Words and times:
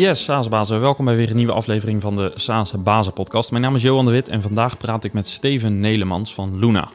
Yes, 0.00 0.24
SaaS-bazen. 0.24 0.80
Welkom 0.80 1.04
bij 1.04 1.16
weer 1.16 1.30
een 1.30 1.36
nieuwe 1.36 1.52
aflevering 1.52 2.02
van 2.02 2.16
de 2.16 2.32
SaaS-bazen-podcast. 2.34 3.50
Mijn 3.50 3.62
naam 3.62 3.74
is 3.74 3.82
Johan 3.82 4.04
de 4.04 4.10
Wit 4.10 4.28
en 4.28 4.42
vandaag 4.42 4.76
praat 4.76 5.04
ik 5.04 5.12
met 5.12 5.28
Steven 5.28 5.80
Nelemans 5.80 6.34
van 6.34 6.58
Luna. 6.58 6.88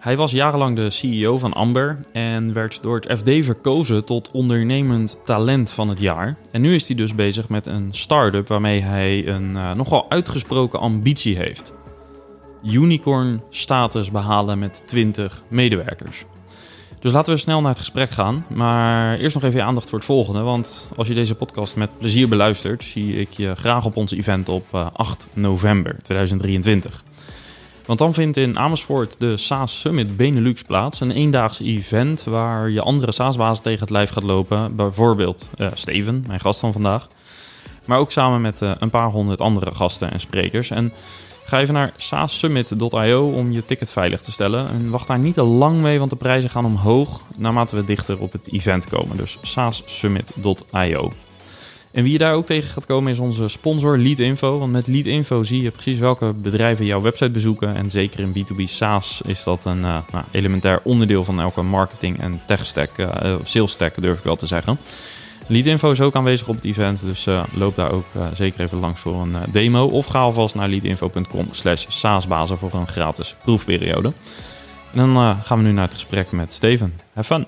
Hij 0.00 0.16
was 0.16 0.32
jarenlang 0.32 0.76
de 0.76 0.90
CEO 0.90 1.38
van 1.38 1.52
Amber 1.52 2.00
en 2.12 2.52
werd 2.52 2.82
door 2.82 3.00
het 3.00 3.18
FD 3.18 3.44
verkozen 3.44 4.04
tot 4.04 4.30
ondernemend 4.30 5.18
talent 5.24 5.70
van 5.70 5.88
het 5.88 6.00
jaar. 6.00 6.36
En 6.50 6.60
nu 6.60 6.74
is 6.74 6.86
hij 6.86 6.96
dus 6.96 7.14
bezig 7.14 7.48
met 7.48 7.66
een 7.66 7.88
start-up 7.90 8.48
waarmee 8.48 8.80
hij 8.80 9.28
een 9.28 9.50
uh, 9.50 9.72
nogal 9.74 10.10
uitgesproken 10.10 10.80
ambitie 10.80 11.36
heeft. 11.36 11.74
Unicorn-status 12.64 14.10
behalen 14.10 14.58
met 14.58 14.82
20 14.86 15.42
medewerkers. 15.48 16.24
Dus 17.02 17.12
laten 17.12 17.32
we 17.32 17.38
snel 17.38 17.60
naar 17.60 17.70
het 17.70 17.78
gesprek 17.78 18.10
gaan. 18.10 18.44
Maar 18.48 19.18
eerst 19.18 19.34
nog 19.34 19.44
even 19.44 19.58
je 19.58 19.64
aandacht 19.64 19.88
voor 19.88 19.98
het 19.98 20.06
volgende. 20.06 20.40
Want 20.40 20.90
als 20.96 21.08
je 21.08 21.14
deze 21.14 21.34
podcast 21.34 21.76
met 21.76 21.98
plezier 21.98 22.28
beluistert, 22.28 22.84
zie 22.84 23.20
ik 23.20 23.30
je 23.30 23.54
graag 23.54 23.84
op 23.84 23.96
ons 23.96 24.12
event 24.12 24.48
op 24.48 24.74
8 24.92 25.28
eh, 25.34 25.42
november 25.42 25.96
2023. 26.02 27.02
Want 27.86 27.98
dan 27.98 28.14
vindt 28.14 28.36
in 28.36 28.58
Amersfoort 28.58 29.16
de 29.18 29.36
SaaS 29.36 29.80
Summit 29.80 30.16
Benelux 30.16 30.62
plaats. 30.62 31.00
Een 31.00 31.10
eendaags 31.10 31.60
event 31.60 32.24
waar 32.24 32.70
je 32.70 32.82
andere 32.82 33.12
SaaS-bazen 33.12 33.62
tegen 33.62 33.80
het 33.80 33.90
lijf 33.90 34.10
gaat 34.10 34.22
lopen. 34.22 34.76
Bijvoorbeeld 34.76 35.50
uh, 35.58 35.66
Steven, 35.74 36.24
mijn 36.26 36.40
gast 36.40 36.60
van 36.60 36.72
vandaag. 36.72 37.08
Maar 37.84 37.98
ook 37.98 38.10
samen 38.10 38.40
met 38.40 38.62
uh, 38.62 38.70
een 38.78 38.90
paar 38.90 39.10
honderd 39.10 39.40
andere 39.40 39.74
gasten 39.74 40.12
en 40.12 40.20
sprekers. 40.20 40.70
En 40.70 40.92
Ga 41.52 41.60
even 41.60 41.74
naar 41.74 41.92
saassummit.io 41.96 43.26
om 43.26 43.52
je 43.52 43.64
ticket 43.64 43.92
veilig 43.92 44.20
te 44.20 44.32
stellen. 44.32 44.68
En 44.68 44.90
wacht 44.90 45.06
daar 45.06 45.18
niet 45.18 45.34
te 45.34 45.42
lang 45.42 45.80
mee, 45.80 45.98
want 45.98 46.10
de 46.10 46.16
prijzen 46.16 46.50
gaan 46.50 46.64
omhoog 46.64 47.22
naarmate 47.36 47.76
we 47.76 47.84
dichter 47.84 48.18
op 48.18 48.32
het 48.32 48.52
event 48.52 48.88
komen. 48.88 49.16
Dus 49.16 49.38
saassummit.io. 49.42 51.12
En 51.90 52.02
wie 52.02 52.12
je 52.12 52.18
daar 52.18 52.34
ook 52.34 52.46
tegen 52.46 52.68
gaat 52.68 52.86
komen 52.86 53.12
is 53.12 53.18
onze 53.18 53.48
sponsor 53.48 53.98
Leadinfo. 53.98 54.58
Want 54.58 54.72
met 54.72 54.86
Leadinfo 54.86 55.42
zie 55.42 55.62
je 55.62 55.70
precies 55.70 55.98
welke 55.98 56.32
bedrijven 56.32 56.84
jouw 56.84 57.00
website 57.00 57.30
bezoeken. 57.30 57.74
En 57.76 57.90
zeker 57.90 58.20
in 58.20 58.34
B2B 58.36 58.62
SaaS 58.62 59.20
is 59.26 59.44
dat 59.44 59.64
een 59.64 59.80
uh, 59.80 59.98
nou, 60.12 60.24
elementair 60.30 60.80
onderdeel 60.84 61.24
van 61.24 61.40
elke 61.40 61.62
marketing 61.62 62.20
en 62.20 62.40
tech 62.46 62.66
stack, 62.66 62.98
uh, 62.98 63.34
sales 63.42 63.72
stack 63.72 64.00
durf 64.00 64.18
ik 64.18 64.24
wel 64.24 64.36
te 64.36 64.46
zeggen. 64.46 64.78
Leadinfo 65.46 65.90
is 65.90 66.00
ook 66.00 66.16
aanwezig 66.16 66.48
op 66.48 66.54
het 66.54 66.64
event, 66.64 67.00
dus 67.00 67.26
uh, 67.26 67.42
loop 67.54 67.74
daar 67.74 67.92
ook 67.92 68.04
uh, 68.16 68.26
zeker 68.34 68.60
even 68.60 68.78
langs 68.78 69.00
voor 69.00 69.14
een 69.14 69.32
uh, 69.32 69.40
demo. 69.50 69.86
Of 69.86 70.06
ga 70.06 70.20
alvast 70.20 70.54
naar 70.54 70.68
leadinfo.com 70.68 71.48
slash 71.50 71.84
saasbazen 71.88 72.58
voor 72.58 72.74
een 72.74 72.86
gratis 72.86 73.36
proefperiode. 73.44 74.12
En 74.92 74.98
dan 74.98 75.36
gaan 75.36 75.58
we 75.58 75.64
nu 75.64 75.72
naar 75.72 75.84
het 75.84 75.94
gesprek 75.94 76.32
met 76.32 76.52
Steven. 76.52 76.94
Have 77.14 77.34
fun! 77.34 77.46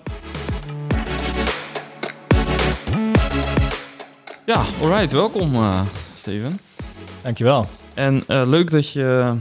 Ja, 4.47 4.63
alright. 4.83 5.13
Welkom 5.13 5.53
Steven. 6.17 6.59
Dankjewel. 7.23 7.67
En 7.95 8.25
leuk 8.27 8.71
dat 8.71 8.93
je 8.93 9.35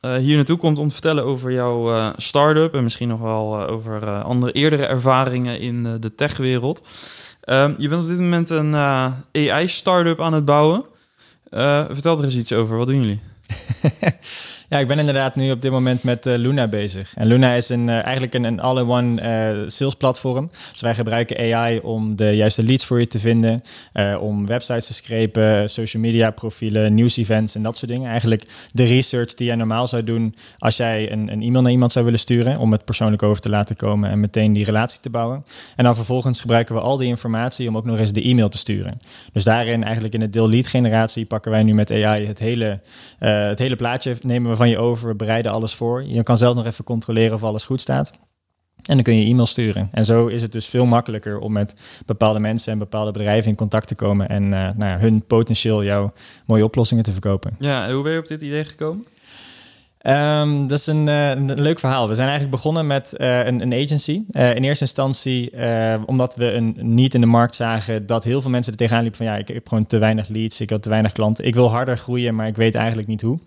hier 0.00 0.36
naartoe 0.36 0.56
komt 0.56 0.78
om 0.78 0.86
te 0.86 0.92
vertellen 0.92 1.24
over 1.24 1.52
jouw 1.52 2.12
start-up 2.16 2.74
en 2.74 2.82
misschien 2.82 3.08
nog 3.08 3.20
wel 3.20 3.68
over 3.68 4.22
andere 4.22 4.52
eerdere 4.52 4.86
ervaringen 4.86 5.60
in 5.60 6.00
de 6.00 6.14
techwereld. 6.14 6.82
Um, 7.50 7.74
je 7.78 7.88
bent 7.88 8.02
op 8.02 8.08
dit 8.08 8.18
moment 8.18 8.50
een 8.50 8.72
uh, 8.72 9.12
AI-startup 9.32 10.20
aan 10.20 10.32
het 10.32 10.44
bouwen. 10.44 10.84
Uh, 11.50 11.84
vertel 11.90 12.18
er 12.18 12.24
eens 12.24 12.36
iets 12.36 12.52
over. 12.52 12.76
Wat 12.76 12.86
doen 12.86 13.00
jullie? 13.00 13.20
Ja, 14.70 14.78
ik 14.78 14.86
ben 14.86 14.98
inderdaad 14.98 15.34
nu 15.34 15.50
op 15.50 15.60
dit 15.60 15.70
moment 15.70 16.02
met 16.02 16.26
uh, 16.26 16.36
Luna 16.36 16.66
bezig. 16.66 17.12
En 17.14 17.26
Luna 17.26 17.52
is 17.52 17.68
een, 17.68 17.88
uh, 17.88 18.02
eigenlijk 18.02 18.34
een, 18.34 18.44
een 18.44 18.60
all-in-one 18.60 19.22
uh, 19.22 19.68
sales 19.68 19.94
platform. 19.94 20.50
Dus 20.72 20.80
wij 20.80 20.94
gebruiken 20.94 21.54
AI 21.54 21.78
om 21.78 22.16
de 22.16 22.36
juiste 22.36 22.62
leads 22.62 22.84
voor 22.84 23.00
je 23.00 23.06
te 23.06 23.18
vinden, 23.18 23.62
om 24.20 24.46
websites 24.46 24.86
te 24.86 24.94
scrapen, 24.94 25.70
social 25.70 26.02
media 26.02 26.30
profielen, 26.30 26.94
nieuws-events 26.94 27.54
en 27.54 27.62
dat 27.62 27.76
soort 27.78 27.90
dingen. 27.90 28.10
Eigenlijk 28.10 28.44
de 28.72 28.84
research 28.84 29.34
die 29.34 29.46
jij 29.46 29.56
normaal 29.56 29.86
zou 29.86 30.04
doen 30.04 30.34
als 30.58 30.76
jij 30.76 31.12
een, 31.12 31.32
een 31.32 31.42
e-mail 31.42 31.62
naar 31.62 31.72
iemand 31.72 31.92
zou 31.92 32.04
willen 32.04 32.20
sturen, 32.20 32.58
om 32.58 32.72
het 32.72 32.84
persoonlijk 32.84 33.22
over 33.22 33.42
te 33.42 33.48
laten 33.48 33.76
komen 33.76 34.10
en 34.10 34.20
meteen 34.20 34.52
die 34.52 34.64
relatie 34.64 35.00
te 35.00 35.10
bouwen. 35.10 35.44
En 35.76 35.84
dan 35.84 35.94
vervolgens 35.94 36.40
gebruiken 36.40 36.74
we 36.74 36.80
al 36.80 36.96
die 36.96 37.08
informatie 37.08 37.68
om 37.68 37.76
ook 37.76 37.84
nog 37.84 37.98
eens 37.98 38.12
de 38.12 38.22
e-mail 38.22 38.48
te 38.48 38.58
sturen. 38.58 39.00
Dus 39.32 39.44
daarin 39.44 39.84
eigenlijk 39.84 40.14
in 40.14 40.20
het 40.20 40.32
deel 40.32 40.48
lead 40.48 40.66
generatie 40.66 41.26
pakken 41.26 41.50
wij 41.50 41.62
nu 41.62 41.74
met 41.74 41.90
AI 41.90 42.26
het 42.26 42.38
hele, 42.38 42.80
het 43.18 43.58
hele 43.58 43.76
plaatje, 43.76 44.16
nemen 44.22 44.50
we 44.50 44.56
van 44.58 44.68
je 44.68 44.78
over, 44.78 45.08
we 45.08 45.14
bereiden 45.14 45.52
alles 45.52 45.74
voor. 45.74 46.04
Je 46.04 46.22
kan 46.22 46.38
zelf 46.38 46.54
nog 46.54 46.66
even 46.66 46.84
controleren 46.84 47.34
of 47.34 47.44
alles 47.44 47.64
goed 47.64 47.80
staat. 47.80 48.12
En 48.88 48.94
dan 48.94 49.02
kun 49.02 49.16
je 49.16 49.26
e-mail 49.26 49.46
sturen. 49.46 49.88
En 49.92 50.04
zo 50.04 50.26
is 50.26 50.42
het 50.42 50.52
dus 50.52 50.66
veel 50.66 50.86
makkelijker 50.86 51.38
om 51.38 51.52
met 51.52 51.74
bepaalde 52.06 52.38
mensen 52.38 52.72
en 52.72 52.78
bepaalde 52.78 53.10
bedrijven 53.10 53.50
in 53.50 53.56
contact 53.56 53.88
te 53.88 53.94
komen 53.94 54.28
en 54.28 54.42
uh, 54.42 54.50
nou 54.50 54.84
ja, 54.84 54.98
hun 54.98 55.22
potentieel 55.26 55.84
jouw 55.84 56.12
mooie 56.46 56.64
oplossingen 56.64 57.04
te 57.04 57.12
verkopen. 57.12 57.56
Ja, 57.58 57.92
hoe 57.92 58.02
ben 58.02 58.12
je 58.12 58.18
op 58.18 58.26
dit 58.26 58.42
idee 58.42 58.64
gekomen? 58.64 59.06
Um, 60.02 60.66
dat 60.66 60.78
is 60.78 60.86
een, 60.86 61.06
uh, 61.06 61.28
een, 61.30 61.60
leuk 61.60 61.78
verhaal. 61.78 62.08
We 62.08 62.14
zijn 62.14 62.28
eigenlijk 62.28 62.56
begonnen 62.56 62.86
met 62.86 63.14
uh, 63.18 63.46
een, 63.46 63.60
een, 63.60 63.72
agency. 63.72 64.22
Uh, 64.30 64.54
in 64.54 64.64
eerste 64.64 64.84
instantie 64.84 65.52
omdat 66.06 66.36
we 66.36 66.52
een 66.52 66.76
niet 66.80 67.14
in 67.14 67.20
de 67.20 67.26
markt 67.26 67.54
zagen 67.54 68.06
dat 68.06 68.24
heel 68.24 68.40
veel 68.40 68.50
mensen 68.50 68.72
er 68.72 68.78
tegenaan 68.78 69.02
liepen 69.02 69.18
van 69.18 69.34
ja, 69.34 69.36
ik, 69.36 69.48
ik 69.48 69.54
heb 69.54 69.68
gewoon 69.68 69.86
te 69.86 69.98
weinig 69.98 70.28
leads, 70.28 70.60
ik 70.60 70.70
heb 70.70 70.80
te 70.80 70.88
weinig 70.88 71.12
klanten. 71.12 71.44
Ik 71.44 71.54
wil 71.54 71.70
harder 71.70 71.98
groeien, 71.98 72.34
maar 72.34 72.46
ik 72.46 72.56
weet 72.56 72.74
eigenlijk 72.74 73.08
niet 73.08 73.22
hoe. 73.22 73.38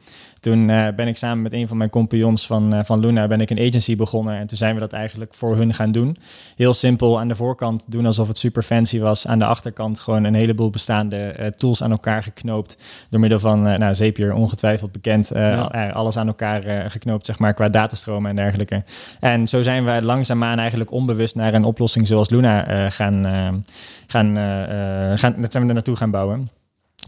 Toen 0.42 0.70
uh, 0.70 0.88
ben 0.96 1.08
ik 1.08 1.18
samen 1.18 1.42
met 1.42 1.54
een 1.54 1.68
van 1.68 1.78
mijn 1.78 1.90
compagnons 1.90 2.46
van, 2.48 2.74
uh, 2.74 2.80
van 2.84 3.00
Luna 3.00 3.28
ben 3.28 3.42
ik 3.42 3.50
een 3.50 3.60
agency 3.60 3.96
begonnen. 3.96 4.38
En 4.38 4.48
toen 4.48 4.58
zijn 4.58 4.74
we 4.74 4.80
dat 4.80 4.94
eigenlijk 4.94 5.34
voor 5.34 5.56
hun 5.56 5.74
gaan 5.74 5.92
doen. 5.92 6.18
Heel 6.56 6.74
simpel 6.74 7.20
aan 7.20 7.28
de 7.28 7.36
voorkant 7.36 7.84
doen 7.88 8.06
alsof 8.06 8.28
het 8.28 8.38
super 8.38 8.64
fancy 8.64 9.00
was. 9.00 9.28
Aan 9.28 9.40
de 9.40 9.46
achterkant 9.46 10.00
gewoon 10.00 10.24
een 10.24 10.34
heleboel 10.34 10.70
bestaande 10.70 11.36
uh, 11.40 11.48
tools 11.48 11.84
aan 11.84 11.92
elkaar 11.92 12.24
geknoopt. 12.24 12.78
Door 13.10 13.20
middel 13.20 13.40
van, 13.40 13.62
nou 13.62 13.96
Zapier 13.96 14.34
ongetwijfeld 14.34 14.92
bekend. 14.92 15.32
Ja. 15.34 15.90
Alles 15.94 16.18
aan 16.18 16.28
elkaar 16.28 16.92
geknoopt 16.92 17.26
zeg 17.26 17.40
maar 17.40 17.54
qua 17.54 17.70
datastromen 17.70 18.30
en 18.30 18.36
dergelijke. 18.36 18.84
En 19.20 19.48
zo 19.48 19.62
zijn 19.62 19.84
wij 19.84 20.02
langzaamaan 20.02 20.60
eigenlijk 20.60 20.92
onbewust 20.92 21.36
naar 21.36 21.54
een 21.54 21.64
oplossing 21.64 22.08
zoals 22.08 22.30
Luna 22.30 22.90
gaan, 22.90 23.26
gaan, 24.08 24.36
gaan, 25.18 25.42
dat 25.42 25.52
zijn 25.52 25.64
we 25.64 25.70
er 25.70 25.74
naartoe 25.74 25.96
gaan 25.96 26.12
bouwen. 26.12 26.50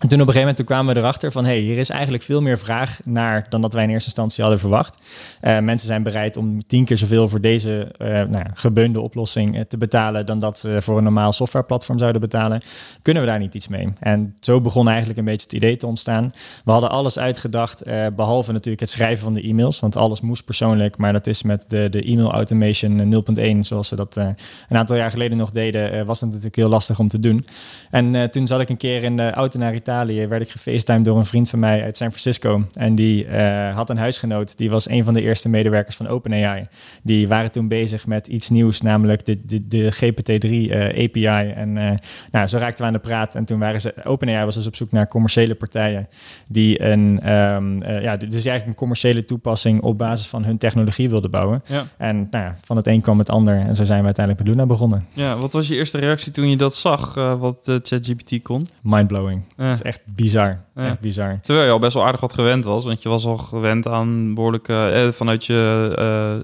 En 0.04 0.10
toen 0.10 0.22
op 0.22 0.28
een 0.28 0.34
gegeven 0.34 0.54
moment 0.54 0.58
toen 0.58 0.76
kwamen 0.76 0.94
we 0.94 1.00
erachter 1.00 1.32
van... 1.32 1.46
hey, 1.46 1.60
hier 1.60 1.78
is 1.78 1.90
eigenlijk 1.90 2.24
veel 2.24 2.42
meer 2.42 2.60
vraag 2.60 3.00
naar 3.06 3.46
dan 3.50 3.62
dat 3.62 3.74
wij 3.74 3.84
in 3.84 3.90
eerste 3.90 4.06
instantie 4.06 4.42
hadden 4.42 4.60
verwacht. 4.60 4.98
Uh, 5.42 5.60
mensen 5.60 5.88
zijn 5.88 6.04
bereid 6.04 6.38
om 6.38 6.66
tien 6.68 6.86
keer 6.86 6.98
zoveel 6.98 7.28
voor 7.28 7.42
deze 7.42 7.96
uh, 7.98 8.24
nou 8.24 8.98
oplossing 8.98 9.56
uh, 9.56 9.62
te 9.62 9.78
betalen... 9.78 10.26
dan 10.26 10.40
dat 10.40 10.60
ze 10.60 10.78
voor 10.82 10.98
een 10.98 11.04
normaal 11.04 11.34
softwareplatform 11.34 12.00
zouden 12.00 12.22
betalen. 12.22 12.62
Kunnen 13.02 13.24
we 13.24 13.30
daar 13.30 13.40
niet 13.40 13.54
iets 13.54 13.68
mee? 13.68 13.94
En 14.00 14.36
zo 14.40 14.62
begon 14.62 14.88
eigenlijk 14.88 15.20
een 15.20 15.26
beetje 15.26 15.46
het 15.46 15.56
idee 15.56 15.78
te 15.78 15.88
ontstaan. 15.88 16.34
We 16.66 16.72
hadden 16.72 16.90
alles 16.90 17.20
uitgedacht, 17.20 17.84
behalve 18.16 18.52
natuurlijk 18.52 18.82
het 18.82 18.90
schrijven 18.90 19.24
van 19.24 19.34
de 19.34 19.42
e-mails. 19.42 19.80
Want 19.80 19.96
alles 19.96 20.22
moest 20.22 20.46
persoonlijk, 20.46 20.98
maar 20.98 21.14
dat 21.14 21.28
is 21.28 21.44
met 21.44 21.66
de, 21.68 21.90
de 21.90 22.04
e-mail 22.04 22.32
automation 22.32 23.24
0.1... 23.40 23.60
zoals 23.60 23.88
ze 23.88 23.96
dat 23.96 24.16
een 24.16 24.36
aantal 24.70 24.96
jaar 24.96 25.12
geleden 25.12 25.38
nog 25.38 25.52
deden... 25.52 26.06
was 26.06 26.20
het 26.20 26.30
natuurlijk 26.30 26.56
heel 26.56 26.70
lastig 26.70 27.00
om 27.00 27.08
te 27.08 27.20
doen. 27.20 27.46
En 27.92 28.32
toen 28.32 28.48
zat 28.48 28.62
ik 28.62 28.70
een 28.70 28.78
keer 28.78 29.04
in 29.04 29.18
de 29.18 29.32
auto 29.32 29.60
naar 29.60 29.74
Italië 29.74 29.92
werd 30.28 30.42
ik 30.42 30.50
gefacetimed 30.50 31.06
door 31.06 31.18
een 31.18 31.26
vriend 31.26 31.50
van 31.50 31.60
mij 31.60 31.84
uit 31.84 31.98
San 31.98 32.10
Francisco. 32.10 32.64
En 32.74 32.96
die 32.96 33.28
uh, 33.28 33.76
had 33.76 33.90
een 33.90 33.98
huisgenoot, 33.98 34.58
die 34.58 34.70
was 34.70 34.90
een 34.90 35.04
van 35.04 35.14
de 35.14 35.22
eerste 35.22 35.50
medewerkers 35.50 35.96
van 35.96 36.08
OpenAI. 36.08 36.68
Die 37.04 37.28
waren 37.28 37.52
toen 37.52 37.68
bezig 37.68 38.08
met 38.08 38.28
iets 38.28 38.50
nieuws, 38.50 38.82
namelijk 38.82 39.26
de, 39.26 39.46
de, 39.46 39.68
de 39.68 39.94
GPT-3 39.94 40.50
uh, 40.50 41.04
API. 41.04 41.52
En 41.52 41.76
uh, 41.76 41.92
nou, 42.32 42.48
zo 42.48 42.58
raakten 42.58 42.80
we 42.80 42.88
aan 42.88 42.94
de 42.94 43.00
praat. 43.00 43.36
En 43.36 43.46
toen 43.46 43.60
waren 43.60 43.82
ze, 43.82 43.94
OpenAI 44.04 44.46
was 44.46 44.56
dus 44.56 44.68
op 44.68 44.76
zoek 44.76 44.92
naar 44.92 45.08
commerciële 45.08 45.56
partijen 45.56 46.08
die 46.48 46.84
een, 46.84 47.32
um, 47.32 47.84
ja, 47.84 48.18
dus 48.18 48.34
eigenlijk 48.34 48.66
een 48.66 48.76
commerciële 48.76 49.26
toepassing 49.26 49.82
op 49.82 49.98
basis 49.98 50.28
van 50.28 50.44
hun 50.44 50.58
technologie 50.58 51.10
wilden 51.10 51.32
bouwen. 51.32 51.64
Ja. 51.66 51.86
En 51.98 52.28
nou 52.32 52.44
ja, 52.44 52.56
van 52.64 52.78
het 52.78 52.88
een 52.88 53.02
kwam 53.02 53.20
het 53.20 53.30
ander. 53.30 53.56
En 53.56 53.76
zo 53.76 53.86
zijn 53.86 54.00
we 54.00 54.06
uiteindelijk 54.06 54.46
met 54.46 54.56
Luna 54.56 54.68
begonnen. 54.68 55.06
Ja, 55.14 55.38
wat 55.38 55.54
was 55.54 55.68
je 55.68 55.76
eerste 55.76 55.98
reactie 55.98 56.32
toen 56.32 56.50
je 56.50 56.58
dat 56.58 56.76
zag, 56.76 57.14
wat 57.14 57.80
ChatGPT 57.84 58.42
kon? 58.42 58.68
Mindblowing 58.82 59.42
echt 59.84 60.02
bizar. 60.06 60.64
Echt 60.76 61.00
bizar. 61.00 61.40
Terwijl 61.44 61.66
je 61.66 61.72
al 61.72 61.80
best 61.80 61.94
wel 61.94 62.06
aardig 62.06 62.22
wat 62.22 62.34
gewend 62.34 62.64
was. 62.64 62.86
Want 62.86 63.02
je 63.02 63.10
was 63.10 63.26
al 63.26 63.38
gewend 63.38 63.88
aan 63.88 64.34
behoorlijk... 64.34 64.68
Eh, 64.68 65.08
vanuit 65.08 65.46
je 65.46 65.94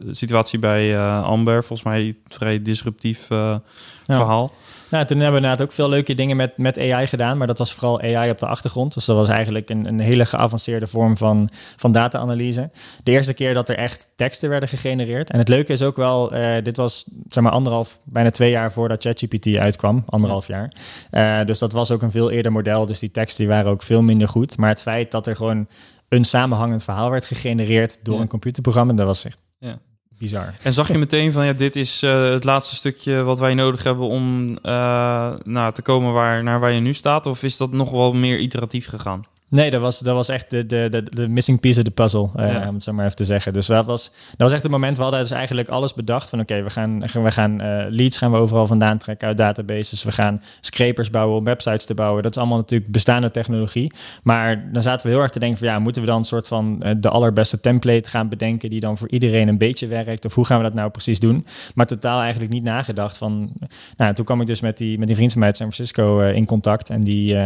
uh, 0.01 0.13
situatie 0.13 0.59
bij 0.59 0.93
uh, 0.93 1.23
Amber. 1.23 1.63
Volgens 1.63 1.83
mij 1.83 2.15
vrij 2.27 2.61
disruptief 2.61 3.27
verhaal. 4.05 4.51
Nou, 4.89 5.05
toen 5.05 5.17
hebben 5.17 5.41
we 5.41 5.41
inderdaad 5.41 5.67
ook 5.67 5.73
veel 5.73 5.89
leuke 5.89 6.15
dingen 6.15 6.37
met, 6.37 6.57
met 6.57 6.77
AI 6.77 7.07
gedaan, 7.07 7.37
maar 7.37 7.47
dat 7.47 7.57
was 7.57 7.73
vooral 7.73 8.01
AI 8.01 8.29
op 8.29 8.39
de 8.39 8.45
achtergrond. 8.45 8.93
Dus 8.93 9.05
dat 9.05 9.15
was 9.15 9.29
eigenlijk 9.29 9.69
een, 9.69 9.85
een 9.85 9.99
hele 9.99 10.25
geavanceerde 10.25 10.87
vorm 10.87 11.17
van, 11.17 11.49
van 11.75 11.91
data-analyse. 11.91 12.69
De 13.03 13.11
eerste 13.11 13.33
keer 13.33 13.53
dat 13.53 13.69
er 13.69 13.75
echt 13.75 14.07
teksten 14.15 14.49
werden 14.49 14.69
gegenereerd. 14.69 15.29
En 15.29 15.39
het 15.39 15.47
leuke 15.47 15.73
is 15.73 15.81
ook 15.81 15.95
wel, 15.95 16.33
uh, 16.33 16.55
dit 16.63 16.77
was 16.77 17.05
zeg 17.29 17.43
maar 17.43 17.51
anderhalf, 17.51 17.99
bijna 18.03 18.29
twee 18.29 18.51
jaar 18.51 18.71
voordat 18.71 19.03
ChatGPT 19.03 19.55
uitkwam, 19.57 20.03
anderhalf 20.05 20.47
jaar. 20.47 20.73
Uh, 21.11 21.45
dus 21.45 21.59
dat 21.59 21.71
was 21.71 21.91
ook 21.91 22.01
een 22.01 22.11
veel 22.11 22.31
eerder 22.31 22.51
model, 22.51 22.85
dus 22.85 22.99
die 22.99 23.11
teksten 23.11 23.45
die 23.45 23.53
waren 23.53 23.71
ook 23.71 23.83
veel 23.83 24.01
minder 24.01 24.27
goed. 24.27 24.57
Maar 24.57 24.69
het 24.69 24.81
feit 24.81 25.11
dat 25.11 25.27
er 25.27 25.35
gewoon 25.35 25.67
een 26.09 26.25
samenhangend 26.25 26.83
verhaal 26.83 27.09
werd 27.11 27.25
gegenereerd 27.25 27.99
door 28.03 28.21
een 28.21 28.27
computerprogramma, 28.27 28.93
dat 28.93 29.05
was 29.05 29.25
echt 29.25 29.39
bizar. 30.19 30.53
En 30.61 30.73
zag 30.73 30.87
je 30.87 30.97
meteen 31.07 31.31
van 31.31 31.45
ja, 31.45 31.53
dit 31.53 31.75
is 31.75 32.03
uh, 32.03 32.29
het 32.29 32.43
laatste 32.43 32.75
stukje 32.75 33.23
wat 33.23 33.39
wij 33.39 33.53
nodig 33.53 33.83
hebben 33.83 34.07
om 34.07 34.49
uh, 34.49 35.33
nou, 35.43 35.73
te 35.73 35.81
komen 35.81 36.13
waar, 36.13 36.43
naar 36.43 36.59
waar 36.59 36.71
je 36.71 36.79
nu 36.79 36.93
staat? 36.93 37.25
Of 37.25 37.43
is 37.43 37.57
dat 37.57 37.71
nog 37.71 37.91
wel 37.91 38.13
meer 38.13 38.39
iteratief 38.39 38.87
gegaan? 38.87 39.25
Nee, 39.49 39.69
dat 39.69 39.81
was, 39.81 39.99
dat 39.99 40.15
was 40.15 40.29
echt 40.29 40.49
de, 40.49 40.65
de, 40.65 40.87
de, 40.89 41.03
de 41.03 41.27
missing 41.27 41.59
piece 41.59 41.79
of 41.79 41.85
the 41.85 41.91
puzzle, 41.91 42.29
uh, 42.35 42.53
ja. 42.53 42.67
om 42.67 42.73
het 42.73 42.83
zo 42.83 42.93
maar 42.93 43.05
even 43.05 43.17
te 43.17 43.25
zeggen. 43.25 43.53
Dus 43.53 43.65
dat 43.65 43.85
was, 43.85 44.11
dat 44.29 44.37
was 44.37 44.51
echt 44.51 44.63
het 44.63 44.71
moment, 44.71 44.97
we 44.97 45.03
hadden 45.03 45.21
dus 45.21 45.31
eigenlijk 45.31 45.69
alles 45.69 45.93
bedacht 45.93 46.29
van 46.29 46.39
oké, 46.39 46.63
we 46.63 46.69
gaan, 46.69 46.99
we 46.99 47.31
gaan 47.31 47.61
uh, 47.61 47.83
leads 47.89 48.17
gaan 48.17 48.31
we 48.31 48.37
overal 48.37 48.67
vandaan 48.67 48.97
trekken 48.97 49.27
uit 49.27 49.37
databases. 49.37 50.03
We 50.03 50.11
gaan 50.11 50.41
scrapers 50.61 51.09
bouwen 51.09 51.37
om 51.37 51.43
websites 51.43 51.85
te 51.85 51.93
bouwen. 51.93 52.23
Dat 52.23 52.31
is 52.31 52.37
allemaal 52.37 52.57
natuurlijk 52.57 52.91
bestaande 52.91 53.31
technologie. 53.31 53.91
Maar 54.23 54.71
dan 54.73 54.81
zaten 54.81 55.07
we 55.07 55.13
heel 55.13 55.21
erg 55.21 55.31
te 55.31 55.39
denken 55.39 55.57
van 55.57 55.67
ja, 55.67 55.79
moeten 55.79 56.01
we 56.01 56.07
dan 56.07 56.17
een 56.17 56.25
soort 56.25 56.47
van 56.47 56.81
uh, 56.83 56.91
de 56.97 57.09
allerbeste 57.09 57.59
template 57.59 58.09
gaan 58.09 58.29
bedenken 58.29 58.69
die 58.69 58.79
dan 58.79 58.97
voor 58.97 59.09
iedereen 59.09 59.47
een 59.47 59.57
beetje 59.57 59.87
werkt? 59.87 60.25
Of 60.25 60.33
hoe 60.33 60.45
gaan 60.45 60.57
we 60.57 60.63
dat 60.63 60.73
nou 60.73 60.89
precies 60.89 61.19
doen? 61.19 61.45
Maar 61.75 61.85
totaal 61.85 62.21
eigenlijk 62.21 62.51
niet 62.51 62.63
nagedacht 62.63 63.17
van, 63.17 63.53
nou 63.97 64.13
toen 64.13 64.25
kwam 64.25 64.41
ik 64.41 64.47
dus 64.47 64.61
met 64.61 64.77
die, 64.77 64.97
met 64.97 65.07
die 65.07 65.15
vriend 65.15 65.31
van 65.31 65.39
mij 65.39 65.49
uit 65.49 65.57
San 65.57 65.71
Francisco 65.71 66.19
in 66.19 66.45
contact 66.45 66.89
en 66.89 67.01
die, 67.01 67.37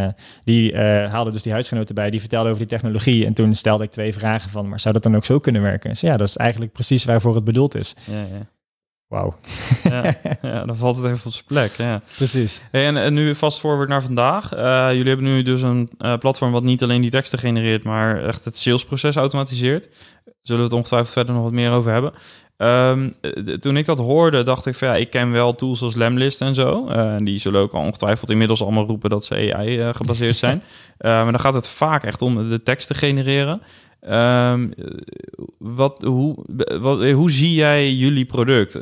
die 0.44 0.76
haalde 0.76 1.32
dus 1.32 1.42
die 1.42 1.52
huisgenoten 1.52 1.93
bij, 1.94 2.10
die 2.10 2.20
vertelde 2.20 2.48
over 2.48 2.60
die 2.60 2.78
technologie. 2.78 3.26
En 3.26 3.32
toen 3.32 3.54
stelde 3.54 3.84
ik 3.84 3.90
twee 3.90 4.14
vragen 4.14 4.50
van, 4.50 4.68
maar 4.68 4.80
zou 4.80 4.94
dat 4.94 5.02
dan 5.02 5.16
ook 5.16 5.24
zo 5.24 5.38
kunnen 5.38 5.62
werken? 5.62 5.90
Dus 5.90 6.00
ja, 6.00 6.16
dat 6.16 6.28
is 6.28 6.36
eigenlijk 6.36 6.72
precies 6.72 7.04
waarvoor 7.04 7.34
het 7.34 7.44
bedoeld 7.44 7.74
is. 7.74 7.96
Ja, 8.04 8.20
ja. 8.20 8.46
Wauw. 9.06 9.36
Ja, 9.82 10.14
ja, 10.42 10.64
dan 10.64 10.76
valt 10.76 10.96
het 10.96 11.06
even 11.06 11.26
op 11.26 11.32
zijn 11.32 11.44
plek. 11.46 11.72
Ja. 11.76 12.02
Precies. 12.16 12.60
En, 12.70 12.96
en 12.96 13.14
nu 13.14 13.34
vast 13.34 13.60
forward 13.60 13.88
naar 13.88 14.02
vandaag. 14.02 14.54
Uh, 14.54 14.88
jullie 14.90 15.08
hebben 15.08 15.26
nu 15.26 15.42
dus 15.42 15.62
een 15.62 15.90
uh, 15.98 16.16
platform 16.16 16.52
wat 16.52 16.62
niet 16.62 16.82
alleen 16.82 17.00
die 17.00 17.10
teksten 17.10 17.38
genereert, 17.38 17.82
maar 17.82 18.24
echt 18.24 18.44
het 18.44 18.56
salesproces 18.56 19.16
automatiseert. 19.16 19.88
Zullen 20.42 20.60
we 20.60 20.66
het 20.66 20.76
ongetwijfeld 20.76 21.12
verder 21.12 21.34
nog 21.34 21.42
wat 21.42 21.52
meer 21.52 21.70
over 21.70 21.92
hebben. 21.92 22.12
Um, 22.56 23.12
toen 23.60 23.76
ik 23.76 23.84
dat 23.84 23.98
hoorde, 23.98 24.42
dacht 24.42 24.66
ik 24.66 24.74
van 24.74 24.88
ja, 24.88 24.94
ik 24.94 25.10
ken 25.10 25.30
wel 25.30 25.54
tools 25.54 25.82
als 25.82 25.94
Lemlist 25.94 26.40
en 26.40 26.54
zo. 26.54 26.88
Uh, 26.88 27.14
en 27.14 27.24
die 27.24 27.38
zullen 27.38 27.60
ook 27.60 27.72
al 27.72 27.80
ongetwijfeld 27.80 28.30
inmiddels 28.30 28.62
allemaal 28.62 28.86
roepen 28.86 29.10
dat 29.10 29.24
ze 29.24 29.54
AI 29.54 29.78
uh, 29.78 29.94
gebaseerd 29.94 30.36
zijn. 30.36 30.62
uh, 30.98 31.10
maar 31.22 31.32
dan 31.32 31.40
gaat 31.40 31.54
het 31.54 31.68
vaak 31.68 32.04
echt 32.04 32.22
om 32.22 32.48
de 32.48 32.62
tekst 32.62 32.86
te 32.86 32.94
genereren. 32.94 33.62
Um, 34.10 34.74
wat, 35.58 36.02
hoe, 36.02 36.36
wat, 36.80 37.10
hoe 37.10 37.30
zie 37.30 37.54
jij 37.54 37.92
jullie 37.92 38.24
product? 38.24 38.78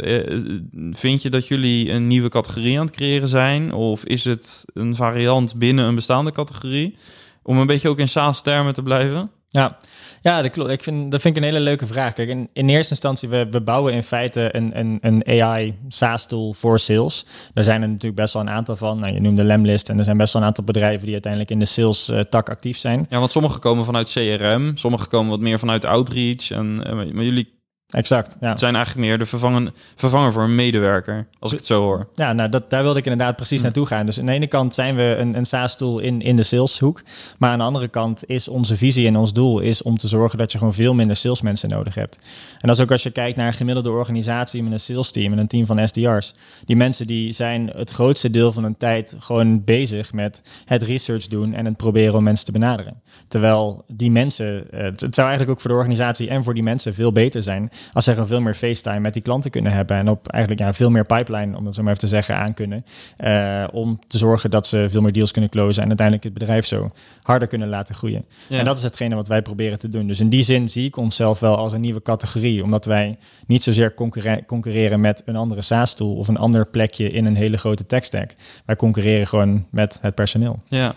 vind 0.91 1.23
je 1.23 1.31
dat 1.31 1.49
jullie 1.49 1.91
een 1.91 2.07
nieuwe 2.07 2.29
categorie 2.29 2.79
aan 2.79 2.87
het 2.87 2.95
creëren 2.95 3.29
zijn? 3.29 3.73
Of 3.73 4.05
is 4.05 4.25
het 4.25 4.65
een 4.75 4.97
variant 4.97 5.55
binnen 5.55 5.85
een 5.85 5.95
bestaande 5.95 6.33
categorie? 6.33 6.97
Om 7.43 7.59
een 7.59 7.67
beetje 7.67 7.89
ook 7.89 7.99
in 7.99 8.09
SaaS-termen 8.09 8.73
te 8.73 8.83
blijven? 8.83 9.31
Ja, 9.49 9.79
ja, 10.23 10.43
dat 10.43 10.51
klopt. 10.51 10.71
Ik 10.71 10.83
vind, 10.83 11.11
dat 11.11 11.21
vind 11.21 11.37
ik 11.37 11.43
een 11.43 11.49
hele 11.49 11.65
leuke 11.65 11.87
vraag. 11.87 12.13
Kijk, 12.13 12.29
in, 12.29 12.49
in 12.53 12.69
eerste 12.69 12.91
instantie, 12.91 13.29
we, 13.29 13.47
we 13.51 13.61
bouwen 13.61 13.93
in 13.93 14.03
feite 14.03 14.57
een, 14.57 14.79
een, 14.79 14.99
een 15.01 15.43
AI 15.43 15.75
SaaS-tool 15.89 16.53
voor 16.53 16.79
sales. 16.79 17.27
Daar 17.55 17.65
zijn 17.65 17.83
er 17.83 17.89
natuurlijk 17.89 18.21
best 18.21 18.33
wel 18.33 18.43
een 18.43 18.51
aantal 18.51 18.77
van. 18.77 18.99
Nou, 18.99 19.13
je 19.13 19.21
noemde 19.21 19.45
Lemlist 19.45 19.89
en 19.89 19.99
er 19.99 20.05
zijn 20.05 20.17
best 20.17 20.33
wel 20.33 20.43
een 20.43 20.49
aantal 20.49 20.65
bedrijven 20.65 21.03
die 21.03 21.13
uiteindelijk 21.13 21.53
in 21.53 21.59
de 21.59 21.65
sales-tak 21.65 22.49
actief 22.49 22.79
zijn. 22.79 23.07
Ja, 23.09 23.19
want 23.19 23.33
sommige 23.33 23.59
komen 23.59 23.85
vanuit 23.85 24.13
CRM, 24.13 24.77
sommige 24.77 25.09
komen 25.09 25.31
wat 25.31 25.41
meer 25.41 25.59
vanuit 25.59 25.85
Outreach. 25.85 26.51
En, 26.51 26.77
maar 26.97 27.25
jullie 27.25 27.61
Exact. 27.93 28.37
Ja. 28.41 28.49
Het 28.49 28.59
zijn 28.59 28.75
eigenlijk 28.75 29.07
meer 29.07 29.19
de 29.19 29.27
vervangen, 29.27 29.75
vervanger 29.95 30.33
voor 30.33 30.43
een 30.43 30.55
medewerker, 30.55 31.27
als 31.39 31.53
ik 31.53 31.59
het 31.59 31.67
zo 31.67 31.83
hoor. 31.83 32.07
Ja, 32.15 32.33
nou, 32.33 32.49
dat, 32.49 32.71
daar 32.71 32.83
wilde 32.83 32.99
ik 32.99 33.05
inderdaad 33.05 33.37
precies 33.37 33.59
hm. 33.59 33.65
naartoe 33.65 33.87
gaan. 33.87 34.07
Dus 34.07 34.19
aan 34.19 34.27
de 34.27 34.33
ene 34.33 34.47
kant 34.47 34.75
zijn 34.75 34.97
we 34.97 35.17
een, 35.19 35.37
een 35.37 35.47
SaaS-tool 35.47 35.99
in, 35.99 36.23
in 36.23 36.37
de 36.37 36.43
saleshoek. 36.43 37.03
Maar 37.39 37.51
aan 37.51 37.59
de 37.59 37.65
andere 37.65 37.89
kant 37.89 38.23
is 38.27 38.49
onze 38.49 38.77
visie 38.77 39.07
en 39.07 39.17
ons 39.17 39.33
doel 39.33 39.61
is 39.61 39.83
om 39.83 39.97
te 39.97 40.09
zorgen 40.09 40.39
dat 40.39 40.53
je 40.53 40.59
gewoon 40.59 40.75
veel 40.75 40.95
minder 40.95 41.17
salesmensen 41.17 41.69
nodig 41.69 41.95
hebt. 41.95 42.19
En 42.53 42.69
dat 42.69 42.77
is 42.77 42.83
ook 42.83 42.91
als 42.91 43.03
je 43.03 43.11
kijkt 43.11 43.37
naar 43.37 43.47
een 43.47 43.53
gemiddelde 43.53 43.91
organisatie 43.91 44.63
met 44.63 44.73
een 44.73 44.81
sales 44.81 45.11
team 45.11 45.33
en 45.33 45.39
een 45.39 45.47
team 45.47 45.67
van 45.67 45.89
SDR's. 45.89 46.35
Die 46.65 46.77
mensen 46.77 47.07
die 47.07 47.33
zijn 47.33 47.71
het 47.75 47.91
grootste 47.91 48.31
deel 48.31 48.53
van 48.53 48.63
hun 48.63 48.77
tijd 48.77 49.17
gewoon 49.19 49.65
bezig 49.65 50.13
met 50.13 50.43
het 50.65 50.83
research 50.83 51.27
doen 51.27 51.55
en 51.55 51.65
het 51.65 51.77
proberen 51.77 52.15
om 52.15 52.23
mensen 52.23 52.47
te 52.47 52.53
benaderen. 52.53 53.03
Terwijl 53.29 53.85
die 53.89 54.11
mensen, 54.11 54.67
het, 54.71 55.01
het 55.01 55.15
zou 55.15 55.29
eigenlijk 55.29 55.51
ook 55.51 55.61
voor 55.61 55.71
de 55.71 55.77
organisatie 55.77 56.29
en 56.29 56.45
voor 56.45 56.55
die 56.55 56.63
mensen 56.63 56.95
veel 56.95 57.13
beter 57.13 57.43
zijn 57.43 57.71
als 57.93 58.05
ze 58.05 58.27
veel 58.27 58.41
meer 58.41 58.55
FaceTime 58.55 59.01
met 59.01 59.13
die 59.13 59.23
klanten 59.23 59.51
kunnen 59.51 59.73
hebben 59.73 59.97
en 59.97 60.09
op 60.09 60.29
eigenlijk 60.29 60.63
ja, 60.65 60.73
veel 60.73 60.91
meer 60.91 61.07
pipeline, 61.07 61.57
om 61.57 61.67
het 61.67 61.75
zo 61.75 61.83
maar 61.83 61.91
even 61.93 62.09
te 62.09 62.15
zeggen, 62.15 62.37
aan 62.37 62.55
kunnen. 62.55 62.85
Uh, 63.25 63.65
om 63.73 63.99
te 64.07 64.19
zorgen 64.19 64.51
dat 64.51 64.67
ze 64.67 64.87
veel 64.91 65.01
meer 65.01 65.13
deals 65.13 65.31
kunnen 65.31 65.51
closen 65.51 65.83
en 65.83 65.89
uiteindelijk 65.89 66.27
het 66.27 66.35
bedrijf 66.39 66.67
zo 66.67 66.91
harder 67.23 67.49
kunnen 67.49 67.69
laten 67.69 67.95
groeien. 67.95 68.25
Ja. 68.49 68.59
En 68.59 68.65
dat 68.65 68.77
is 68.77 68.83
hetgene 68.83 69.15
wat 69.15 69.29
wij 69.29 69.43
proberen 69.43 69.79
te 69.79 69.89
doen. 69.89 70.07
Dus 70.07 70.21
in 70.21 70.29
die 70.29 70.43
zin 70.43 70.71
zie 70.71 70.87
ik 70.87 70.97
onszelf 70.97 71.41
wel 71.41 71.57
als 71.57 71.73
een 71.73 71.81
nieuwe 71.81 72.03
categorie, 72.03 72.63
omdat 72.63 72.85
wij 72.85 73.19
niet 73.47 73.63
zozeer 73.63 73.95
concurre 73.95 74.45
concurreren 74.47 75.01
met 75.01 75.23
een 75.27 75.37
andere 75.37 75.63
SaaS-tool 75.63 76.15
of 76.15 76.29
een 76.29 76.37
ander 76.37 76.67
plekje 76.67 77.11
in 77.11 77.25
een 77.25 77.37
hele 77.37 77.57
grote 77.57 77.87
tech 77.87 78.05
stack. 78.05 78.35
Wij 78.65 78.77
concurreren 78.77 79.27
gewoon 79.27 79.67
met 79.71 79.99
het 80.03 80.15
personeel. 80.15 80.61
Ja. 80.69 80.95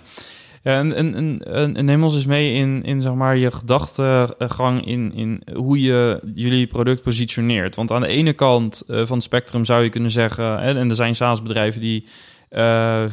Ja, 0.66 0.80
en, 0.80 0.94
en, 0.94 1.40
en, 1.44 1.76
en 1.76 1.86
neem 1.86 2.04
ons 2.04 2.16
eens 2.16 2.26
mee 2.26 2.54
in, 2.54 2.84
in 2.84 3.02
zeg 3.02 3.14
maar, 3.14 3.38
je 3.38 3.52
gedachtegang 3.52 4.86
in, 4.86 5.14
in 5.14 5.42
hoe 5.54 5.82
je 5.82 6.20
jullie 6.36 6.68
product 6.68 7.02
positioneert. 7.02 7.76
Want 7.76 7.92
aan 7.92 8.02
de 8.02 8.08
ene 8.08 8.34
kant 8.34 8.84
uh, 8.88 9.06
van 9.06 9.16
het 9.16 9.26
spectrum 9.26 9.66
zou 9.66 9.84
je 9.84 9.90
kunnen 9.90 10.12
zeggen, 10.12 10.60
en, 10.60 10.78
en 10.78 10.90
er 10.90 10.96
zijn 10.96 11.16
SaaS-bedrijven 11.16 11.82
die, 11.82 12.06
uh, 12.52 13.04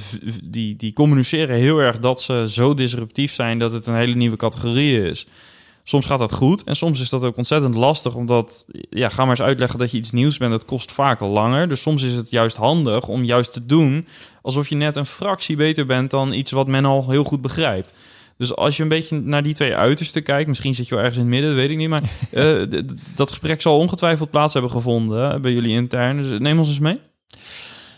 die, 0.45 0.77
die 0.77 0.93
communiceren 0.93 1.57
heel 1.57 1.79
erg 1.79 1.99
dat 1.99 2.23
ze 2.23 2.45
zo 2.49 2.75
disruptief 2.75 3.33
zijn 3.33 3.59
dat 3.59 3.73
het 3.73 3.87
een 3.87 3.97
hele 3.97 4.15
nieuwe 4.15 4.37
categorie 4.37 5.03
is. 5.03 5.27
Soms 5.85 6.07
gaat 6.07 6.19
dat 6.19 6.33
goed 6.33 6.65
en 6.65 6.77
soms 6.77 7.01
is 7.01 7.09
dat 7.09 7.25
ook 7.25 7.37
ontzettend 7.37 7.75
lastig, 7.75 8.15
omdat, 8.15 8.67
ja, 8.91 9.09
ga 9.09 9.23
maar 9.23 9.31
eens 9.31 9.47
uitleggen 9.47 9.79
dat 9.79 9.91
je 9.91 9.97
iets 9.97 10.11
nieuws 10.11 10.37
bent, 10.39 10.51
dat 10.51 10.65
kost 10.65 10.93
vaak 10.93 11.21
langer. 11.21 11.69
Dus 11.69 11.81
soms 11.81 12.03
is 12.03 12.15
het 12.15 12.31
juist 12.31 12.57
handig 12.57 13.09
om 13.09 13.25
juist 13.25 13.53
te 13.53 13.67
doen 13.67 14.07
alsof 14.43 14.69
je 14.69 14.77
net 14.77 14.97
een 14.97 15.07
fractie 15.07 15.57
beter 15.57 15.87
bent 15.87 16.11
dan 16.11 16.33
iets 16.33 16.51
wat 16.51 16.67
men 16.67 16.85
al 16.85 17.11
heel 17.11 17.25
goed 17.25 17.43
begrijpt. 17.43 17.95
Dus 18.37 18.57
als 18.57 18.77
je 18.77 18.83
een 18.83 18.89
beetje 18.89 19.21
naar 19.21 19.43
die 19.43 19.55
twee 19.55 19.77
uitersten 19.77 20.23
kijkt, 20.23 20.49
misschien 20.49 20.75
zit 20.75 20.89
je 20.89 20.95
wel 20.95 21.05
ergens 21.05 21.19
in 21.19 21.31
het 21.31 21.35
midden, 21.35 21.55
weet 21.55 21.71
ik 21.71 21.77
niet, 21.77 21.89
maar 21.89 22.03
uh, 22.33 22.83
dat 23.15 23.29
gesprek 23.29 23.61
zal 23.61 23.79
ongetwijfeld 23.79 24.31
plaats 24.31 24.53
hebben 24.53 24.71
gevonden 24.71 25.43
bij 25.43 25.53
jullie 25.53 25.75
intern. 25.75 26.17
Dus 26.17 26.39
neem 26.39 26.59
ons 26.59 26.69
eens 26.69 26.79
mee. 26.79 26.97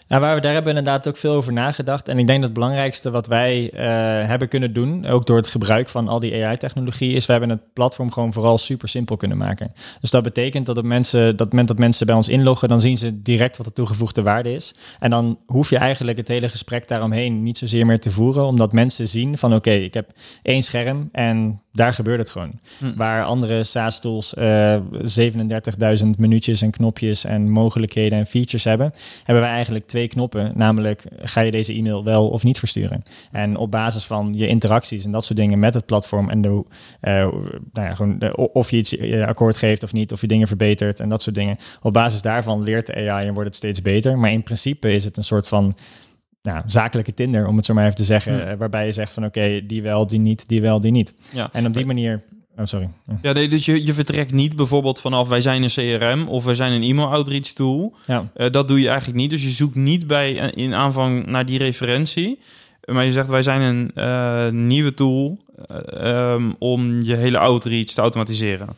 Nou, 0.09 0.23
waar 0.23 0.35
we, 0.35 0.41
daar 0.41 0.53
hebben 0.53 0.77
inderdaad 0.77 1.09
ook 1.09 1.17
veel 1.17 1.33
over 1.33 1.53
nagedacht. 1.53 2.09
En 2.09 2.19
ik 2.19 2.27
denk 2.27 2.39
dat 2.39 2.49
het 2.49 2.59
belangrijkste 2.59 3.11
wat 3.11 3.27
wij 3.27 3.73
uh, 3.73 3.81
hebben 4.29 4.49
kunnen 4.49 4.73
doen, 4.73 5.07
ook 5.07 5.27
door 5.27 5.37
het 5.37 5.47
gebruik 5.47 5.89
van 5.89 6.09
al 6.09 6.21
die 6.21 6.45
AI-technologie, 6.45 7.15
is 7.15 7.27
we 7.27 7.33
hebben 7.33 7.51
het 7.51 7.73
platform 7.73 8.13
gewoon 8.13 8.33
vooral 8.33 8.59
super 8.59 8.89
simpel 8.89 9.17
kunnen 9.17 9.39
maken. 9.39 9.73
Dus 10.01 10.11
dat 10.11 10.23
betekent 10.23 10.67
dat 10.67 10.79
op 10.79 10.85
mensen, 10.85 11.37
dat 11.37 11.51
moment 11.51 11.69
dat 11.69 11.79
mensen 11.79 12.07
bij 12.07 12.15
ons 12.15 12.29
inloggen, 12.29 12.69
dan 12.69 12.81
zien 12.81 12.99
ze 12.99 13.23
direct 13.23 13.57
wat 13.57 13.67
de 13.67 13.73
toegevoegde 13.73 14.23
waarde 14.23 14.53
is. 14.53 14.75
En 14.99 15.11
dan 15.11 15.39
hoef 15.47 15.71
je 15.71 15.79
eigenlijk 15.79 16.19
het 16.19 16.29
hele 16.29 16.49
gesprek 16.49 16.89
daaromheen 16.89 17.43
niet 17.43 17.59
zozeer 17.59 17.87
meer 17.87 18.01
te 18.01 18.11
voeren, 18.11 18.45
omdat 18.45 18.73
mensen 18.73 19.09
zien 19.09 19.39
van 19.39 19.55
oké, 19.55 19.71
ik 19.71 19.95
heb 19.95 20.11
één 20.43 20.63
scherm 20.63 21.09
en 21.13 21.63
daar 21.75 21.95
gebeurt 21.95 22.19
het 22.19 22.31
gewoon. 22.31 22.61
Hm. 22.79 22.95
Waar 22.97 23.25
andere 23.25 23.65
SaaS-tools 23.65 24.35
uh, 24.35 24.77
37.000 26.03 26.07
minuutjes 26.19 26.63
en 26.63 26.71
knopjes 26.71 27.25
en 27.25 27.51
mogelijkheden 27.51 28.19
en 28.19 28.27
features 28.27 28.65
hebben, 28.65 28.95
hebben 29.25 29.45
wij 29.45 29.53
eigenlijk 29.53 29.87
twee 29.87 30.09
knoppen, 30.09 30.53
namelijk 30.55 31.05
ga 31.19 31.41
je 31.41 31.51
deze 31.51 31.73
e-mail 31.73 32.05
wel 32.05 32.29
of 32.29 32.43
niet 32.43 32.59
versturen. 32.59 33.05
En 33.33 33.57
op 33.57 33.71
basis 33.71 34.05
van 34.05 34.35
je 34.35 34.47
interacties 34.47 35.05
en 35.05 35.11
dat 35.11 35.25
soort 35.25 35.39
dingen 35.39 35.59
met 35.59 35.75
het 35.75 35.87
platform 35.87 36.31
en 36.31 36.43
de, 36.43 36.49
uh, 36.49 36.65
nou 37.03 37.89
ja, 37.89 37.95
gewoon 37.95 38.19
de, 38.19 38.37
of 38.37 38.71
je 38.71 38.77
iets 38.77 38.97
uh, 38.97 39.27
akkoord 39.27 39.57
geeft 39.57 39.83
of 39.83 39.93
niet, 39.93 40.13
of 40.13 40.21
je 40.21 40.27
dingen 40.27 40.47
verbetert 40.47 41.01
en 41.01 41.09
dat 41.09 41.23
soort 41.23 41.37
dingen. 41.37 41.57
Op 41.83 41.93
basis 41.93 42.23
daarvan 42.23 42.63
leert 42.63 42.87
de 42.87 43.11
AI 43.11 43.27
en 43.27 43.35
wordt 43.35 43.49
het 43.49 43.57
steeds 43.57 43.83
beter. 43.83 44.19
Maar 44.19 44.33
in 44.33 44.43
principe 44.43 44.93
is 44.93 45.05
het 45.05 45.17
een 45.17 45.25
soort 45.25 45.49
van 45.49 45.75
nou, 46.45 46.63
zakelijke 46.67 47.15
Tinder, 47.15 47.47
om 47.47 47.57
het 47.57 47.67
zo 47.67 47.75
maar 47.75 47.85
even 47.85 47.97
te 47.97 48.05
zeggen, 48.05 48.49
hmm. 48.49 48.57
waarbij 48.57 48.87
je 48.87 48.93
zegt 48.93 49.13
van 49.13 49.25
oké, 49.25 49.67
die 49.67 49.83
wel, 49.83 50.07
die 50.07 50.19
niet, 50.19 50.49
die 50.49 50.61
wel, 50.61 50.81
die 50.81 50.93
niet. 50.93 51.15
Ja. 51.33 51.49
En 51.53 51.67
op 51.67 51.75
die 51.75 51.87
manier 51.87 52.23
Oh, 52.59 52.65
sorry. 52.65 52.89
Ja, 53.23 53.33
nee, 53.33 53.49
dus 53.49 53.65
je, 53.65 53.85
je 53.85 53.95
vertrekt 53.95 54.33
niet 54.33 54.57
bijvoorbeeld 54.57 55.01
vanaf 55.01 55.29
wij 55.29 55.41
zijn 55.41 55.63
een 55.63 55.99
CRM 55.99 56.29
of 56.29 56.45
wij 56.45 56.55
zijn 56.55 56.73
een 56.73 56.83
e-mail 56.83 57.09
outreach 57.09 57.47
tool. 57.47 57.95
Ja. 58.07 58.31
Uh, 58.37 58.51
dat 58.51 58.69
doe 58.69 58.81
je 58.81 58.89
eigenlijk 58.89 59.19
niet. 59.19 59.31
Dus 59.31 59.43
je 59.43 59.51
zoekt 59.51 59.75
niet 59.75 60.07
bij 60.07 60.33
in 60.33 60.75
aanvang 60.75 61.27
naar 61.27 61.47
die 61.47 61.59
referentie. 61.59 62.39
Maar 62.85 63.05
je 63.05 63.13
zegt 63.13 63.29
wij 63.29 63.43
zijn 63.43 63.61
een 63.61 63.91
uh, 63.95 64.49
nieuwe 64.49 64.95
tool 64.95 65.39
uh, 65.71 66.33
um, 66.33 66.57
om 66.59 67.03
je 67.03 67.17
hele 67.17 67.39
outreach 67.39 67.87
te 67.87 68.01
automatiseren. 68.01 68.69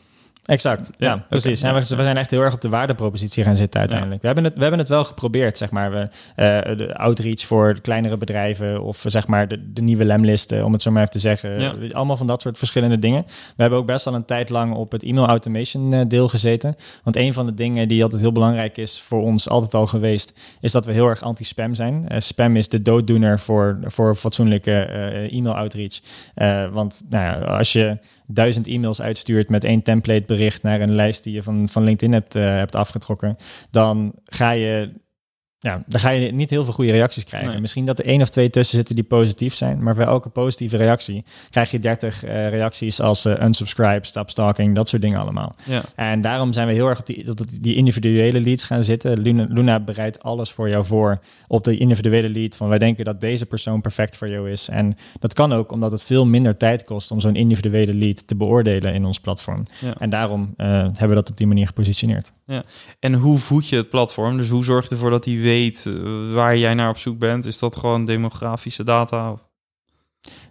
Exact, 0.47 0.89
ja, 0.97 1.25
precies. 1.29 1.61
We, 1.61 1.81
zijn 1.81 2.17
echt 2.17 2.31
heel 2.31 2.41
erg 2.41 2.53
op 2.53 2.61
de 2.61 2.69
waardepropositie 2.69 3.43
gaan 3.43 3.55
zitten 3.55 3.79
uiteindelijk. 3.79 4.21
We, 4.21 4.25
hebben 4.27 4.43
het, 4.43 4.53
we 4.53 4.61
hebben 4.61 4.79
het 4.79 4.89
wel 4.89 5.03
geprobeerd, 5.03 5.57
zeg 5.57 5.71
maar. 5.71 5.91
We, 5.91 5.97
uh, 5.99 6.77
de 6.77 6.97
outreach 6.97 7.41
voor 7.41 7.81
kleinere 7.81 8.17
bedrijven 8.17 8.81
of 8.81 9.03
zeg 9.07 9.27
maar 9.27 9.47
de, 9.47 9.73
de 9.73 9.81
nieuwe 9.81 10.05
lemlisten, 10.05 10.65
om 10.65 10.73
het 10.73 10.81
zo 10.81 10.91
maar 10.91 11.01
even 11.01 11.13
te 11.13 11.19
zeggen. 11.19 11.93
Allemaal 11.93 12.17
van 12.17 12.27
dat 12.27 12.41
soort 12.41 12.57
verschillende 12.57 12.99
dingen. 12.99 13.23
We 13.25 13.61
hebben 13.61 13.79
ook 13.79 13.85
best 13.85 14.05
wel 14.05 14.13
een 14.13 14.25
tijd 14.25 14.49
lang 14.49 14.73
op 14.73 14.91
het 14.91 15.03
e-mail 15.03 15.27
automation 15.27 15.93
uh, 15.93 16.01
deel 16.07 16.27
gezeten. 16.27 16.75
Want 17.03 17.15
een 17.15 17.33
van 17.33 17.45
de 17.45 17.53
dingen 17.53 17.87
die 17.87 18.03
altijd 18.03 18.21
heel 18.21 18.31
belangrijk 18.31 18.77
is 18.77 19.01
voor 19.01 19.21
ons 19.21 19.49
altijd 19.49 19.73
al 19.73 19.87
geweest, 19.87 20.39
is 20.61 20.71
dat 20.71 20.85
we 20.85 20.91
heel 20.91 21.07
erg 21.07 21.21
anti-spam 21.21 21.75
zijn. 21.75 22.05
Uh, 22.11 22.19
spam 22.19 22.55
is 22.55 22.69
de 22.69 22.81
dooddoener 22.81 23.39
voor, 23.39 23.79
voor 23.83 24.15
fatsoenlijke 24.15 24.71
e-mail 25.31 25.55
outreach. 25.55 25.99
want 26.71 27.01
nou 27.09 27.23
ja, 27.23 27.45
als 27.45 27.73
je 27.73 27.97
duizend 28.27 28.67
e-mails 28.67 29.01
uitstuurt 29.01 29.49
met 29.49 29.63
één 29.63 29.81
template 29.81 30.23
bericht 30.25 30.63
naar 30.63 30.81
een 30.81 30.95
lijst 30.95 31.23
die 31.23 31.33
je 31.33 31.43
van, 31.43 31.69
van 31.69 31.83
LinkedIn 31.83 32.13
hebt, 32.13 32.35
uh, 32.35 32.43
hebt 32.43 32.75
afgetrokken, 32.75 33.37
dan 33.71 34.13
ga 34.23 34.51
je 34.51 34.91
ja, 35.59 35.83
dan 35.87 35.99
ga 35.99 36.09
je 36.09 36.31
niet 36.31 36.49
heel 36.49 36.63
veel 36.63 36.73
goede 36.73 36.91
reacties 36.91 37.23
krijgen. 37.23 37.61
Misschien 37.61 37.85
dat 37.85 37.99
er 37.99 38.05
één 38.05 38.21
of 38.21 38.29
twee 38.29 38.49
tussen 38.49 38.77
zitten 38.77 38.95
die 38.95 39.03
positief 39.03 39.55
zijn, 39.55 39.83
maar 39.83 39.95
voor 39.95 40.03
elke 40.03 40.29
positieve 40.29 40.77
reactie 40.77 41.25
krijg 41.49 41.71
je 41.71 41.79
30 41.79 42.25
uh, 42.25 42.45
eh, 42.45 42.51
reacties 42.51 43.01
als 43.01 43.25
uh, 43.25 43.41
unsubscribe, 43.41 44.05
stop 44.05 44.29
stalking, 44.29 44.75
dat 44.75 44.89
soort 44.89 45.01
dingen 45.01 45.19
allemaal. 45.19 45.55
Ja. 45.63 45.81
En 45.95 46.21
daarom 46.21 46.53
zijn 46.53 46.67
we 46.67 46.73
heel 46.73 46.87
erg 46.87 46.99
op 46.99 47.05
die, 47.05 47.29
op 47.29 47.61
die 47.61 47.75
individuele 47.75 48.41
leads 48.41 48.63
gaan 48.63 48.83
zitten. 48.83 49.19
Luna, 49.19 49.45
Luna 49.49 49.79
bereidt 49.79 50.23
alles 50.23 50.51
voor 50.51 50.69
jou 50.69 50.85
voor 50.85 51.19
op 51.47 51.63
de 51.63 51.77
individuele 51.77 52.29
lead 52.29 52.55
van 52.55 52.67
wij 52.67 52.77
denken 52.77 53.05
dat 53.05 53.21
deze 53.21 53.45
persoon 53.45 53.81
perfect 53.81 54.17
voor 54.17 54.29
jou 54.29 54.51
is. 54.51 54.69
En 54.69 54.97
dat 55.19 55.33
kan 55.33 55.53
ook 55.53 55.71
omdat 55.71 55.91
het 55.91 56.03
veel 56.03 56.25
minder 56.25 56.57
tijd 56.57 56.83
kost 56.83 57.11
om 57.11 57.19
zo'n 57.19 57.35
individuele 57.35 57.93
lead 57.93 58.27
te 58.27 58.35
beoordelen 58.35 58.93
in 58.93 59.05
ons 59.05 59.19
platform. 59.19 59.63
Ja. 59.79 59.93
En 59.99 60.09
daarom 60.09 60.53
uh, 60.57 60.67
hebben 60.67 61.09
we 61.09 61.15
dat 61.15 61.29
op 61.29 61.37
die 61.37 61.47
manier 61.47 61.67
gepositioneerd. 61.67 62.31
Ja. 62.47 62.63
En 62.99 63.13
hoe 63.13 63.37
voed 63.37 63.67
je 63.67 63.75
het 63.75 63.89
platform? 63.89 64.37
Dus 64.37 64.49
hoe 64.49 64.63
zorg 64.63 64.83
je 64.83 64.89
ervoor 64.89 65.09
dat 65.09 65.25
hij 65.25 65.37
weet 65.37 65.85
eh, 65.85 65.93
waar 66.33 66.57
jij 66.57 66.73
naar 66.73 66.89
op 66.89 66.97
zoek 66.97 67.17
bent? 67.17 67.45
Is 67.45 67.59
dat 67.59 67.75
gewoon 67.75 68.05
demografische 68.05 68.83
data? 68.83 69.46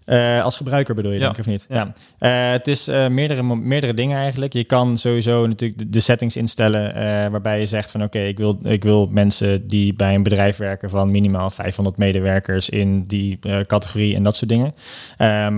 Uh, 0.07 0.43
als 0.43 0.57
gebruiker 0.57 0.95
bedoel 0.95 1.11
je, 1.11 1.19
ja. 1.19 1.23
denk 1.23 1.35
ik, 1.37 1.41
of 1.41 1.47
niet? 1.47 1.67
Ja. 1.69 1.93
Uh, 2.19 2.53
het 2.53 2.67
is 2.67 2.89
uh, 2.89 3.07
meerdere, 3.09 3.57
meerdere 3.57 3.95
dingen 3.95 4.19
eigenlijk. 4.19 4.53
Je 4.53 4.67
kan 4.67 4.99
sowieso 4.99 5.47
natuurlijk 5.47 5.79
de, 5.79 5.89
de 5.89 6.01
settings 6.01 6.37
instellen 6.37 6.95
waarbij 7.31 7.61
je 7.61 7.67
zegt 7.67 7.91
van 7.91 8.03
oké, 8.03 8.19
ik, 8.19 8.39
wil, 8.39 8.59
ik 8.63 8.83
wil 8.83 9.07
mensen 9.07 9.67
die 9.67 9.95
bij 9.95 10.15
een 10.15 10.23
bedrijf 10.23 10.57
werken 10.57 10.91
van 10.91 11.11
minimaal 11.11 11.51
500 11.51 11.97
medewerkers 11.97 12.69
in 12.69 13.05
die 13.05 13.39
categorie 13.67 14.15
en 14.15 14.23
dat 14.23 14.37
soort 14.37 14.51
dingen. 14.51 14.75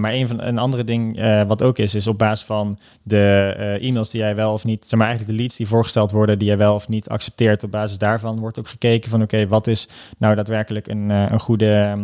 maar 0.01 0.13
een, 0.13 0.29
van, 0.29 0.43
een 0.43 0.59
andere 0.59 0.85
ding 0.85 1.21
wat 1.47 1.63
ook 1.63 1.79
is, 1.79 1.95
is 1.95 2.07
op 2.07 2.19
basis 2.19 2.47
van 2.47 2.79
de 3.03 3.55
e-mails 3.81 4.11
die 4.11 4.21
jij 4.21 4.35
wel 4.35 4.53
of 4.53 4.65
niet, 4.65 4.87
zeg 4.87 4.99
maar 4.99 5.09
eigenlijk 5.09 5.37
de 5.37 5.43
leads 5.43 5.57
die 5.57 5.69
voorgesteld 5.69 6.11
worden, 6.11 6.39
die 6.39 6.49
jij 6.49 6.59
wel 6.59 6.75
of 6.75 6.89
niet 6.89 7.09
accepteert, 7.09 7.65
op 7.65 7.71
basis 7.71 7.99
daarvan 7.99 8.39
wordt 8.39 8.59
ook 8.59 8.69
gekeken 8.69 9.11
van 9.11 9.23
oké, 9.23 9.49
wat 9.49 9.67
is 9.67 9.89
nou 10.19 10.35
daadwerkelijk 10.35 10.87
een, 10.87 11.09
een, 11.11 11.41
goede, 11.41 11.97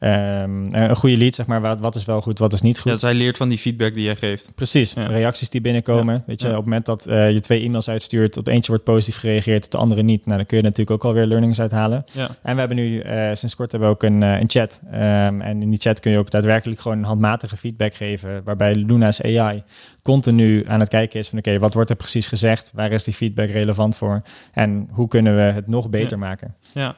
um, 0.00 0.74
een 0.74 0.96
goede 0.96 1.16
lead, 1.16 1.34
zeg 1.34 1.46
maar, 1.46 1.78
wat 1.85 1.85
wat 1.86 1.94
is 1.94 2.04
wel 2.04 2.20
goed, 2.20 2.38
wat 2.38 2.52
is 2.52 2.60
niet 2.60 2.78
goed. 2.78 2.92
Ja, 2.92 2.98
zij 2.98 3.14
leert 3.14 3.36
van 3.36 3.48
die 3.48 3.58
feedback 3.58 3.94
die 3.94 4.04
jij 4.04 4.16
geeft. 4.16 4.50
Precies, 4.54 4.94
reacties 4.94 5.50
die 5.50 5.60
binnenkomen. 5.60 6.22
Weet 6.26 6.40
je, 6.40 6.48
op 6.48 6.54
het 6.54 6.64
moment 6.64 6.86
dat 6.86 7.08
uh, 7.08 7.32
je 7.32 7.40
twee 7.40 7.62
e-mails 7.62 7.88
uitstuurt, 7.88 8.36
op 8.36 8.46
eentje 8.46 8.70
wordt 8.70 8.84
positief 8.84 9.16
gereageerd, 9.16 9.64
op 9.64 9.70
de 9.70 9.76
andere 9.76 10.02
niet. 10.02 10.26
Nou, 10.26 10.36
dan 10.36 10.46
kun 10.46 10.56
je 10.56 10.62
natuurlijk 10.62 10.90
ook 10.90 11.04
alweer 11.04 11.26
learnings 11.26 11.60
uithalen. 11.60 12.04
Ja. 12.12 12.28
En 12.42 12.52
we 12.52 12.58
hebben 12.58 12.76
nu, 12.76 13.02
uh, 13.02 13.28
sinds 13.32 13.56
kort 13.56 13.70
hebben 13.70 13.88
we 13.88 13.94
ook 13.94 14.02
een, 14.02 14.22
uh, 14.22 14.40
een 14.40 14.50
chat. 14.50 14.80
Um, 14.94 15.40
en 15.40 15.62
in 15.62 15.70
die 15.70 15.80
chat 15.80 16.00
kun 16.00 16.10
je 16.10 16.18
ook 16.18 16.30
daadwerkelijk 16.30 16.80
gewoon 16.80 17.02
handmatige 17.02 17.56
feedback 17.56 17.94
geven, 17.94 18.42
waarbij 18.44 18.74
Luna's 18.74 19.22
AI 19.22 19.62
continu 20.06 20.64
aan 20.66 20.80
het 20.80 20.88
kijken 20.88 21.20
is 21.20 21.28
van 21.28 21.38
oké, 21.38 21.58
wat 21.58 21.74
wordt 21.74 21.90
er 21.90 21.96
precies 21.96 22.26
gezegd? 22.26 22.70
Waar 22.74 22.92
is 22.92 23.04
die 23.04 23.14
feedback 23.14 23.50
relevant 23.50 23.96
voor? 23.96 24.22
En 24.52 24.88
hoe 24.90 25.08
kunnen 25.08 25.34
we 25.34 25.40
het 25.40 25.66
nog 25.66 25.88
beter 25.88 26.18
maken? 26.18 26.54
Ja, 26.72 26.96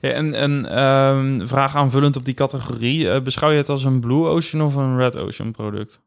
en, 0.00 0.42
een 0.42 0.82
um, 0.82 1.46
vraag 1.46 1.76
aanvullend 1.76 2.16
op 2.16 2.24
die 2.24 2.34
categorie. 2.34 3.04
Uh, 3.04 3.20
beschouw 3.20 3.50
je 3.50 3.56
het 3.56 3.68
als 3.68 3.84
een 3.84 4.00
Blue 4.00 4.26
Ocean 4.26 4.64
of 4.64 4.74
een 4.74 4.96
Red 4.96 5.16
Ocean 5.16 5.50
product? 5.50 6.00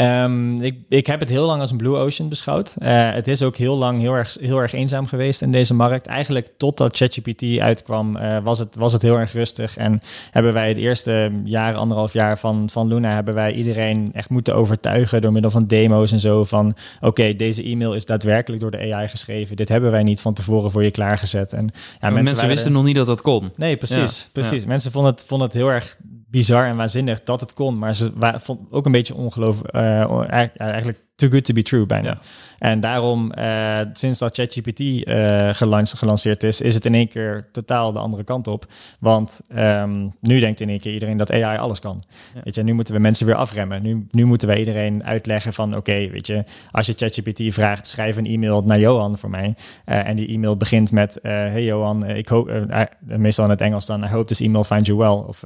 Um, 0.00 0.62
ik, 0.62 0.76
ik 0.88 1.06
heb 1.06 1.20
het 1.20 1.28
heel 1.28 1.46
lang 1.46 1.60
als 1.60 1.70
een 1.70 1.76
Blue 1.76 1.96
Ocean 1.96 2.28
beschouwd. 2.28 2.74
Uh, 2.78 3.12
het 3.12 3.28
is 3.28 3.42
ook 3.42 3.56
heel 3.56 3.76
lang 3.76 4.00
heel 4.00 4.14
erg, 4.14 4.36
heel 4.40 4.58
erg 4.58 4.72
eenzaam 4.72 5.06
geweest 5.06 5.42
in 5.42 5.50
deze 5.50 5.74
markt. 5.74 6.06
Eigenlijk 6.06 6.48
totdat 6.56 6.96
ChatGPT 6.96 7.58
uitkwam, 7.58 8.16
uh, 8.16 8.38
was, 8.42 8.58
het, 8.58 8.76
was 8.76 8.92
het 8.92 9.02
heel 9.02 9.18
erg 9.18 9.32
rustig. 9.32 9.76
En 9.76 10.00
hebben 10.30 10.52
wij 10.52 10.68
het 10.68 10.76
eerste 10.76 11.32
jaar, 11.44 11.74
anderhalf 11.74 12.12
jaar 12.12 12.38
van, 12.38 12.70
van 12.70 12.88
Luna, 12.88 13.14
hebben 13.14 13.34
wij 13.34 13.52
iedereen 13.52 14.10
echt 14.12 14.30
moeten 14.30 14.54
overtuigen 14.54 15.22
door 15.22 15.32
middel 15.32 15.50
van 15.50 15.66
demo's 15.66 16.12
en 16.12 16.20
zo. 16.20 16.44
Van 16.44 16.74
oké, 17.00 17.36
deze 17.36 17.62
e-mail 17.62 17.94
is 17.94 18.06
daadwerkelijk 18.06 18.62
door 18.62 18.70
de 18.70 18.92
AI 18.92 19.08
geschreven. 19.08 19.56
Dit 19.56 19.68
hebben 19.68 19.90
wij 19.90 20.02
niet 20.02 20.20
van 20.20 20.34
tevoren 20.34 20.70
voor 20.70 20.84
je 20.84 20.90
klaargezet. 20.90 21.52
En, 21.52 21.70
ja, 22.00 22.10
mensen, 22.10 22.24
mensen 22.24 22.48
wisten 22.48 22.72
nog 22.72 22.84
niet 22.84 22.96
dat 22.96 23.06
dat 23.06 23.22
kon. 23.22 23.50
Nee, 23.56 23.76
precies. 23.76 24.28
precies. 24.32 24.64
Mensen 24.64 24.92
vonden 24.92 25.12
het, 25.12 25.24
vonden 25.26 25.46
het 25.46 25.56
heel 25.56 25.68
erg 25.68 25.96
bizar 26.32 26.66
en 26.66 26.76
waanzinnig 26.76 27.22
dat 27.22 27.40
het 27.40 27.54
kon. 27.54 27.78
Maar 27.78 27.94
ze 27.94 28.12
vond 28.36 28.60
ook 28.70 28.86
een 28.86 28.92
beetje 28.92 29.14
ongelooflijk. 29.14 29.74
Uh, 29.74 30.60
eigenlijk 30.60 30.98
too 31.14 31.30
good 31.30 31.44
to 31.44 31.54
be 31.54 31.62
true 31.62 31.86
bijna. 31.86 32.18
En 32.62 32.80
daarom, 32.80 33.32
uh, 33.38 33.80
sinds 33.92 34.18
dat 34.18 34.34
ChatGPT 34.34 34.80
uh, 34.80 35.48
gelanceerd 35.84 36.42
is, 36.42 36.60
is 36.60 36.74
het 36.74 36.84
in 36.84 36.94
één 36.94 37.08
keer 37.08 37.48
totaal 37.52 37.92
de 37.92 37.98
andere 37.98 38.24
kant 38.24 38.46
op. 38.48 38.66
Want 38.98 39.40
um, 39.56 40.12
nu 40.20 40.40
denkt 40.40 40.60
in 40.60 40.68
één 40.68 40.80
keer 40.80 40.92
iedereen 40.92 41.16
dat 41.16 41.32
AI 41.32 41.58
alles 41.58 41.80
kan. 41.80 42.02
Weet 42.44 42.54
je, 42.54 42.62
nu 42.62 42.72
moeten 42.72 42.94
we 42.94 43.00
mensen 43.00 43.26
weer 43.26 43.34
afremmen. 43.34 43.82
Nu, 43.82 44.06
nu 44.10 44.24
moeten 44.24 44.48
wij 44.48 44.58
iedereen 44.58 45.04
uitleggen 45.04 45.52
van, 45.52 45.76
oké, 45.76 46.08
weet 46.08 46.26
je, 46.26 46.44
als 46.70 46.86
je 46.86 46.92
ChatGPT 46.96 47.54
vraagt, 47.54 47.86
schrijf 47.86 48.16
een 48.16 48.26
e-mail 48.26 48.62
naar 48.62 48.78
Johan 48.78 49.18
voor 49.18 49.30
mij. 49.30 49.54
Uh, 49.86 50.08
en 50.08 50.16
die 50.16 50.28
e-mail 50.28 50.56
begint 50.56 50.92
met, 50.92 51.18
hey 51.22 51.64
Johan, 51.64 52.06
ik 52.06 52.28
hoop, 52.28 52.66
meestal 52.98 53.44
in 53.44 53.50
het 53.50 53.60
Engels 53.60 53.86
dan, 53.86 54.04
I 54.04 54.08
hope 54.08 54.24
this 54.24 54.40
email 54.40 54.64
finds 54.64 54.88
you 54.88 54.98
well. 54.98 55.26
Of 55.28 55.42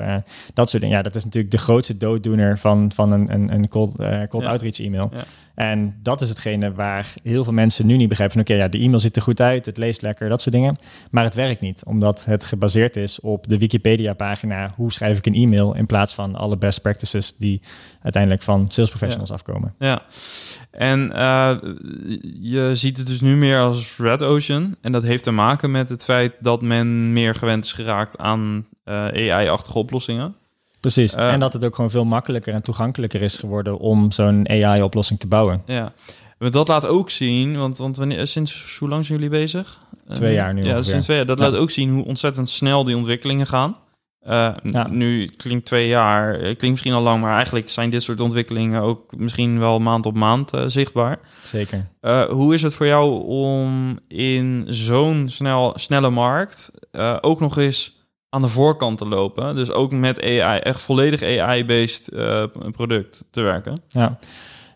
dat 0.54 0.70
soort 0.70 0.82
dingen. 0.82 0.96
Ja, 0.96 1.02
dat 1.02 1.14
is 1.14 1.24
natuurlijk 1.24 1.52
de 1.52 1.58
grootste 1.58 1.96
dooddoener 1.96 2.58
van, 2.58 2.92
van 2.94 3.12
een, 3.12 3.32
een, 3.32 3.52
een 3.52 3.68
cold, 3.68 3.96
cold 4.28 4.44
outreach 4.44 4.78
e-mail. 4.78 5.10
Ja. 5.12 5.24
En 5.54 5.96
dat 6.02 6.20
is 6.20 6.28
hetgene 6.28 6.72
waar 6.72 7.05
heel 7.22 7.44
veel 7.44 7.52
mensen 7.52 7.86
nu 7.86 7.96
niet 7.96 8.08
begrijpen 8.08 8.36
van 8.36 8.44
oké, 8.44 8.62
ja, 8.62 8.68
de 8.68 8.78
e-mail 8.78 9.00
ziet 9.00 9.16
er 9.16 9.22
goed 9.22 9.40
uit, 9.40 9.66
het 9.66 9.76
leest 9.76 10.02
lekker, 10.02 10.28
dat 10.28 10.42
soort 10.42 10.54
dingen. 10.54 10.76
Maar 11.10 11.24
het 11.24 11.34
werkt 11.34 11.60
niet, 11.60 11.82
omdat 11.84 12.24
het 12.24 12.44
gebaseerd 12.44 12.96
is 12.96 13.20
op 13.20 13.48
de 13.48 13.58
Wikipedia-pagina 13.58 14.72
hoe 14.76 14.92
schrijf 14.92 15.18
ik 15.18 15.26
een 15.26 15.34
e-mail 15.34 15.74
in 15.74 15.86
plaats 15.86 16.14
van 16.14 16.34
alle 16.34 16.56
best 16.56 16.82
practices 16.82 17.36
die 17.36 17.60
uiteindelijk 18.02 18.42
van 18.42 18.66
sales 18.68 18.88
professionals 18.88 19.30
afkomen. 19.30 19.74
Ja, 19.78 20.02
en 20.70 21.10
uh, 21.14 21.56
je 22.40 22.70
ziet 22.74 22.96
het 22.96 23.06
dus 23.06 23.20
nu 23.20 23.36
meer 23.36 23.58
als 23.58 23.96
Red 23.98 24.22
Ocean. 24.22 24.76
En 24.80 24.92
dat 24.92 25.02
heeft 25.02 25.24
te 25.24 25.30
maken 25.30 25.70
met 25.70 25.88
het 25.88 26.04
feit 26.04 26.32
dat 26.40 26.62
men 26.62 27.12
meer 27.12 27.34
gewend 27.34 27.64
is 27.64 27.72
geraakt 27.72 28.18
aan 28.18 28.66
uh, 28.84 28.94
AI-achtige 28.94 29.78
oplossingen. 29.78 30.34
Precies. 30.80 31.14
Uh, 31.14 31.32
en 31.32 31.40
dat 31.40 31.52
het 31.52 31.64
ook 31.64 31.74
gewoon 31.74 31.90
veel 31.90 32.04
makkelijker 32.04 32.54
en 32.54 32.62
toegankelijker 32.62 33.22
is 33.22 33.38
geworden 33.38 33.78
om 33.78 34.12
zo'n 34.12 34.48
AI-oplossing 34.48 35.20
te 35.20 35.26
bouwen. 35.26 35.62
Ja. 35.66 35.92
Maar 36.38 36.50
dat 36.50 36.68
laat 36.68 36.86
ook 36.86 37.10
zien, 37.10 37.56
want, 37.56 37.78
want 37.78 37.96
wanneer, 37.96 38.26
sinds 38.26 38.76
hoe 38.78 38.88
lang 38.88 39.04
zijn 39.06 39.18
jullie 39.18 39.38
bezig? 39.38 39.78
Twee 40.08 40.34
jaar 40.34 40.54
nu. 40.54 40.62
Ja, 40.62 40.68
ongeveer. 40.68 40.84
sinds 40.84 41.04
twee 41.04 41.16
jaar. 41.16 41.26
Dat 41.26 41.38
laat 41.38 41.54
ook 41.54 41.70
zien 41.70 41.90
hoe 41.90 42.04
ontzettend 42.04 42.48
snel 42.48 42.84
die 42.84 42.96
ontwikkelingen 42.96 43.46
gaan. 43.46 43.76
Uh, 44.28 44.54
ja. 44.62 44.86
Nu 44.88 45.26
klinkt 45.26 45.66
twee 45.66 45.88
jaar, 45.88 46.38
klinkt 46.38 46.62
misschien 46.62 46.92
al 46.92 47.02
lang, 47.02 47.20
maar 47.20 47.34
eigenlijk 47.34 47.70
zijn 47.70 47.90
dit 47.90 48.02
soort 48.02 48.20
ontwikkelingen 48.20 48.82
ook 48.82 49.16
misschien 49.16 49.58
wel 49.58 49.78
maand 49.78 50.06
op 50.06 50.14
maand 50.14 50.54
uh, 50.54 50.62
zichtbaar. 50.66 51.18
Zeker. 51.42 51.88
Uh, 52.00 52.24
hoe 52.24 52.54
is 52.54 52.62
het 52.62 52.74
voor 52.74 52.86
jou 52.86 53.24
om 53.24 53.98
in 54.08 54.64
zo'n 54.68 55.28
snel, 55.28 55.72
snelle 55.76 56.10
markt 56.10 56.70
ook 57.20 57.40
nog 57.40 57.58
eens 57.58 58.06
aan 58.28 58.42
de 58.42 58.48
voorkant 58.48 58.98
te 58.98 59.06
lopen. 59.06 59.56
Dus 59.56 59.70
ook 59.70 59.92
met 59.92 60.22
AI, 60.22 60.58
echt 60.58 60.82
volledig 60.82 61.22
AI-based 61.22 62.10
product 62.72 63.24
te 63.30 63.40
werken. 63.40 63.82
Ja. 63.88 64.18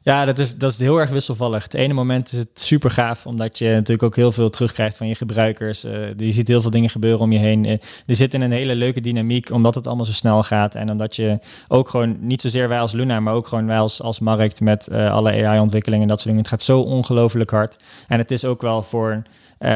Ja, 0.02 0.24
dat 0.24 0.38
is, 0.38 0.56
dat 0.56 0.70
is 0.70 0.78
heel 0.78 0.98
erg 0.98 1.10
wisselvallig. 1.10 1.62
Het 1.62 1.74
ene 1.74 1.94
moment 1.94 2.32
is 2.32 2.38
het 2.38 2.60
super 2.60 2.90
gaaf, 2.90 3.26
omdat 3.26 3.58
je 3.58 3.70
natuurlijk 3.70 4.02
ook 4.02 4.16
heel 4.16 4.32
veel 4.32 4.50
terugkrijgt 4.50 4.96
van 4.96 5.06
je 5.06 5.14
gebruikers. 5.14 5.84
Uh, 5.84 5.92
je 6.16 6.32
ziet 6.32 6.48
heel 6.48 6.60
veel 6.60 6.70
dingen 6.70 6.90
gebeuren 6.90 7.20
om 7.20 7.32
je 7.32 7.38
heen. 7.38 7.64
Uh, 7.64 7.72
er 8.06 8.16
zit 8.16 8.34
in 8.34 8.40
een 8.40 8.52
hele 8.52 8.74
leuke 8.74 9.00
dynamiek, 9.00 9.50
omdat 9.50 9.74
het 9.74 9.86
allemaal 9.86 10.04
zo 10.04 10.12
snel 10.12 10.42
gaat. 10.42 10.74
En 10.74 10.90
omdat 10.90 11.16
je 11.16 11.38
ook 11.68 11.88
gewoon, 11.88 12.16
niet 12.20 12.40
zozeer 12.40 12.68
wij 12.68 12.80
als 12.80 12.92
Luna, 12.92 13.20
maar 13.20 13.34
ook 13.34 13.46
gewoon 13.46 13.66
wij 13.66 13.78
als, 13.78 14.02
als 14.02 14.18
markt 14.18 14.60
met 14.60 14.88
uh, 14.92 15.12
alle 15.12 15.46
AI-ontwikkelingen 15.46 16.02
en 16.02 16.08
dat 16.08 16.20
soort 16.20 16.28
dingen. 16.28 16.42
Het 16.42 16.52
gaat 16.52 16.62
zo 16.62 16.80
ongelooflijk 16.80 17.50
hard. 17.50 17.78
En 18.08 18.18
het 18.18 18.30
is 18.30 18.44
ook 18.44 18.62
wel 18.62 18.82
voor 18.82 19.22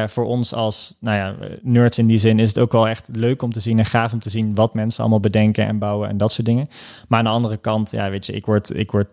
voor 0.07 0.25
ons 0.25 0.53
als 0.53 0.97
nou 0.99 1.17
ja, 1.17 1.35
nerds 1.61 1.97
in 1.97 2.07
die 2.07 2.17
zin 2.17 2.39
is 2.39 2.49
het 2.49 2.59
ook 2.59 2.71
wel 2.71 2.87
echt 2.87 3.09
leuk 3.11 3.41
om 3.41 3.51
te 3.51 3.59
zien 3.59 3.79
en 3.79 3.85
gaaf 3.85 4.13
om 4.13 4.19
te 4.19 4.29
zien 4.29 4.55
wat 4.55 4.73
mensen 4.73 5.01
allemaal 5.01 5.19
bedenken 5.19 5.67
en 5.67 5.79
bouwen 5.79 6.09
en 6.09 6.17
dat 6.17 6.31
soort 6.31 6.47
dingen. 6.47 6.69
Maar 7.07 7.19
aan 7.19 7.25
de 7.25 7.31
andere 7.31 7.57
kant, 7.57 7.91
ja, 7.91 8.09
weet 8.09 8.25
je, 8.25 8.33
ik 8.33 8.45
word, 8.45 8.75
ik 8.75 8.91
word 8.91 9.07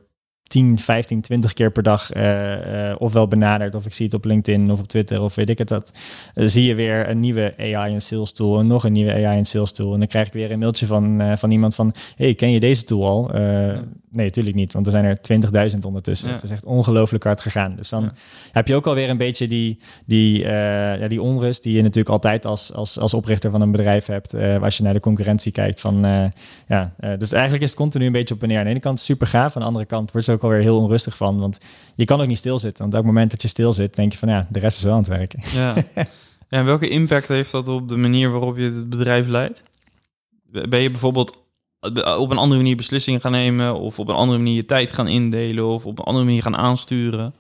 10, 0.52 0.78
15, 0.78 1.21
20 1.21 1.52
keer 1.52 1.71
per 1.71 1.82
dag 1.82 2.14
uh, 2.14 2.88
uh, 2.88 2.94
ofwel 2.99 3.28
benaderd 3.28 3.75
of 3.75 3.87
ik 3.87 3.92
zie 3.94 4.04
het 4.04 4.14
op 4.14 4.25
LinkedIn 4.25 4.71
of 4.71 4.80
op 4.80 4.88
Twitter 4.88 5.23
of 5.23 5.35
weet 5.35 5.49
ik 5.49 5.59
het 5.59 5.68
dat. 5.68 5.92
Uh, 6.35 6.49
zie 6.49 6.66
je 6.66 6.75
weer 6.75 7.09
een 7.09 7.21
nieuwe 7.21 7.54
AI 7.59 7.94
en 7.94 8.02
sales 8.02 8.32
tool 8.32 8.59
en 8.59 8.66
nog 8.66 8.85
een 8.85 8.92
nieuwe 8.92 9.12
AI 9.12 9.38
en 9.38 9.44
sales 9.44 9.73
tool. 9.73 9.92
En 9.92 9.99
dan 9.99 10.09
krijg 10.09 10.26
ik 10.26 10.32
weer 10.32 10.50
een 10.50 10.59
mailtje 10.59 10.87
van, 10.87 11.23
van 11.38 11.50
iemand 11.50 11.75
van, 11.75 11.94
hey, 12.16 12.35
ken 12.35 12.50
je 12.50 12.61
deze 12.61 12.85
tool 12.85 13.06
al? 13.06 13.30
Nee, 14.11 14.26
natuurlijk 14.26 14.56
niet, 14.56 14.73
want 14.73 14.87
er 14.87 14.92
zijn 14.92 15.04
er 15.04 15.71
20.000 15.73 15.78
ondertussen. 15.87 16.30
Het 16.30 16.42
is 16.42 16.50
echt 16.50 16.64
ongelooflijk 16.64 17.25
hard 17.25 17.40
gegaan. 17.40 17.75
Dus 17.76 17.88
dan 17.88 18.12
heb 18.52 18.68
je 18.68 18.75
ook 18.75 18.87
alweer 18.87 19.11
een 19.11 19.16
beetje 19.16 19.49
die, 19.49 19.78
die, 20.06 20.38
ja, 20.38 21.09
die 21.09 21.23
onrust 21.23 21.62
die 21.62 21.75
je 21.75 21.82
natuurlijk 21.82 22.09
altijd 22.09 22.47
als, 22.47 22.73
als, 22.73 22.99
als 22.99 23.14
oprichter 23.14 23.50
van 23.50 23.61
een 23.61 23.71
bedrijf 23.71 24.06
hebt. 24.06 24.35
als 24.62 24.76
je 24.76 24.82
naar 24.82 24.94
de 24.94 25.00
concurrentie 25.00 25.52
kijkt 25.52 25.80
van, 25.80 26.00
ja, 26.66 26.92
dus 27.18 27.32
eigenlijk 27.32 27.62
is 27.62 27.71
het 27.71 27.78
continu 27.78 28.06
een 28.06 28.12
beetje 28.12 28.35
op 28.35 28.42
en 28.42 28.49
neer. 28.49 28.59
Aan 28.59 28.64
de 28.64 28.71
ene 28.71 28.80
kant 28.80 29.00
super 29.00 29.26
gaaf, 29.26 29.54
aan 29.54 29.62
de 29.62 29.68
andere 29.68 29.87
kant 29.87 30.12
wordt 30.12 30.26
het 30.26 30.37
ook 30.37 30.41
ook 30.44 30.50
alweer 30.50 30.61
heel 30.61 30.78
onrustig 30.78 31.16
van. 31.16 31.38
Want 31.38 31.58
je 31.94 32.04
kan 32.04 32.20
ook 32.20 32.26
niet 32.26 32.38
stilzitten. 32.38 32.82
Want 32.82 32.94
op 32.94 32.99
het 32.99 33.08
moment 33.08 33.30
dat 33.30 33.42
je 33.42 33.49
stil 33.49 33.72
zit, 33.72 33.94
denk 33.94 34.12
je 34.12 34.18
van 34.18 34.28
ja, 34.28 34.46
de 34.50 34.58
rest 34.58 34.76
is 34.76 34.84
wel 34.84 34.92
aan 34.92 34.99
het 34.99 35.08
werken. 35.08 35.40
Ja. 35.52 35.75
ja 35.94 36.58
en 36.58 36.64
welke 36.64 36.88
impact 36.88 37.28
heeft 37.28 37.50
dat 37.50 37.68
op 37.68 37.88
de 37.88 37.96
manier 37.96 38.30
waarop 38.30 38.56
je 38.56 38.70
het 38.70 38.88
bedrijf 38.88 39.26
leidt? 39.26 39.62
Ben 40.68 40.80
je 40.80 40.90
bijvoorbeeld 40.90 41.40
op 42.18 42.30
een 42.30 42.38
andere 42.38 42.61
manier 42.61 42.76
beslissingen 42.76 43.20
gaan 43.20 43.32
nemen 43.32 43.75
of 43.75 43.99
op 43.99 44.08
een 44.08 44.14
andere 44.14 44.38
manier 44.38 44.54
je 44.54 44.66
tijd 44.66 44.92
gaan 44.92 45.08
indelen 45.08 45.66
of 45.66 45.87
op 45.87 45.99
een 45.99 46.04
andere 46.04 46.25
manier 46.25 46.42
gaan 46.42 46.56
aansturen? 46.56 47.34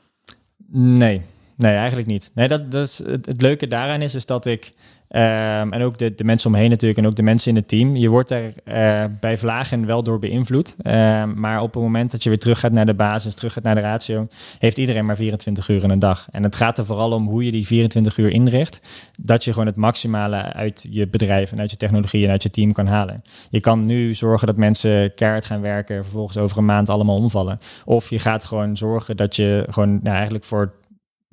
Nee, 0.74 1.22
nee, 1.62 1.76
eigenlijk 1.76 2.08
niet. 2.08 2.30
Nee, 2.34 2.48
dat, 2.48 2.72
dat 2.72 3.02
het, 3.06 3.42
leuke 3.42 3.66
daaraan 3.66 4.02
is, 4.02 4.14
is 4.14 4.26
dat 4.26 4.46
ik 4.46 4.72
Ehm, 5.12 5.72
en 5.72 5.82
ook 5.82 5.98
de, 5.98 6.14
de 6.14 6.24
mensen 6.24 6.50
omheen 6.50 6.70
natuurlijk 6.70 7.00
en 7.00 7.06
ook 7.06 7.16
de 7.16 7.22
mensen 7.22 7.50
in 7.50 7.56
het 7.56 7.68
team. 7.68 7.96
Je 7.96 8.08
wordt 8.08 8.30
er 8.30 8.52
uh, 8.64 9.04
bij 9.20 9.38
vlagen 9.38 9.86
wel 9.86 10.02
door 10.02 10.18
beïnvloed. 10.18 10.76
Ehm, 10.82 11.40
maar 11.40 11.62
op 11.62 11.74
het 11.74 11.82
moment 11.82 12.10
dat 12.10 12.22
je 12.22 12.28
weer 12.28 12.38
terug 12.38 12.60
gaat 12.60 12.72
naar 12.72 12.86
de 12.86 12.94
basis, 12.94 13.34
terug 13.34 13.52
gaat 13.52 13.62
naar 13.62 13.74
de 13.74 13.80
ratio, 13.80 14.28
heeft 14.58 14.78
iedereen 14.78 15.06
maar 15.06 15.16
24 15.16 15.68
uur 15.68 15.82
in 15.82 15.90
een 15.90 15.98
dag. 15.98 16.26
En 16.30 16.42
het 16.42 16.56
gaat 16.56 16.78
er 16.78 16.86
vooral 16.86 17.12
om 17.12 17.28
hoe 17.28 17.44
je 17.44 17.52
die 17.52 17.66
24 17.66 18.18
uur 18.18 18.30
inricht. 18.30 18.80
Dat 19.18 19.44
je 19.44 19.52
gewoon 19.52 19.66
het 19.66 19.76
maximale 19.76 20.36
uit 20.36 20.86
je 20.90 21.08
bedrijf 21.08 21.52
en 21.52 21.60
uit 21.60 21.70
je 21.70 21.76
technologie 21.76 22.24
en 22.24 22.30
uit 22.30 22.42
je 22.42 22.50
team 22.50 22.72
kan 22.72 22.86
halen. 22.86 23.22
Je 23.50 23.60
kan 23.60 23.84
nu 23.84 24.14
zorgen 24.14 24.46
dat 24.46 24.56
mensen 24.56 25.14
keihard 25.14 25.44
gaan 25.44 25.60
werken, 25.60 26.02
vervolgens 26.02 26.36
over 26.38 26.58
een 26.58 26.64
maand 26.64 26.88
allemaal 26.88 27.16
omvallen. 27.16 27.58
Of 27.84 28.10
je 28.10 28.18
gaat 28.18 28.44
gewoon 28.44 28.76
zorgen 28.76 29.16
dat 29.16 29.36
je 29.36 29.66
gewoon 29.70 30.00
nou, 30.02 30.14
eigenlijk 30.14 30.44
voor 30.44 30.72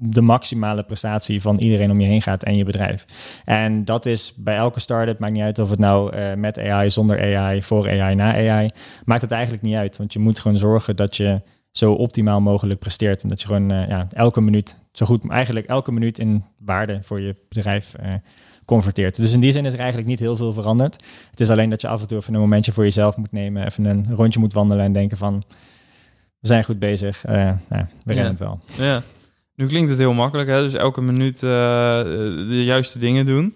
de 0.01 0.21
maximale 0.21 0.83
prestatie 0.83 1.41
van 1.41 1.57
iedereen 1.57 1.91
om 1.91 2.01
je 2.01 2.07
heen 2.07 2.21
gaat 2.21 2.43
en 2.43 2.57
je 2.57 2.63
bedrijf. 2.63 3.05
En 3.45 3.85
dat 3.85 4.05
is 4.05 4.33
bij 4.37 4.55
elke 4.55 4.79
start-up, 4.79 5.19
maakt 5.19 5.33
niet 5.33 5.41
uit 5.41 5.59
of 5.59 5.69
het 5.69 5.79
nou 5.79 6.15
uh, 6.15 6.33
met 6.33 6.59
AI, 6.59 6.89
zonder 6.89 7.37
AI, 7.37 7.63
voor 7.63 7.89
AI, 7.89 8.15
na 8.15 8.33
AI, 8.33 8.69
maakt 9.05 9.21
het 9.21 9.31
eigenlijk 9.31 9.63
niet 9.63 9.75
uit. 9.75 9.97
Want 9.97 10.13
je 10.13 10.19
moet 10.19 10.39
gewoon 10.39 10.57
zorgen 10.57 10.95
dat 10.95 11.17
je 11.17 11.41
zo 11.71 11.93
optimaal 11.93 12.41
mogelijk 12.41 12.79
presteert 12.79 13.23
en 13.23 13.29
dat 13.29 13.41
je 13.41 13.47
gewoon 13.47 13.71
uh, 13.71 13.87
ja, 13.87 14.07
elke 14.11 14.41
minuut, 14.41 14.77
zo 14.91 15.05
goed, 15.05 15.29
eigenlijk 15.29 15.65
elke 15.65 15.91
minuut 15.91 16.19
in 16.19 16.43
waarde 16.57 16.99
voor 17.03 17.21
je 17.21 17.35
bedrijf 17.49 17.93
uh, 18.03 18.13
converteert. 18.65 19.15
Dus 19.15 19.33
in 19.33 19.39
die 19.39 19.51
zin 19.51 19.65
is 19.65 19.73
er 19.73 19.79
eigenlijk 19.79 20.07
niet 20.07 20.19
heel 20.19 20.35
veel 20.35 20.53
veranderd. 20.53 21.03
Het 21.29 21.39
is 21.39 21.49
alleen 21.49 21.69
dat 21.69 21.81
je 21.81 21.87
af 21.87 22.01
en 22.01 22.07
toe 22.07 22.17
even 22.17 22.33
een 22.33 22.39
momentje 22.39 22.71
voor 22.71 22.83
jezelf 22.83 23.17
moet 23.17 23.31
nemen, 23.31 23.65
even 23.65 23.85
een 23.85 24.05
rondje 24.15 24.39
moet 24.39 24.53
wandelen 24.53 24.85
en 24.85 24.93
denken 24.93 25.17
van, 25.17 25.43
we 26.39 26.47
zijn 26.47 26.63
goed 26.63 26.79
bezig, 26.79 27.23
nou, 27.23 27.57
we 28.03 28.13
rennen 28.13 28.25
het 28.25 28.39
wel. 28.39 28.59
Ja. 28.77 29.03
Nu 29.59 29.67
klinkt 29.67 29.89
het 29.89 29.99
heel 29.99 30.13
makkelijk, 30.13 30.49
hè? 30.49 30.61
dus 30.61 30.73
elke 30.73 31.01
minuut 31.01 31.35
uh, 31.35 31.49
de 32.49 32.63
juiste 32.63 32.99
dingen 32.99 33.25
doen. 33.25 33.55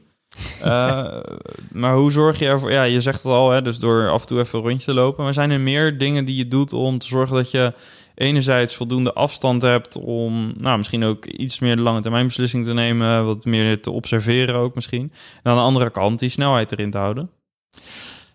Uh, 0.63 1.19
maar 1.81 1.95
hoe 1.95 2.11
zorg 2.11 2.39
je 2.39 2.45
ervoor? 2.45 2.71
Ja, 2.71 2.83
je 2.83 3.01
zegt 3.01 3.23
het 3.23 3.31
al, 3.31 3.51
hè? 3.51 3.61
dus 3.61 3.79
door 3.79 4.09
af 4.09 4.21
en 4.21 4.27
toe 4.27 4.39
even 4.39 4.59
een 4.59 4.65
rondje 4.65 4.85
te 4.85 4.93
lopen. 4.93 5.23
Maar 5.23 5.33
zijn 5.33 5.51
er 5.51 5.59
meer 5.59 5.97
dingen 5.97 6.25
die 6.25 6.35
je 6.35 6.47
doet 6.47 6.73
om 6.73 6.97
te 6.97 7.07
zorgen 7.07 7.35
dat 7.35 7.51
je 7.51 7.73
enerzijds 8.15 8.75
voldoende 8.75 9.13
afstand 9.13 9.61
hebt 9.61 9.97
om 9.97 10.53
nou, 10.57 10.77
misschien 10.77 11.03
ook 11.03 11.25
iets 11.25 11.59
meer 11.59 11.75
de 11.75 11.81
lange 11.81 12.01
termijn 12.01 12.27
beslissing 12.27 12.65
te 12.65 12.73
nemen, 12.73 13.25
wat 13.25 13.45
meer 13.45 13.81
te 13.81 13.91
observeren 13.91 14.55
ook 14.55 14.75
misschien. 14.75 15.11
En 15.43 15.51
aan 15.51 15.57
de 15.57 15.63
andere 15.63 15.89
kant 15.89 16.19
die 16.19 16.29
snelheid 16.29 16.71
erin 16.71 16.91
te 16.91 16.97
houden? 16.97 17.29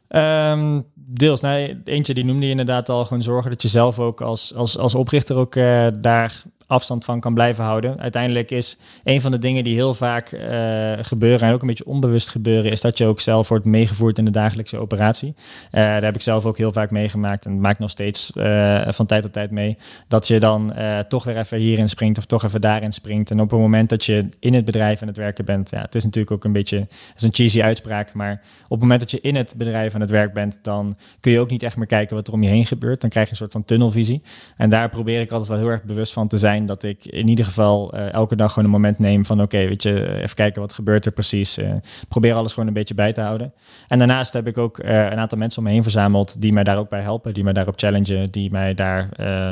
Um, 0.09 0.87
deels. 0.95 1.41
Nee, 1.41 1.81
eentje 1.85 2.15
die 2.15 2.25
noemde 2.25 2.45
je 2.45 2.51
inderdaad 2.51 2.89
al. 2.89 3.05
Gewoon 3.05 3.23
zorgen 3.23 3.51
dat 3.51 3.63
je 3.63 3.69
zelf 3.69 3.99
ook 3.99 4.21
als, 4.21 4.55
als, 4.55 4.79
als 4.79 4.95
oprichter 4.95 5.37
ook 5.37 5.55
uh, 5.55 5.87
daar 5.99 6.43
afstand 6.69 7.05
van 7.05 7.21
kan 7.21 7.35
blijven 7.35 7.65
houden. 7.65 8.01
Uiteindelijk 8.01 8.51
is 8.51 8.79
een 9.03 9.21
van 9.21 9.31
de 9.31 9.39
dingen 9.39 9.65
die 9.65 9.75
heel 9.75 9.95
vaak 9.95 10.33
uh, 10.33 10.93
gebeuren 11.01 11.49
en 11.49 11.55
ook 11.55 11.61
een 11.61 11.67
beetje 11.67 11.87
onbewust 11.87 12.29
gebeuren, 12.29 12.73
is 12.73 12.81
dat 12.81 12.99
je 12.99 13.05
ook 13.05 13.21
zelf 13.21 13.49
wordt 13.49 13.65
meegevoerd 13.65 14.19
in 14.19 14.25
de 14.25 14.31
dagelijkse 14.31 14.79
operatie. 14.79 15.35
Uh, 15.39 15.43
daar 15.71 16.03
heb 16.03 16.15
ik 16.15 16.23
zelf 16.23 16.47
ook 16.47 16.57
heel 16.57 16.73
vaak 16.73 16.91
meegemaakt 16.91 17.47
en 17.47 17.61
maak 17.61 17.79
nog 17.79 17.91
steeds 17.91 18.33
uh, 18.35 18.89
van 18.89 19.07
tijd 19.07 19.23
tot 19.23 19.33
tijd 19.33 19.51
mee. 19.51 19.77
Dat 20.09 20.29
je 20.29 20.41
dan 20.41 20.73
toch 21.09 21.25
weer 21.25 21.37
even 21.37 21.59
hierin 21.59 21.89
springt 21.89 22.19
of 22.19 22.25
toch 22.25 22.45
even 22.45 22.61
daarin 22.61 22.93
springt. 22.93 23.31
En 23.31 23.41
op 23.41 23.51
het 23.51 23.61
moment 23.61 23.89
dat 23.89 24.05
je 24.05 24.29
in 24.41 24.55
het 24.55 24.65
bedrijf 24.65 25.03
aan 25.03 25.09
het 25.09 25.17
werken 25.17 25.45
bent, 25.45 25.71
ja, 25.71 25.81
het 25.81 25.95
is 25.95 26.05
natuurlijk 26.05 26.33
ook 26.33 26.45
een 26.45 26.53
beetje, 26.53 26.87
is 27.17 27.23
een 27.23 27.35
cheesy 27.35 27.63
uitspraak, 27.63 28.13
maar 28.13 28.41
op 28.65 28.71
het 28.71 28.81
moment 28.81 29.01
dat 29.01 29.11
je 29.11 29.21
in 29.21 29.37
het 29.37 29.55
bedrijf 29.57 29.95
aan 29.95 30.01
het 30.01 30.11
werk 30.11 30.33
bent, 30.33 30.59
dan 30.63 30.97
kun 31.21 31.33
je 31.33 31.41
ook 31.41 31.51
niet 31.51 31.63
echt 31.63 31.77
meer 31.77 31.87
kijken 31.87 32.17
wat 32.17 32.27
er 32.27 32.33
om 32.33 32.43
je 32.43 32.49
heen 32.49 32.67
gebeurt. 32.67 33.01
Dan 33.01 33.11
krijg 33.11 33.27
je 33.27 33.33
een 33.33 33.39
soort 33.39 33.53
van 33.53 33.65
tunnelvisie. 33.65 34.23
En 34.57 34.71
daar 34.71 34.89
probeer 34.89 35.21
ik 35.21 35.31
altijd 35.31 35.49
wel 35.49 35.59
heel 35.59 35.69
erg 35.69 35.83
bewust 35.83 36.13
van 36.13 36.29
te 36.29 36.39
zijn 36.39 36.58
dat 36.67 36.83
ik 36.83 37.05
in 37.05 37.29
ieder 37.29 37.45
geval 37.45 37.95
uh, 37.95 38.13
elke 38.13 38.37
dag 38.37 38.53
gewoon 38.53 38.65
een 38.65 38.75
moment 38.75 38.99
neem 38.99 39.27
van 39.27 39.43
oké, 39.43 39.69
weet 39.69 39.83
je, 39.83 40.17
even 40.23 40.37
kijken 40.37 40.61
wat 40.61 40.73
gebeurt 40.73 41.07
er 41.07 41.13
precies. 41.13 41.59
Uh, 41.59 41.73
probeer 42.09 42.35
alles 42.35 42.53
gewoon 42.53 42.69
een 42.69 42.75
beetje 42.75 42.95
bij 42.95 43.13
te 43.13 43.21
houden. 43.21 43.53
En 43.89 43.99
daarnaast 43.99 44.33
heb 44.33 44.47
ik 44.47 44.59
ook 44.59 44.79
een 44.79 45.19
aantal 45.19 45.39
mensen 45.39 45.59
om 45.59 45.69
me 45.69 45.73
heen 45.73 45.83
verzameld 45.83 46.41
die 46.41 46.53
mij 46.53 46.65
daar 46.65 46.79
ook 46.79 46.89
bij 46.89 47.01
helpen, 47.01 47.35
die 47.35 47.45
mij 47.45 47.53
daarop 47.53 47.79
challengen, 47.79 48.31
die 48.31 48.51
mij 48.51 48.75
daar 48.75 49.09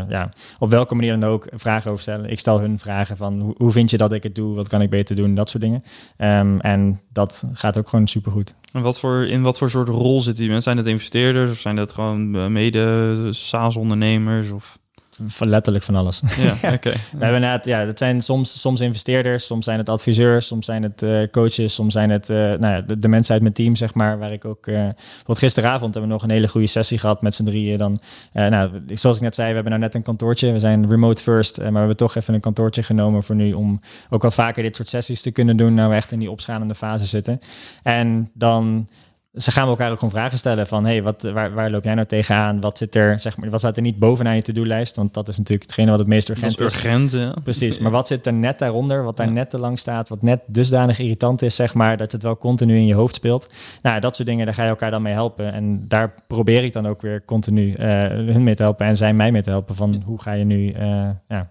ja, 0.09 0.29
op 0.59 0.71
welke 0.71 0.95
manier 0.95 1.21
dan 1.21 1.31
ook 1.31 1.47
vragen 1.55 1.90
over 1.90 2.03
stellen. 2.03 2.31
Ik 2.31 2.38
stel 2.38 2.61
hun 2.61 2.79
vragen 2.79 3.16
van 3.16 3.40
hoe, 3.40 3.55
hoe 3.57 3.73
vind 3.73 3.90
je 3.90 3.97
dat 3.97 4.12
ik 4.12 4.23
het 4.23 4.35
doe, 4.35 4.55
wat 4.55 4.69
kan 4.69 4.83
ik 4.83 4.90
beter 4.90 5.16
doen, 5.16 5.35
dat 5.35 5.51
soort 5.51 5.62
dingen. 5.62 5.85
Um, 6.19 6.61
en 6.61 7.01
dat 7.12 7.45
gaat 7.53 7.79
ook 7.79 7.88
gewoon 7.88 8.07
supergoed. 8.07 8.55
En 8.73 8.83
wat 8.83 8.99
voor, 8.99 9.27
in 9.27 9.42
wat 9.42 9.59
voor 9.59 9.71
soort 9.71 9.88
rol 9.88 10.21
zitten 10.21 10.42
die 10.42 10.53
mensen? 10.53 10.73
Zijn 10.73 10.85
het 10.85 10.87
investeerders 10.92 11.51
of 11.51 11.59
zijn 11.59 11.77
dat 11.77 11.92
gewoon 11.92 12.53
mede 12.53 13.14
SaaS-ondernemers? 13.33 14.51
Of 14.51 14.79
van 15.26 15.48
letterlijk 15.48 15.85
van 15.85 15.94
alles. 15.94 16.22
Ja, 16.38 16.52
oké. 16.74 16.90
we 16.90 17.24
hebben 17.24 17.40
net, 17.40 17.64
ja, 17.64 17.85
dat 17.85 17.98
zijn 17.98 18.20
soms, 18.20 18.61
soms 18.61 18.81
investeerders, 18.81 19.46
soms 19.46 19.64
zijn 19.64 19.79
het 19.79 19.88
adviseurs, 19.88 20.46
soms 20.46 20.66
zijn 20.66 20.83
het 20.83 21.02
uh, 21.02 21.26
coaches, 21.31 21.74
soms 21.74 21.92
zijn 21.92 22.11
het 22.11 22.29
uh, 22.29 22.37
nou 22.37 22.66
ja, 22.66 22.81
de, 22.81 22.98
de, 22.98 23.09
mensen 23.09 23.33
uit 23.33 23.42
mijn 23.42 23.55
team, 23.55 23.76
zeg 23.76 23.94
maar, 23.94 24.18
waar 24.18 24.33
ik 24.33 24.44
ook. 24.44 24.66
Uh, 24.66 24.88
wat 25.26 25.38
gisteravond 25.38 25.94
hebben 25.94 26.02
we 26.02 26.16
nog 26.16 26.22
een 26.22 26.31
hele 26.31 26.48
goede 26.48 26.66
sessie 26.66 26.98
gehad 26.98 27.22
met 27.22 27.35
z'n 27.35 27.44
drieën. 27.44 27.79
Dan, 27.79 27.98
nou, 28.33 28.70
zoals 28.94 29.16
ik 29.16 29.22
net 29.22 29.35
zei, 29.35 29.48
we 29.48 29.55
hebben 29.55 29.72
nou 29.72 29.85
net 29.85 29.94
een 29.94 30.02
kantoortje. 30.02 30.52
We 30.52 30.59
zijn 30.59 30.88
remote 30.88 31.22
first, 31.22 31.59
maar 31.59 31.72
we 31.72 31.79
hebben 31.79 31.96
toch 31.96 32.14
even 32.16 32.35
een 32.35 32.40
kantoortje 32.40 32.83
genomen 32.83 33.22
voor 33.22 33.35
nu 33.35 33.52
om 33.52 33.81
ook 34.11 34.22
wat 34.22 34.35
vaker 34.35 34.62
dit 34.62 34.76
soort 34.76 34.88
sessies 34.88 35.22
te 35.22 35.31
kunnen 35.31 35.57
doen. 35.57 35.74
Nou, 35.74 35.90
we 35.90 35.94
echt 35.96 36.12
in 36.12 36.18
die 36.18 36.31
opschalende 36.31 36.74
fase 36.74 37.07
zitten. 37.07 37.40
En 37.83 38.31
dan 38.35 38.88
ze 39.37 39.51
gaan 39.51 39.68
elkaar 39.68 39.90
ook 39.90 39.99
gewoon 39.99 40.11
vragen 40.11 40.38
stellen 40.38 40.66
van, 40.66 40.85
hey, 40.85 41.03
wat, 41.03 41.22
waar, 41.22 41.55
waar 41.55 41.70
loop 41.70 41.85
jij 41.85 41.94
nou 41.94 42.07
tegenaan? 42.07 42.61
Wat 42.61 42.79
zit 42.79 42.94
er, 42.94 43.20
zeg 43.20 43.37
maar, 43.37 43.51
wat 43.51 43.61
staat 43.61 43.77
er 43.77 43.83
niet 43.83 43.99
bovenaan 43.99 44.35
je 44.35 44.42
to-do-lijst? 44.42 44.96
Want 44.96 45.14
dat 45.14 45.29
is 45.29 45.38
natuurlijk 45.38 45.62
hetgene 45.62 45.90
wat 45.90 45.99
het 45.99 46.09
meest 46.09 46.29
urgent 46.29 46.61
is. 46.61 46.75
urgent, 46.75 47.11
ja. 47.11 47.35
Precies, 47.42 47.79
maar 47.79 47.90
wat 47.90 48.07
zit 48.07 48.27
er 48.27 48.33
net 48.33 48.59
daaronder, 48.59 49.05
wat 49.05 49.16
daar 49.16 49.33
net 49.33 49.51
te 49.51 49.59
lang 49.59 49.79
staat, 49.79 50.09
wat 50.09 50.22
net 50.22 50.40
dusdanig 50.46 50.99
irritant 50.99 51.42
is, 51.42 51.55
zeg 51.57 51.75
maar, 51.75 51.96
dat 51.96 52.12
het 52.12 52.22
wel 52.22 52.37
continu 52.37 52.77
in 52.77 52.87
je 52.87 52.94
hoofd 52.94 53.14
speelt? 53.14 53.49
Nou, 53.83 54.01
dat 54.01 54.16
soort 54.16 54.29
dingen, 54.29 54.44
daar 54.46 54.55
ga 54.55 54.62
je 54.62 54.68
elkaar 54.68 54.90
dan 54.90 55.03
mee 55.03 55.12
helpen. 55.12 55.53
En 55.53 55.88
daar 55.88 56.14
probeer 56.27 56.64
ik 56.64 56.72
dan 56.72 56.87
ook 56.87 57.01
weer 57.01 57.25
continu 57.25 57.66
uh, 57.66 57.77
hun 58.09 58.44
mee 58.44 58.55
te 58.55 58.62
helpen 58.62 58.87
en 58.87 58.96
zij 58.96 59.14
mij 59.14 59.33
mee 59.33 59.42
te 59.42 59.51
helpen 59.51 59.75
van, 59.75 60.03
hoe 60.05 60.20
ga 60.20 60.33
je 60.33 60.44
nu 60.44 60.72
uh, 60.72 61.09
ja, 61.29 61.51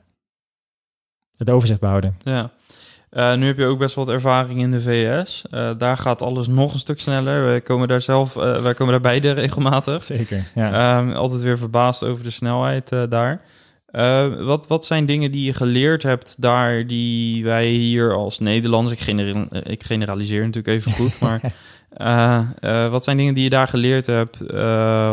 het 1.38 1.50
overzicht 1.50 1.80
behouden? 1.80 2.18
Ja. 2.24 2.52
Uh, 3.16 3.36
nu 3.36 3.46
heb 3.46 3.58
je 3.58 3.66
ook 3.66 3.80
best 3.80 3.96
wat 3.96 4.10
ervaring 4.10 4.60
in 4.60 4.72
de 4.72 4.82
VS. 4.82 5.44
Uh, 5.52 5.70
eh, 5.70 5.78
daar 5.78 5.98
gaat 5.98 6.22
alles 6.22 6.48
nog 6.48 6.74
een 6.74 6.80
stuk 6.80 7.00
sneller. 7.00 7.44
Wij 7.44 7.62
komen 7.62 7.88
daar 7.88 8.02
zelf, 8.02 8.36
uh, 8.36 8.62
wij 8.62 8.74
komen 8.74 8.94
daar 8.94 9.02
beide 9.02 9.32
regelmatig. 9.44 10.04
Zeker. 10.04 10.44
Ja. 10.56 10.98
Um, 11.00 11.12
altijd 11.12 11.42
weer 11.42 11.58
verbaasd 11.58 12.04
over 12.04 12.24
de 12.24 12.30
snelheid 12.30 12.90
daar. 13.10 13.42
wat, 14.46 14.68
wat 14.68 14.86
zijn 14.86 15.06
dingen 15.06 15.32
die 15.32 15.46
je 15.46 15.54
geleerd 15.54 16.04
hebt 16.04 16.42
daar, 16.42 16.88
die 16.88 17.44
wij 17.44 17.68
hier 17.68 18.14
als 18.14 18.40
Nederlanders, 18.40 19.08
ik, 19.08 19.16
ik 19.64 19.84
generaliseer 19.84 20.40
natuurlijk 20.40 20.78
even 20.78 20.92
goed, 20.92 21.20
maar 21.26 21.42
wat 22.90 23.04
zijn 23.04 23.18
dingen 23.18 23.34
die 23.34 23.44
je 23.44 23.50
daar 23.50 23.68
geleerd 23.68 24.08
hebt 24.08 24.42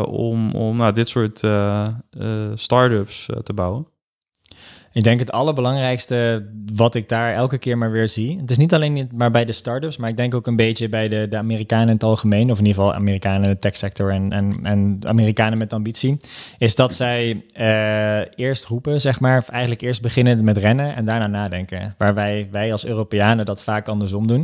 om, 0.07 0.55
om 0.55 0.77
nou, 0.77 0.93
dit 0.93 1.09
soort 1.09 1.37
start-ups 2.55 3.29
te 3.43 3.53
bouwen? 3.53 3.92
Ik 4.93 5.03
denk 5.03 5.19
het 5.19 5.31
allerbelangrijkste 5.31 6.49
wat 6.73 6.95
ik 6.95 7.09
daar 7.09 7.33
elke 7.33 7.57
keer 7.57 7.77
maar 7.77 7.91
weer 7.91 8.07
zie. 8.07 8.37
Het 8.39 8.51
is 8.51 8.57
niet 8.57 8.73
alleen 8.73 9.09
maar 9.13 9.31
bij 9.31 9.45
de 9.45 9.51
startups, 9.51 9.97
maar 9.97 10.09
ik 10.09 10.17
denk 10.17 10.33
ook 10.33 10.47
een 10.47 10.55
beetje 10.55 10.89
bij 10.89 11.07
de, 11.07 11.27
de 11.29 11.37
Amerikanen 11.37 11.87
in 11.87 11.93
het 11.93 12.03
algemeen. 12.03 12.51
Of 12.51 12.59
in 12.59 12.65
ieder 12.65 12.81
geval 12.81 12.97
Amerikanen 12.97 13.43
in 13.43 13.49
de 13.49 13.59
techsector 13.59 14.11
en, 14.11 14.31
en, 14.31 14.59
en 14.63 14.99
Amerikanen 15.05 15.57
met 15.57 15.73
ambitie. 15.73 16.19
Is 16.57 16.75
dat 16.75 16.93
zij 16.93 17.43
uh, 17.59 18.19
eerst 18.35 18.65
roepen, 18.65 19.01
zeg 19.01 19.19
maar, 19.19 19.37
of 19.37 19.49
eigenlijk 19.49 19.81
eerst 19.81 20.01
beginnen 20.01 20.43
met 20.43 20.57
rennen 20.57 20.95
en 20.95 21.05
daarna 21.05 21.27
nadenken. 21.27 21.95
Waar 21.97 22.13
wij, 22.13 22.47
wij 22.51 22.71
als 22.71 22.85
Europeanen 22.85 23.45
dat 23.45 23.63
vaak 23.63 23.87
andersom 23.87 24.27
doen. 24.27 24.41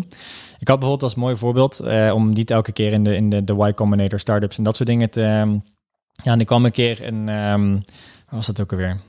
Ik 0.59 0.67
had 0.67 0.79
bijvoorbeeld 0.79 1.03
als 1.03 1.15
mooi 1.15 1.35
voorbeeld, 1.35 1.81
uh, 1.83 2.11
om 2.13 2.29
niet 2.29 2.51
elke 2.51 2.71
keer 2.71 2.91
in 2.91 3.03
de, 3.03 3.15
in 3.15 3.29
de, 3.29 3.43
de 3.43 3.67
Y 3.67 3.73
Combinator 3.73 4.19
startups 4.19 4.57
en 4.57 4.63
dat 4.63 4.75
soort 4.75 4.89
dingen 4.89 5.09
te. 5.09 5.21
Um, 5.21 5.63
ja, 6.23 6.31
en 6.31 6.39
ik 6.39 6.45
kwam 6.45 6.65
een 6.65 6.71
keer 6.71 7.07
een. 7.07 7.27
Um, 7.27 7.83
was 8.29 8.47
dat 8.47 8.61
ook 8.61 8.71
alweer? 8.71 8.99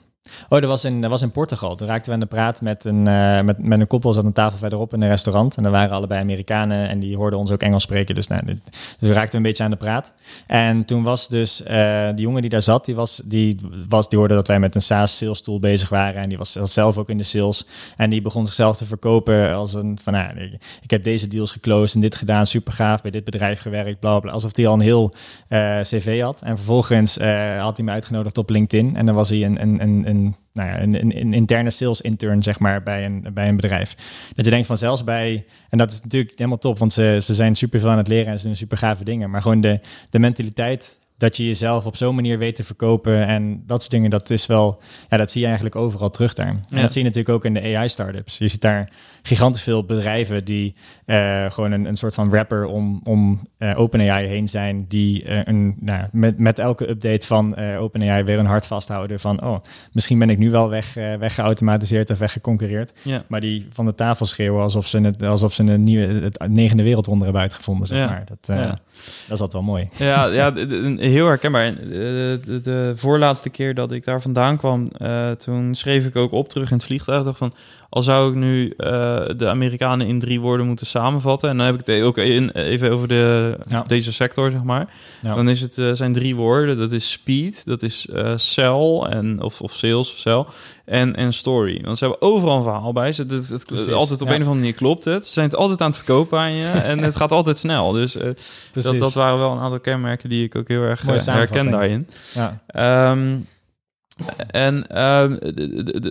Oh, 0.48 0.60
dat 0.60 0.70
was 0.70 0.84
in, 0.84 1.00
dat 1.00 1.10
was 1.10 1.22
in 1.22 1.30
Portugal. 1.30 1.76
Toen 1.76 1.88
raakten 1.88 2.06
we 2.06 2.14
aan 2.14 2.20
de 2.20 2.26
praat 2.26 2.60
met 2.60 2.84
een, 2.84 3.06
uh, 3.06 3.40
met, 3.40 3.64
met 3.64 3.80
een 3.80 3.86
koppel. 3.86 4.12
Zat 4.12 4.24
een 4.24 4.32
tafel 4.32 4.58
verderop 4.58 4.94
in 4.94 5.02
een 5.02 5.08
restaurant. 5.08 5.56
En 5.56 5.62
daar 5.62 5.72
waren 5.72 5.96
allebei 5.96 6.20
Amerikanen. 6.20 6.88
En 6.88 7.00
die 7.00 7.16
hoorden 7.16 7.38
ons 7.38 7.50
ook 7.50 7.62
Engels 7.62 7.82
spreken. 7.82 8.14
Dus, 8.14 8.26
nou, 8.26 8.44
dus 8.44 8.56
we 8.98 9.12
raakten 9.12 9.36
een 9.36 9.42
beetje 9.42 9.64
aan 9.64 9.70
de 9.70 9.76
praat. 9.76 10.14
En 10.46 10.84
toen 10.84 11.02
was 11.02 11.28
dus 11.28 11.62
uh, 11.70 12.08
die 12.14 12.20
jongen 12.20 12.40
die 12.40 12.50
daar 12.50 12.62
zat. 12.62 12.84
Die, 12.84 12.94
was, 12.94 13.22
die, 13.24 13.58
was, 13.88 14.08
die 14.08 14.18
hoorde 14.18 14.34
dat 14.34 14.48
wij 14.48 14.60
met 14.60 14.74
een 14.74 14.82
SaaS 14.82 15.16
sales 15.16 15.40
tool 15.40 15.58
bezig 15.58 15.88
waren. 15.88 16.22
En 16.22 16.28
die 16.28 16.38
was 16.38 16.52
zelf 16.52 16.98
ook 16.98 17.08
in 17.08 17.18
de 17.18 17.24
sales. 17.24 17.66
En 17.96 18.10
die 18.10 18.22
begon 18.22 18.46
zichzelf 18.46 18.76
te 18.76 18.86
verkopen 18.86 19.54
als 19.54 19.74
een 19.74 19.98
van... 20.02 20.12
Nou, 20.12 20.58
ik 20.82 20.90
heb 20.90 21.04
deze 21.04 21.28
deals 21.28 21.52
geclosed 21.52 21.94
en 21.94 22.00
dit 22.00 22.14
gedaan. 22.14 22.46
Super 22.46 22.72
gaaf. 22.72 23.02
Bij 23.02 23.10
dit 23.10 23.24
bedrijf 23.24 23.60
gewerkt. 23.60 24.00
Bla, 24.00 24.20
bla. 24.20 24.32
Alsof 24.32 24.56
hij 24.56 24.66
al 24.66 24.74
een 24.74 24.80
heel 24.80 25.14
uh, 25.48 25.80
cv 25.80 26.20
had. 26.20 26.40
En 26.42 26.56
vervolgens 26.56 27.18
had 27.58 27.76
hij 27.76 27.86
me 27.86 27.90
uitgenodigd 27.90 28.38
op 28.38 28.50
LinkedIn. 28.50 28.96
En 28.96 29.06
dan 29.06 29.14
was 29.14 29.28
hij 29.28 29.44
een, 29.44 29.62
een, 29.62 29.82
een, 29.82 30.08
een 30.08 30.19
nou 30.52 30.68
ja, 30.68 30.80
een, 30.80 30.94
een, 31.00 31.20
een, 31.20 31.32
interne 31.32 31.70
sales 31.70 32.00
intern, 32.00 32.42
zeg 32.42 32.58
maar, 32.58 32.82
bij 32.82 33.04
een, 33.04 33.26
bij 33.34 33.48
een 33.48 33.56
bedrijf. 33.56 33.94
Dat 34.34 34.44
je 34.44 34.50
denkt 34.50 34.66
van 34.66 34.76
zelfs 34.76 35.04
bij, 35.04 35.44
en 35.68 35.78
dat 35.78 35.90
is 35.90 36.02
natuurlijk 36.02 36.32
helemaal 36.36 36.58
top, 36.58 36.78
want 36.78 36.92
ze, 36.92 37.18
ze 37.22 37.34
zijn 37.34 37.54
super 37.56 37.80
veel 37.80 37.90
aan 37.90 37.96
het 37.96 38.08
leren 38.08 38.32
en 38.32 38.38
ze 38.38 38.46
doen 38.46 38.56
super 38.56 38.78
gave 38.78 39.04
dingen, 39.04 39.30
maar 39.30 39.42
gewoon 39.42 39.60
de, 39.60 39.80
de 40.10 40.18
mentaliteit 40.18 40.98
dat 41.20 41.36
je 41.36 41.46
jezelf 41.46 41.86
op 41.86 41.96
zo'n 41.96 42.14
manier 42.14 42.38
weet 42.38 42.54
te 42.54 42.64
verkopen 42.64 43.26
en 43.26 43.62
dat 43.66 43.80
soort 43.80 43.90
dingen, 43.92 44.10
dat 44.10 44.30
is 44.30 44.46
wel, 44.46 44.80
ja, 45.08 45.16
dat 45.16 45.30
zie 45.30 45.40
je 45.40 45.46
eigenlijk 45.46 45.76
overal 45.76 46.10
terug 46.10 46.34
daar. 46.34 46.46
En 46.46 46.62
Ja. 46.68 46.80
dat 46.80 46.92
zie 46.92 47.00
je 47.02 47.08
natuurlijk 47.08 47.34
ook 47.34 47.44
in 47.44 47.54
de 47.54 47.76
AI-startups. 47.76 48.38
Je 48.38 48.48
ziet 48.48 48.60
daar 48.60 48.88
gigantisch 49.22 49.62
veel 49.62 49.84
bedrijven 49.84 50.44
die 50.44 50.74
eh, 51.04 51.50
gewoon 51.50 51.72
een, 51.72 51.84
een 51.84 51.96
soort 51.96 52.14
van 52.14 52.30
wrapper 52.30 52.64
om, 52.66 53.00
om 53.04 53.48
eh, 53.58 53.78
OpenAI 53.78 54.26
heen 54.26 54.48
zijn, 54.48 54.84
die 54.88 55.24
eh, 55.24 55.40
een, 55.44 55.74
nou, 55.80 56.04
met, 56.12 56.38
met 56.38 56.58
elke 56.58 56.88
update 56.90 57.26
van 57.26 57.56
OpenAI 57.76 58.22
weer 58.22 58.38
een 58.38 58.46
hart 58.46 58.66
vasthouden 58.66 59.20
van, 59.20 59.42
oh, 59.44 59.58
misschien 59.92 60.18
ben 60.18 60.30
ik 60.30 60.38
nu 60.38 60.50
wel 60.50 60.68
weg, 60.68 60.94
weggeautomatiseerd 60.94 62.10
of 62.10 62.18
weggeconcureerd. 62.18 62.92
Ja. 63.02 63.24
Maar 63.28 63.40
die 63.40 63.66
van 63.72 63.84
de 63.84 63.94
tafel 63.94 64.26
schreeuwen 64.26 64.62
alsof 64.62 64.86
ze, 64.86 65.00
het, 65.00 65.22
alsof 65.22 65.52
ze 65.52 65.62
een 65.62 65.82
nieuwe, 65.82 66.06
het 66.22 66.48
negende 66.48 66.82
wereldwonder 66.82 67.24
hebben 67.24 67.42
uitgevonden, 67.42 67.86
zeg 67.86 67.98
Ja. 67.98 68.06
maar. 68.06 68.24
Dat, 68.28 68.56
dat 68.56 68.78
is 69.24 69.30
altijd 69.30 69.52
wel 69.52 69.62
mooi. 69.62 69.88
Ja, 69.96 70.24
ja 70.26 70.52
heel 71.10 71.26
herkenbaar. 71.26 71.64
En, 71.64 71.78
eh, 71.78 71.88
De, 71.88 72.60
de, 72.62 72.92
voorlaatste 72.96 73.50
keer 73.50 73.74
dat 73.74 73.92
ik 73.92 74.04
daar 74.04 74.22
vandaan 74.22 74.56
kwam, 74.56 74.90
eh, 74.96 75.30
toen 75.30 75.74
schreef 75.74 76.06
ik 76.06 76.16
ook 76.16 76.32
op 76.32 76.48
terug 76.48 76.70
in 76.70 76.76
het 76.76 76.84
vliegtuig. 76.84 77.36
van, 77.36 77.52
al 77.90 78.02
zou 78.02 78.30
ik 78.30 78.36
nu 78.36 78.74
eh, 78.76 78.88
de 79.36 79.48
Amerikanen 79.48 80.06
in 80.06 80.18
drie 80.18 80.40
woorden 80.40 80.66
moeten 80.66 80.86
samenvatten. 80.86 81.48
En 81.48 81.56
dan 81.56 81.66
heb 81.66 81.80
ik 81.80 81.86
het 81.86 82.02
ook 82.02 82.18
in, 82.18 82.50
even 82.50 82.90
over 82.90 83.08
de, 83.08 83.56
Ja. 83.68 83.84
deze 83.86 84.12
sector, 84.12 84.50
zeg 84.50 84.62
maar. 84.62 84.88
Ja. 85.22 85.34
Dan 85.34 85.48
is 85.48 85.60
het, 85.60 85.78
eh, 85.78 85.90
zijn 85.92 86.12
drie 86.12 86.36
woorden. 86.36 86.78
Dat 86.78 86.92
is 86.92 87.10
speed, 87.10 87.66
dat 87.66 87.82
is 87.82 88.08
eh 88.08 88.32
sell, 88.36 88.98
en, 89.08 89.42
of, 89.42 89.60
of 89.60 89.72
sales 89.72 90.12
of 90.12 90.18
sell, 90.18 90.44
en, 90.84 91.16
en 91.16 91.32
story. 91.32 91.80
Want 91.84 91.98
ze 91.98 92.04
hebben 92.04 92.22
overal 92.22 92.56
een 92.56 92.62
verhaal 92.62 92.92
bij. 92.92 93.12
Ze, 93.12 93.22
het, 93.28 93.48
het, 93.48 93.66
Precies, 93.66 93.92
altijd 93.92 94.22
op 94.22 94.28
ja. 94.28 94.34
een 94.34 94.40
of 94.40 94.46
andere 94.46 94.64
manier 94.64 94.74
klopt 94.74 95.04
het. 95.04 95.26
Ze 95.26 95.32
zijn 95.32 95.46
het 95.46 95.56
altijd 95.56 95.80
aan 95.80 95.88
het 95.88 95.96
verkopen 95.96 96.38
aan 96.38 96.52
je. 96.52 96.66
en 96.66 96.98
het 97.08 97.16
gaat 97.16 97.32
altijd 97.32 97.58
snel. 97.58 97.92
Dus 97.92 98.16
dat, 98.72 98.98
dat 98.98 99.12
waren 99.12 99.38
wel 99.38 99.52
een 99.52 99.58
aantal 99.58 99.80
kenmerken 99.80 100.28
die 100.28 100.44
ik 100.44 100.56
ook 100.56 100.68
heel 100.68 100.82
erg 100.82 101.02
herken 101.26 101.70
daarin. 101.70 102.08
Ja. 102.34 102.60
Ehm, 102.66 103.36
en 104.50 104.86
ehm, 104.86 105.36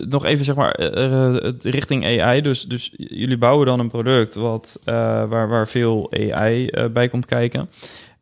nog 0.08 0.24
even 0.24 0.44
zeg 0.44 0.54
maar 0.54 0.72
eh, 0.72 1.34
eh, 1.34 1.54
richting 1.60 2.20
AI. 2.20 2.40
Dus, 2.40 2.64
dus 2.64 2.92
jullie 2.96 3.38
bouwen 3.38 3.66
dan 3.66 3.80
een 3.80 3.90
product 3.90 4.34
wat, 4.34 4.80
eh, 4.84 4.94
waar, 5.28 5.48
waar 5.48 5.68
veel 5.68 6.12
AI 6.12 6.70
bij 6.92 7.08
komt 7.08 7.26
kijken. 7.26 7.70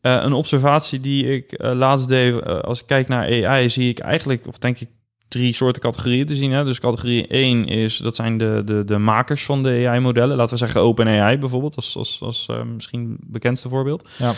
Een 0.00 0.32
observatie 0.32 1.00
die 1.00 1.34
ik 1.34 1.54
laatst 1.56 2.08
deed, 2.08 2.44
als 2.44 2.80
ik 2.80 2.86
kijk 2.86 3.08
naar 3.08 3.46
AI, 3.46 3.68
zie 3.70 3.88
ik 3.88 3.98
eigenlijk, 3.98 4.46
of 4.46 4.58
denk 4.58 4.78
ik, 4.78 4.88
drie 5.28 5.54
soorten 5.54 5.82
categorieën 5.82 6.26
te 6.26 6.34
zien. 6.34 6.50
Hè? 6.50 6.64
Dus 6.64 6.80
categorie 6.80 7.26
1 7.26 7.66
is, 7.66 7.96
dat 7.96 8.14
zijn 8.14 8.38
de, 8.38 8.62
de, 8.64 8.84
de 8.84 8.98
makers 8.98 9.44
van 9.44 9.62
de 9.62 9.86
AI-modellen. 9.88 10.36
Laten 10.36 10.52
we 10.52 10.64
zeggen 10.64 10.80
OpenAI 10.80 11.38
bijvoorbeeld, 11.38 11.76
als, 11.76 11.96
als, 11.96 12.20
als 12.20 12.48
misschien 12.74 13.16
bekendste 13.20 13.68
voorbeeld. 13.68 14.08
Ja. 14.18 14.32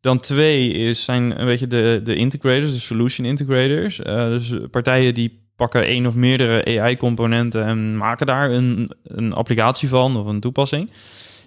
Dan 0.00 0.20
twee 0.20 0.70
is, 0.70 1.04
zijn 1.04 1.40
een 1.40 1.46
beetje 1.46 1.66
de, 1.66 2.00
de 2.04 2.14
integrators, 2.14 2.72
de 2.72 2.78
solution 2.80 3.26
integrators. 3.26 4.02
Eh, 4.02 4.28
dus 4.28 4.54
partijen 4.70 5.14
die 5.14 5.44
pakken 5.56 5.84
één 5.84 6.06
of 6.06 6.14
meerdere 6.14 6.80
AI-componenten 6.80 7.64
en 7.64 7.96
maken 7.96 8.26
daar 8.26 8.50
een, 8.50 8.92
een 9.04 9.32
applicatie 9.32 9.88
van 9.88 10.16
of 10.16 10.26
een 10.26 10.40
toepassing. 10.40 10.90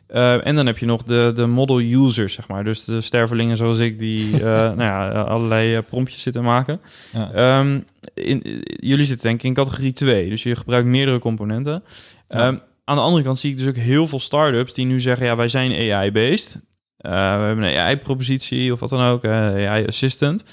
Eh, 0.09 0.45
en 0.47 0.55
dan 0.55 0.65
heb 0.65 0.77
je 0.77 0.85
nog 0.85 1.03
de, 1.03 1.31
de 1.35 1.45
model 1.45 1.79
users, 1.79 2.33
zeg 2.33 2.47
maar. 2.47 2.63
Dus 2.63 2.85
de 2.85 3.01
stervelingen 3.01 3.57
zoals 3.57 3.77
ik, 3.77 3.99
die 3.99 4.33
eh, 4.33 4.41
nou 4.41 4.81
ja, 4.81 5.07
allerlei 5.07 5.81
promptjes 5.81 6.21
zitten 6.21 6.43
maken. 6.43 6.81
Ja. 7.13 7.31
Ehm, 7.31 7.79
in, 8.13 8.63
jullie 8.63 9.05
zitten 9.05 9.27
denk 9.27 9.39
ik 9.39 9.45
in 9.45 9.53
categorie 9.53 9.93
2, 9.93 10.29
dus 10.29 10.43
je 10.43 10.55
gebruikt 10.55 10.87
meerdere 10.87 11.19
componenten. 11.19 11.83
Ja. 12.29 12.37
Ehm, 12.37 12.57
aan 12.83 12.95
de 12.95 13.01
andere 13.01 13.23
kant 13.23 13.39
zie 13.39 13.51
ik 13.51 13.57
dus 13.57 13.67
ook 13.67 13.75
heel 13.75 14.07
veel 14.07 14.19
startups 14.19 14.73
die 14.73 14.85
nu 14.85 14.99
zeggen, 14.99 15.25
ja, 15.25 15.35
wij 15.35 15.47
zijn 15.47 15.71
AI-based. 15.71 16.61
Eh, 16.99 17.11
we 17.11 17.45
hebben 17.45 17.65
een 17.65 17.77
AI-propositie 17.77 18.73
of 18.73 18.79
wat 18.79 18.89
dan 18.89 19.01
ook, 19.01 19.23
eh, 19.23 19.31
AI-assistant. 19.69 20.43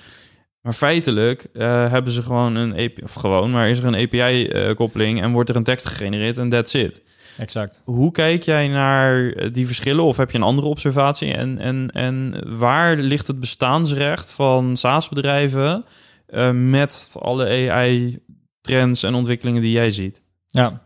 Maar 0.66 0.74
feitelijk 0.74 1.46
eh, 1.54 1.90
hebben 1.90 2.12
ze 2.12 2.22
gewoon 2.22 2.54
een 2.54 2.72
API, 2.72 3.02
of 3.02 3.12
gewoon, 3.12 3.50
maar 3.50 3.68
is 3.68 3.78
er 3.78 3.84
een 3.84 3.94
API-koppeling 3.94 5.22
en 5.22 5.32
wordt 5.32 5.48
er 5.48 5.56
een 5.56 5.62
tekst 5.62 5.86
gegenereerd 5.86 6.38
en 6.38 6.48
that's 6.48 6.74
it. 6.74 7.02
Exact. 7.38 7.80
Hoe 7.84 8.12
kijk 8.12 8.42
jij 8.42 8.68
naar 8.68 9.34
die 9.52 9.66
verschillen 9.66 10.04
of 10.04 10.16
heb 10.16 10.30
je 10.30 10.36
een 10.36 10.44
andere 10.44 10.66
observatie? 10.66 11.34
En, 11.34 11.58
en, 11.58 11.90
en 11.90 12.42
waar 12.56 12.96
ligt 12.96 13.26
het 13.26 13.40
bestaansrecht 13.40 14.32
van 14.32 14.76
SaaS-bedrijven 14.76 15.84
eh, 16.26 16.50
met 16.50 17.16
alle 17.18 17.70
AI-trends 17.70 19.02
en 19.02 19.14
ontwikkelingen 19.14 19.62
die 19.62 19.72
jij 19.72 19.90
ziet? 19.90 20.22
Ja. 20.48 20.84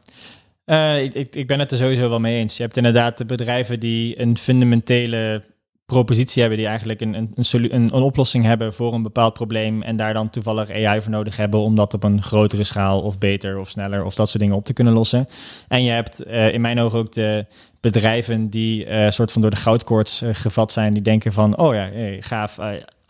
Ik, 0.96 1.14
ik, 1.14 1.34
ik 1.34 1.46
ben 1.46 1.58
het 1.58 1.70
er 1.70 1.78
sowieso 1.78 2.08
wel 2.08 2.20
mee 2.20 2.38
eens. 2.40 2.56
Je 2.56 2.62
hebt 2.62 2.76
inderdaad 2.76 3.18
de 3.18 3.24
bedrijven 3.24 3.80
die 3.80 4.20
een 4.20 4.36
fundamentele 4.36 5.42
propositie 5.90 6.40
hebben, 6.40 6.58
die 6.58 6.68
eigenlijk 6.68 7.00
een, 7.00 7.14
een, 7.14 7.32
een, 7.34 7.74
een, 7.74 7.92
oplossing 7.92 8.44
hebben 8.44 8.74
voor 8.74 8.94
een 8.94 9.02
bepaald 9.02 9.32
probleem 9.32 9.82
en 9.82 9.96
daar 9.96 10.14
dan 10.14 10.30
toevallig 10.30 10.70
AI 10.70 11.00
voor 11.00 11.10
nodig 11.10 11.36
hebben 11.36 11.60
om 11.60 11.74
dat 11.74 11.94
op 11.94 12.04
een 12.04 12.22
grotere 12.22 12.64
schaal 12.64 13.00
of 13.00 13.18
beter 13.18 13.58
of 13.58 13.68
sneller 13.68 14.04
of 14.04 14.14
dat 14.14 14.28
soort 14.28 14.42
dingen 14.42 14.56
op 14.56 14.64
te 14.64 14.72
kunnen 14.72 14.92
lossen. 14.92 15.28
En 15.68 15.84
je 15.84 15.90
hebt 15.90 16.22
eh, 16.22 16.52
in 16.52 16.60
mijn 16.60 16.80
ogen 16.80 16.98
ook 16.98 17.12
de 17.12 17.46
bedrijven 17.80 18.50
die 18.50 18.84
eh 18.84 19.10
soort 19.10 19.32
van 19.32 19.42
door 19.42 19.50
de 19.50 19.56
goudkoorts 19.56 20.22
eh, 20.22 20.28
gevat 20.32 20.72
zijn, 20.72 20.92
die 20.92 21.02
denken 21.02 21.32
van, 21.32 21.56
oh 21.58 21.74
ja, 21.74 21.90
gaaf, 22.20 22.58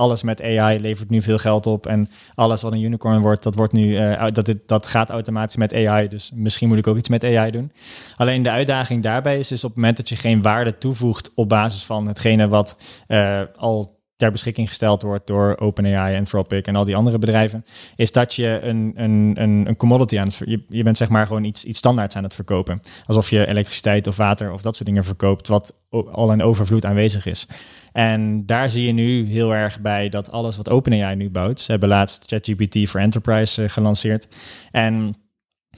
alles 0.00 0.22
met 0.22 0.42
AI 0.42 0.80
levert 0.80 1.10
nu 1.10 1.22
veel 1.22 1.38
geld 1.38 1.66
op 1.66 1.86
en 1.86 2.08
alles 2.34 2.62
wat 2.62 2.72
een 2.72 2.82
unicorn 2.82 3.20
wordt, 3.20 3.42
dat, 3.42 3.54
wordt 3.54 3.72
nu, 3.72 3.96
eh, 3.96 4.26
dat, 4.32 4.44
dit, 4.46 4.58
dat 4.66 4.86
gaat 4.86 5.10
automatisch 5.10 5.56
met 5.56 5.74
AI, 5.74 6.08
dus 6.08 6.30
misschien 6.34 6.68
moet 6.68 6.78
ik 6.78 6.86
ook 6.86 6.96
iets 6.96 7.08
met 7.08 7.24
AI 7.24 7.50
doen. 7.50 7.72
Alleen 8.16 8.42
de 8.42 8.50
uitdaging 8.50 9.02
daarbij 9.02 9.38
is, 9.38 9.52
is 9.52 9.64
op 9.64 9.70
het 9.70 9.78
moment 9.78 9.96
dat 9.96 10.08
je 10.08 10.16
geen 10.16 10.42
waarde 10.42 10.78
toevoegt 10.78 11.32
op 11.34 11.48
basis 11.48 11.84
van 11.84 12.08
hetgene 12.08 12.48
wat 12.48 12.76
eh, 13.06 13.40
al 13.56 13.98
ter 14.20 14.30
beschikking 14.30 14.68
gesteld 14.68 15.02
wordt 15.02 15.26
door 15.26 15.56
OpenAI, 15.58 16.16
Anthropic 16.16 16.66
en 16.66 16.76
al 16.76 16.84
die 16.84 16.96
andere 16.96 17.18
bedrijven, 17.18 17.64
is 17.96 18.12
dat 18.12 18.34
je 18.34 18.60
een, 18.62 18.92
een, 18.96 19.32
een, 19.34 19.66
een 19.66 19.76
commodity 19.76 20.18
aan 20.18 20.26
het 20.26 20.42
je, 20.44 20.64
je 20.68 20.82
bent 20.82 20.96
zeg 20.96 21.08
maar 21.08 21.26
gewoon 21.26 21.44
iets, 21.44 21.64
iets 21.64 21.78
standaards 21.78 22.16
aan 22.16 22.22
het 22.22 22.34
verkopen. 22.34 22.80
Alsof 23.06 23.30
je 23.30 23.46
elektriciteit 23.46 24.06
of 24.06 24.16
water 24.16 24.52
of 24.52 24.62
dat 24.62 24.76
soort 24.76 24.88
dingen 24.88 25.04
verkoopt, 25.04 25.48
wat 25.48 25.74
al 26.12 26.32
in 26.32 26.42
overvloed 26.42 26.84
aanwezig 26.84 27.26
is. 27.26 27.48
En 27.92 28.46
daar 28.46 28.70
zie 28.70 28.86
je 28.86 28.92
nu 28.92 29.26
heel 29.26 29.54
erg 29.54 29.80
bij 29.80 30.08
dat 30.08 30.30
alles 30.30 30.56
wat 30.56 30.70
OpenAI 30.70 31.14
nu 31.16 31.30
bouwt, 31.30 31.60
ze 31.60 31.70
hebben 31.70 31.88
laatst 31.88 32.24
ChatGPT 32.26 32.90
voor 32.90 33.00
Enterprise 33.00 33.62
eh, 33.62 33.68
gelanceerd. 33.68 34.28
En 34.70 35.14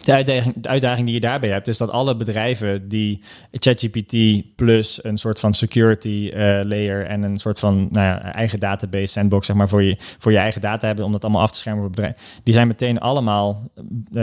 de 0.05 0.13
uitdaging, 0.13 0.55
de 0.57 0.69
uitdaging 0.69 1.07
die 1.07 1.15
je 1.15 1.21
daarbij 1.21 1.51
hebt, 1.51 1.69
is 1.69 1.79
dat 1.79 1.91
alle 1.91 2.17
bedrijven 2.17 2.89
die 2.89 3.23
ChatGPT 3.51 4.43
plus 4.55 5.05
een 5.05 5.19
soort 5.19 5.41
van 5.41 5.55
security 5.55 6.31
eh, 6.35 6.41
layer 6.65 7.07
en 7.07 7.23
een 7.23 7.39
soort 7.39 7.59
van 7.59 7.89
nou 7.91 8.07
ja, 8.07 8.33
eigen 8.33 8.61
database 8.61 9.07
sandbox, 9.07 9.47
zeg 9.47 9.57
maar, 9.57 9.69
voor 9.69 9.83
je, 9.83 9.97
voor 10.19 10.33
je 10.33 10.39
eigen 10.39 10.61
data 10.61 10.87
hebben, 10.87 11.05
om 11.05 11.13
dat 11.13 11.23
allemaal 11.23 11.43
af 11.43 11.51
te 11.51 11.59
schermen 11.59 11.83
voor 11.83 11.91
bedrijf, 11.91 12.15
die 12.43 12.55
zijn 12.55 12.67
meteen 12.67 13.01
allemaal 13.01 13.71
eh, 13.75 14.23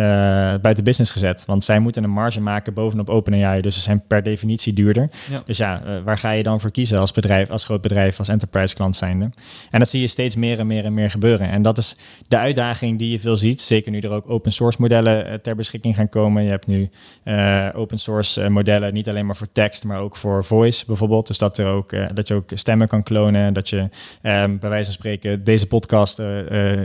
buiten 0.61 0.83
business 0.83 1.11
gezet. 1.11 1.43
Want 1.45 1.63
zij 1.63 1.79
moeten 1.79 2.03
een 2.03 2.09
marge 2.09 2.41
maken 2.41 2.73
bovenop 2.73 3.09
OpenAI, 3.09 3.61
dus 3.61 3.75
ze 3.75 3.81
zijn 3.81 4.03
per 4.07 4.23
definitie 4.23 4.73
duurder. 4.73 5.09
Ja. 5.29 5.43
Dus 5.45 5.57
ja, 5.57 5.83
eh, 5.83 6.03
waar 6.03 6.17
ga 6.17 6.31
je 6.31 6.43
dan 6.43 6.61
voor 6.61 6.71
kiezen 6.71 6.99
als 6.99 7.11
bedrijf, 7.11 7.49
als 7.49 7.65
groot 7.65 7.81
bedrijf, 7.81 8.19
als 8.19 8.27
enterprise 8.27 8.75
klant 8.75 8.95
zijnde? 8.95 9.29
En 9.71 9.79
dat 9.79 9.89
zie 9.89 10.01
je 10.01 10.07
steeds 10.07 10.35
meer 10.35 10.59
en 10.59 10.67
meer 10.67 10.85
en 10.85 10.93
meer 10.93 11.11
gebeuren. 11.11 11.49
En 11.49 11.61
dat 11.61 11.77
is 11.77 11.97
de 12.27 12.37
uitdaging 12.37 12.99
die 12.99 13.11
je 13.11 13.19
veel 13.19 13.37
ziet, 13.37 13.61
zeker 13.61 13.91
nu 13.91 13.99
er 13.99 14.11
ook 14.11 14.29
open 14.29 14.51
source 14.51 14.81
modellen 14.81 15.41
ter 15.41 15.55
beschikking 15.55 15.67
gaan 15.71 16.09
komen. 16.09 16.43
Je 16.43 16.49
hebt 16.49 16.67
nu 16.67 16.89
eh, 17.23 17.67
open 17.73 17.99
source 17.99 18.41
eh, 18.41 18.49
modellen, 18.49 18.93
niet 18.93 19.09
alleen 19.09 19.25
maar 19.25 19.35
voor 19.35 19.51
tekst, 19.51 19.83
maar 19.83 19.99
ook 19.99 20.15
voor 20.15 20.43
voice 20.45 20.85
bijvoorbeeld. 20.85 21.27
Dus 21.27 21.37
dat, 21.37 21.57
er 21.57 21.67
ook, 21.67 21.91
eh, 21.91 22.05
dat 22.13 22.27
je 22.27 22.33
ook 22.33 22.49
stemmen 22.53 22.87
kan 22.87 23.03
klonen, 23.03 23.53
dat 23.53 23.69
je 23.69 23.89
ehm, 24.21 24.57
bij 24.57 24.69
wijze 24.69 24.83
van 24.85 24.93
spreken 24.93 25.43
deze 25.43 25.67
podcast 25.67 26.19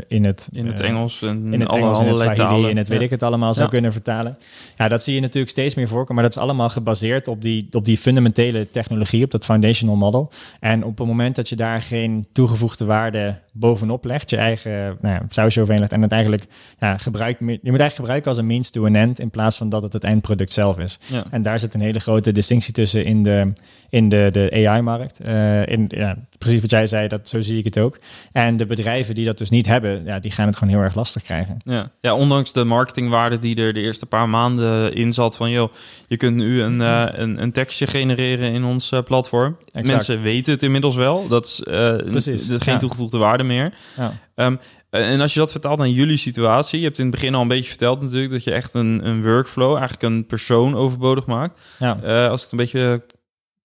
in 0.09 0.25
het, 0.25 0.49
In 0.53 0.66
het 0.66 0.81
Engels 0.81 1.23
en 1.23 1.53
in 1.53 1.61
het 1.61 1.68
alle, 1.68 1.81
Engels, 1.81 2.01
in 2.01 2.07
het 2.07 2.18
Swahili, 2.18 2.37
talen. 2.37 2.70
in 2.70 2.77
het 2.77 2.88
weet 2.88 2.99
Ja. 2.99 3.05
ik 3.05 3.11
het 3.11 3.23
allemaal 3.23 3.53
zou 3.55 3.64
Ja. 3.64 3.70
kunnen 3.73 3.92
vertalen. 3.92 4.38
Ja, 4.77 4.88
dat 4.88 5.03
zie 5.03 5.14
je 5.14 5.20
natuurlijk 5.20 5.51
steeds 5.51 5.75
meer 5.75 5.88
voorkomen, 5.88 6.14
maar 6.14 6.25
dat 6.25 6.37
is 6.37 6.42
allemaal 6.42 6.70
gebaseerd 6.70 7.29
op 7.29 7.42
die, 7.42 7.68
op 7.73 7.85
die 7.85 7.99
fundamentele 7.99 8.70
technologie, 8.70 9.25
op 9.25 9.31
dat 9.31 9.44
foundational 9.44 9.97
model. 9.97 10.31
En 10.61 10.85
op 10.85 10.99
het 10.99 11.07
moment 11.07 11.37
dat 11.37 11.49
je 11.49 11.57
daar 11.57 11.83
geen 11.83 12.25
toegevoegde 12.33 12.85
waarde 12.85 13.38
bovenop 13.53 14.05
legt, 14.05 14.31
je 14.31 14.37
eigen 14.37 14.97
nou 15.01 15.14
ja, 15.14 15.23
sausje 15.29 15.61
overheen 15.61 15.81
legt 15.81 15.92
en 15.92 16.03
het 16.03 16.12
eigenlijk 16.12 16.47
ja, 16.79 16.97
gebruikt, 16.99 17.38
je 17.38 17.44
moet 17.47 17.61
eigenlijk 17.62 17.94
gebruiken 17.94 18.29
als 18.31 18.38
een 18.38 18.47
means 18.47 18.63
to 18.70 18.87
an 18.87 18.94
end 18.94 19.20
in 19.20 19.31
plaats 19.31 19.57
van 19.57 19.68
dat 19.68 19.83
het 19.83 19.92
het 19.92 20.05
eindproduct 20.05 20.53
zelf 20.53 20.79
is. 20.79 20.98
Ja. 21.07 21.24
En 21.31 21.42
daar 21.42 21.59
zit 21.59 21.74
een 21.74 21.81
hele 21.81 21.98
grote 21.98 22.33
distinctie 22.33 22.72
tussen 22.72 23.05
in 23.05 23.22
de, 23.22 23.53
in 23.88 24.09
de, 24.09 24.29
de 24.33 24.66
AI-markt. 24.66 25.20
Eh, 25.20 25.66
in, 25.66 25.85
ja, 25.88 26.16
precies 26.38 26.61
wat 26.61 26.70
jij 26.70 26.87
zei, 26.87 27.09
dat, 27.09 27.29
zo 27.29 27.40
zie 27.40 27.59
ik 27.59 27.64
het 27.64 27.79
ook. 27.79 27.98
En 28.33 28.57
de 28.57 28.66
bedrijven 28.66 29.14
die 29.14 29.27
dat 29.27 29.38
dus 29.38 29.50
niet 29.50 29.66
hebben, 29.66 30.05
ja, 30.05 30.18
die 30.18 30.31
gaan 30.31 30.46
het 30.46 30.57
gewoon 30.57 30.74
heel 30.74 30.83
erg 30.83 30.94
lastig 30.94 31.22
krijgen. 31.22 31.57
Ja. 31.64 31.90
ja, 32.00 32.14
ondanks 32.14 32.53
de 32.53 32.64
marketingwaarde 32.64 33.38
die 33.38 33.57
er 33.57 33.72
de 33.72 33.81
eerste 33.81 34.07
paar 34.07 34.29
maanden 34.29 34.94
in 34.94 35.12
zat 35.12 35.37
van... 35.37 35.50
joh, 35.50 35.72
je 36.09 36.16
kunt 36.16 36.37
nu 36.37 36.62
een, 36.62 36.81
eh, 36.81 37.05
een, 37.12 37.42
een 37.42 37.53
tekstje 37.53 37.87
genereren 37.87 38.53
in 38.53 38.64
ons 38.64 38.92
eh, 38.92 39.03
platform. 39.03 39.57
Exact. 39.66 39.87
Mensen 39.87 40.22
weten 40.22 40.53
het 40.53 40.62
inmiddels 40.62 40.96
wel. 40.96 41.29
Dat 41.29 41.46
is 41.46 41.62
geen 41.64 42.72
ja. 42.72 42.77
toegevoegde 42.77 43.18
waarde 43.18 43.44
meer. 43.44 43.74
Ja. 43.96 44.12
Ehm, 44.35 44.57
en 45.00 45.20
als 45.20 45.33
je 45.35 45.38
dat 45.40 45.50
vertaalt 45.50 45.78
naar 45.78 45.88
jullie 45.88 46.16
situatie... 46.16 46.78
je 46.78 46.85
hebt 46.85 46.98
in 46.98 47.07
het 47.07 47.14
begin 47.14 47.35
al 47.35 47.42
een 47.42 47.48
beetje 47.48 47.68
verteld 47.68 48.00
natuurlijk... 48.00 48.33
dat 48.33 48.44
je 48.44 48.52
echt 48.52 48.74
een, 48.74 49.07
een 49.07 49.22
workflow, 49.22 49.70
eigenlijk 49.70 50.02
een 50.02 50.26
persoon 50.26 50.74
overbodig 50.74 51.26
maakt. 51.26 51.61
Ja. 51.78 52.00
Eh, 52.02 52.28
als 52.28 52.44
ik 52.44 52.50
het 52.50 52.52
een 52.52 52.64
beetje 52.64 53.02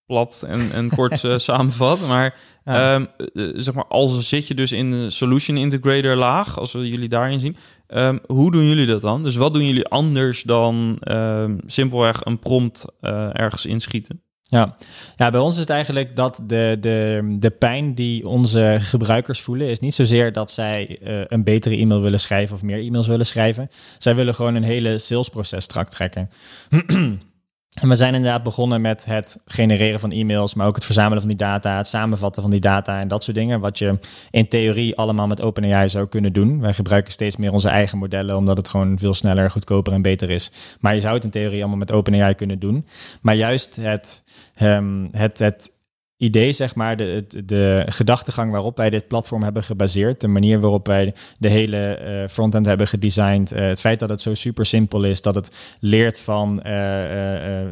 plat 0.05 0.45
en, 0.47 0.71
en 0.71 0.89
kort 0.89 1.23
uh, 1.23 1.37
samenvat. 1.49 2.07
Maar, 2.07 2.35
Ja. 2.65 2.93
ehm, 2.95 3.05
eh, 3.33 3.49
zeg 3.55 3.73
maar, 3.73 3.85
als 3.87 4.29
zit 4.29 4.47
je 4.47 4.55
dus 4.55 4.71
in 4.71 4.91
de 4.91 5.09
solution 5.09 5.57
integrator 5.57 6.15
laag, 6.15 6.59
als 6.59 6.71
we 6.71 6.89
jullie 6.89 7.09
daarin 7.09 7.39
zien, 7.39 7.57
ehm, 7.87 8.17
hoe 8.25 8.51
doen 8.51 8.65
jullie 8.67 8.85
dat 8.85 9.01
dan? 9.01 9.23
Dus 9.23 9.35
wat 9.35 9.53
doen 9.53 9.65
jullie 9.65 9.87
anders 9.87 10.43
dan 10.43 10.97
ehm, 10.99 11.57
simpelweg 11.65 12.25
een 12.25 12.39
prompt 12.39 12.85
eh, 13.01 13.39
ergens 13.39 13.65
inschieten? 13.65 14.23
Ja. 14.49 14.75
ja, 15.15 15.29
bij 15.29 15.39
ons 15.39 15.53
is 15.53 15.59
het 15.59 15.69
eigenlijk 15.69 16.15
dat 16.15 16.41
de, 16.43 16.77
de, 16.79 17.35
de 17.39 17.49
pijn 17.49 17.93
die 17.93 18.27
onze 18.27 18.77
gebruikers 18.79 19.41
voelen, 19.41 19.67
is 19.67 19.79
niet 19.79 19.93
zozeer 19.93 20.33
dat 20.33 20.51
zij 20.51 20.99
eh, 21.03 21.21
een 21.27 21.43
betere 21.43 21.77
e-mail 21.77 22.01
willen 22.01 22.19
schrijven 22.19 22.55
of 22.55 22.62
meer 22.62 22.79
e-mails 22.79 23.07
willen 23.07 23.25
schrijven. 23.25 23.69
Zij 23.97 24.15
willen 24.15 24.35
gewoon 24.35 24.55
een 24.55 24.63
hele 24.63 24.97
salesproces 24.97 25.63
strak 25.63 25.89
trekken. 25.89 26.29
En 27.73 27.89
we 27.89 27.95
zijn 27.95 28.15
inderdaad 28.15 28.43
begonnen 28.43 28.81
met 28.81 29.05
het 29.05 29.41
genereren 29.45 29.99
van 29.99 30.12
e-mails, 30.12 30.53
maar 30.53 30.67
ook 30.67 30.75
het 30.75 30.85
verzamelen 30.85 31.19
van 31.19 31.29
die 31.29 31.38
data, 31.38 31.77
het 31.77 31.88
samenvatten 31.88 32.41
van 32.41 32.51
die 32.51 32.59
data 32.59 32.99
en 32.99 33.07
dat 33.07 33.23
soort 33.23 33.38
dingen. 33.38 33.59
Wat 33.59 33.77
je 33.77 33.99
in 34.31 34.47
theorie 34.47 34.95
allemaal 34.95 35.27
met 35.27 35.41
OpenAI 35.41 35.89
zou 35.89 36.07
kunnen 36.07 36.33
doen. 36.33 36.59
Wij 36.59 36.73
gebruiken 36.73 37.13
steeds 37.13 37.35
meer 37.35 37.51
onze 37.51 37.69
eigen 37.69 37.97
modellen, 37.97 38.35
omdat 38.35 38.57
het 38.57 38.67
gewoon 38.67 38.99
veel 38.99 39.13
sneller, 39.13 39.51
goedkoper 39.51 39.93
en 39.93 40.01
beter 40.01 40.29
is. 40.29 40.51
Maar 40.79 40.93
je 40.93 40.99
zou 40.99 41.13
het 41.13 41.23
in 41.23 41.29
theorie 41.29 41.59
allemaal 41.59 41.77
met 41.77 41.91
OpenAI 41.91 42.33
kunnen 42.33 42.59
doen. 42.59 42.85
Maar 43.21 43.35
juist 43.35 43.75
het, 43.75 44.23
ehm, 44.59 45.07
het, 45.11 45.39
het 45.39 45.71
idee, 46.17 46.51
zeg 46.51 46.75
maar, 46.75 46.97
de, 46.97 47.03
het- 47.03 47.41
de 47.49 47.83
gedachtegang 47.85 48.51
waarop 48.51 48.77
wij 48.77 48.89
dit 48.89 49.07
platform 49.07 49.43
hebben 49.43 49.63
gebaseerd, 49.63 50.21
de 50.21 50.27
manier 50.27 50.59
waarop 50.59 50.87
wij 50.87 51.13
de 51.37 51.49
hele 51.49 51.93
eh, 51.93 52.27
frontend 52.27 52.65
hebben 52.65 52.87
gedesigned, 52.87 53.51
eh, 53.51 53.67
het 53.67 53.79
feit 53.79 53.99
dat 53.99 54.09
het 54.09 54.21
zo 54.21 54.33
super 54.33 54.65
simpel 54.65 55.03
is, 55.03 55.21
dat 55.21 55.35
het 55.35 55.51
leert 55.79 56.19
van 56.19 56.61
eh, 56.61 56.73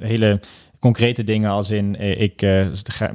hele 0.08 0.39
concrete 0.80 1.24
dingen 1.24 1.50
als 1.50 1.72
in 1.72 1.96
eh, 1.96 2.22
ik, 2.22 2.42
eh, 2.42 2.66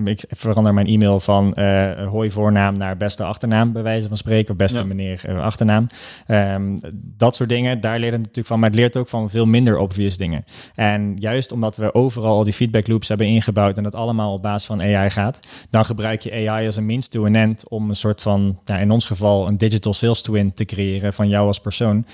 ik 0.04 0.24
verander 0.28 0.74
mijn 0.74 0.86
e-mail 0.86 1.20
van 1.20 1.54
eh 1.54 2.06
hoi 2.08 2.30
voornaam 2.30 2.76
naar 2.76 2.96
beste 2.96 3.24
achternaam 3.24 3.72
bij 3.72 3.82
wijze 3.82 4.08
van 4.08 4.16
spreken 4.16 4.50
of 4.50 4.56
beste 4.56 4.78
Ja. 4.78 4.84
meneer 4.84 5.40
achternaam. 5.40 5.86
Ehm, 6.26 6.76
dat 6.94 7.36
soort 7.36 7.48
dingen, 7.48 7.80
daar 7.80 7.98
leert 7.98 8.12
het 8.12 8.20
natuurlijk 8.20 8.46
van, 8.46 8.60
maar 8.60 8.68
het 8.68 8.78
leert 8.78 8.96
ook 8.96 9.08
van 9.08 9.30
veel 9.30 9.46
minder 9.46 9.78
obvious 9.78 10.16
dingen. 10.16 10.44
En 10.74 11.16
juist 11.18 11.52
omdat 11.52 11.76
we 11.76 11.94
overal 11.94 12.36
al 12.36 12.44
die 12.44 12.52
feedback 12.52 12.86
loops 12.86 13.08
hebben 13.08 13.26
ingebouwd 13.26 13.76
en 13.76 13.82
dat 13.82 13.94
allemaal 13.94 14.32
op 14.32 14.42
basis 14.42 14.66
van 14.66 14.80
AI 14.80 15.10
gaat, 15.10 15.40
dan 15.70 15.84
gebruik 15.84 16.20
je 16.20 16.48
AI 16.48 16.66
als 16.66 16.76
een 16.76 16.86
means 16.86 17.08
to 17.08 17.26
an 17.26 17.34
end 17.34 17.68
om 17.68 17.88
een 17.88 17.96
soort 17.96 18.22
van, 18.22 18.58
ja, 18.64 18.78
in 18.78 18.90
ons 18.90 19.06
geval, 19.06 19.48
een 19.48 19.58
digital 19.58 19.94
sales 19.94 20.22
twin 20.22 20.52
te 20.54 20.64
creëren 20.64 21.12
van 21.12 21.28
jou 21.28 21.46
als 21.46 21.60
persoon, 21.60 22.06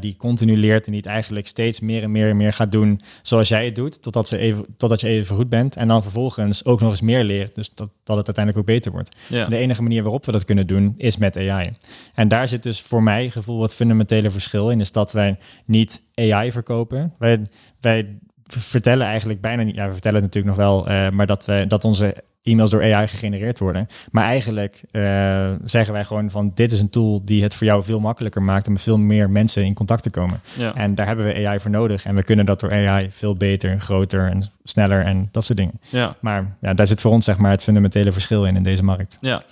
die 0.00 0.16
continu 0.16 0.56
leert 0.56 0.84
en 0.86 0.92
die 0.92 1.00
het 1.00 1.10
eigenlijk 1.10 1.46
steeds 1.46 1.80
meer 1.80 2.02
en 2.02 2.10
meer 2.10 2.28
en 2.28 2.36
meer 2.36 2.52
gaat 2.52 2.72
doen 2.72 3.00
zoals 3.22 3.48
jij 3.48 3.64
het 3.64 3.74
doet, 3.74 4.02
totdat, 4.02 4.28
ze 4.28 4.38
even, 4.38 4.64
totdat 4.76 5.00
je 5.00 5.08
even 5.08 5.36
goed 5.36 5.48
bent 5.48 5.76
en 5.76 5.88
dan 5.88 6.02
vervolgens 6.02 6.64
ook 6.64 6.80
nog 6.80 6.90
eens 6.90 7.00
meer 7.00 7.24
leert, 7.24 7.54
dus 7.54 7.74
dat, 7.74 7.90
dat 8.04 8.16
het 8.16 8.26
uiteindelijk 8.26 8.58
ook 8.58 8.74
beter 8.74 8.92
wordt. 8.92 9.16
Ja. 9.28 9.46
De 9.46 9.56
enige 9.56 9.82
manier 9.82 10.02
waarop 10.02 10.26
we 10.26 10.32
dat 10.32 10.44
kunnen 10.44 10.66
doen 10.66 10.94
is 10.96 11.16
met 11.16 11.36
AI. 11.36 11.72
En 12.14 12.28
daar 12.28 12.48
zit 12.48 12.62
dus 12.62 12.80
voor 12.80 13.02
mij 13.02 13.30
gevoel 13.30 13.58
wat 13.58 13.74
fundamentele 13.74 14.30
verschil 14.30 14.70
in, 14.70 14.80
is 14.80 14.92
dat 14.92 15.12
wij 15.12 15.38
niet 15.64 16.02
AI 16.14 16.52
verkopen. 16.52 17.14
Wij, 17.18 17.42
wij 17.80 18.18
vertellen 18.48 19.06
eigenlijk 19.06 19.40
bijna 19.40 19.62
niet, 19.62 19.74
ja, 19.74 19.86
we 19.86 19.92
vertellen 19.92 20.22
het 20.22 20.34
natuurlijk 20.34 20.56
nog 20.56 20.66
wel, 20.66 20.86
eh, 20.88 21.10
maar 21.10 21.26
dat, 21.26 21.44
we, 21.44 21.64
dat 21.68 21.84
onze 21.84 22.14
e-mails 22.42 22.70
door 22.70 22.82
AI 22.94 23.08
gegenereerd 23.08 23.58
worden. 23.58 23.88
Maar 24.10 24.24
eigenlijk 24.24 24.82
eh, 24.90 25.52
zeggen 25.64 25.92
wij 25.92 26.04
gewoon 26.04 26.30
van 26.30 26.50
dit 26.54 26.72
is 26.72 26.80
een 26.80 26.90
tool 26.90 27.24
die 27.24 27.42
het 27.42 27.54
voor 27.54 27.66
jou 27.66 27.82
veel 27.84 28.00
makkelijker 28.00 28.42
maakt 28.42 28.66
om 28.66 28.72
met 28.72 28.82
veel 28.82 28.98
meer 28.98 29.30
mensen 29.30 29.64
in 29.64 29.74
contact 29.74 30.02
te 30.02 30.10
komen. 30.10 30.40
Ja. 30.58 30.74
En 30.74 30.94
daar 30.94 31.06
hebben 31.06 31.24
we 31.24 31.46
AI 31.46 31.60
voor 31.60 31.70
nodig. 31.70 32.04
En 32.04 32.14
we 32.14 32.22
kunnen 32.22 32.46
dat 32.46 32.60
door 32.60 32.72
AI 32.72 33.10
veel 33.10 33.34
beter, 33.34 33.80
groter 33.80 34.30
en 34.30 34.44
sneller 34.64 35.04
en 35.04 35.28
dat 35.32 35.44
soort 35.44 35.58
dingen. 35.58 35.80
ja. 35.88 36.16
Maar 36.20 36.56
ja, 36.60 36.74
daar 36.74 36.86
zit 36.86 37.00
voor 37.00 37.12
ons 37.12 37.24
zeg 37.24 37.36
maar 37.36 37.50
het 37.50 37.62
fundamentele 37.62 38.12
verschil 38.12 38.44
in 38.44 38.56
in 38.56 38.62
deze 38.62 38.84
markt. 38.84 39.18
Ja, 39.20 39.42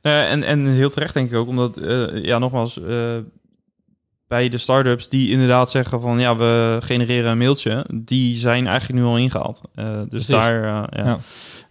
Eh, 0.00 0.30
en, 0.30 0.42
en 0.42 0.66
heel 0.66 0.90
terecht 0.90 1.14
denk 1.14 1.30
ik 1.30 1.36
ook, 1.36 1.48
omdat, 1.48 1.78
ja, 2.14 2.38
nogmaals, 2.38 2.80
bij 4.28 4.48
de 4.48 4.58
startups 4.58 5.08
die 5.08 5.30
inderdaad 5.30 5.70
zeggen 5.70 6.00
van, 6.00 6.18
ja, 6.20 6.36
we 6.36 6.78
genereren 6.80 7.30
een 7.30 7.38
mailtje, 7.38 7.86
die 7.94 8.34
zijn 8.36 8.66
eigenlijk 8.66 9.00
nu 9.00 9.06
al 9.06 9.18
ingehaald. 9.18 9.60
Eh, 9.74 9.84
dus 9.94 10.08
Precies. 10.08 10.26
daar, 10.28 10.56
eh, 10.64 11.04
ja. 11.04 11.04
Ja. 11.04 11.18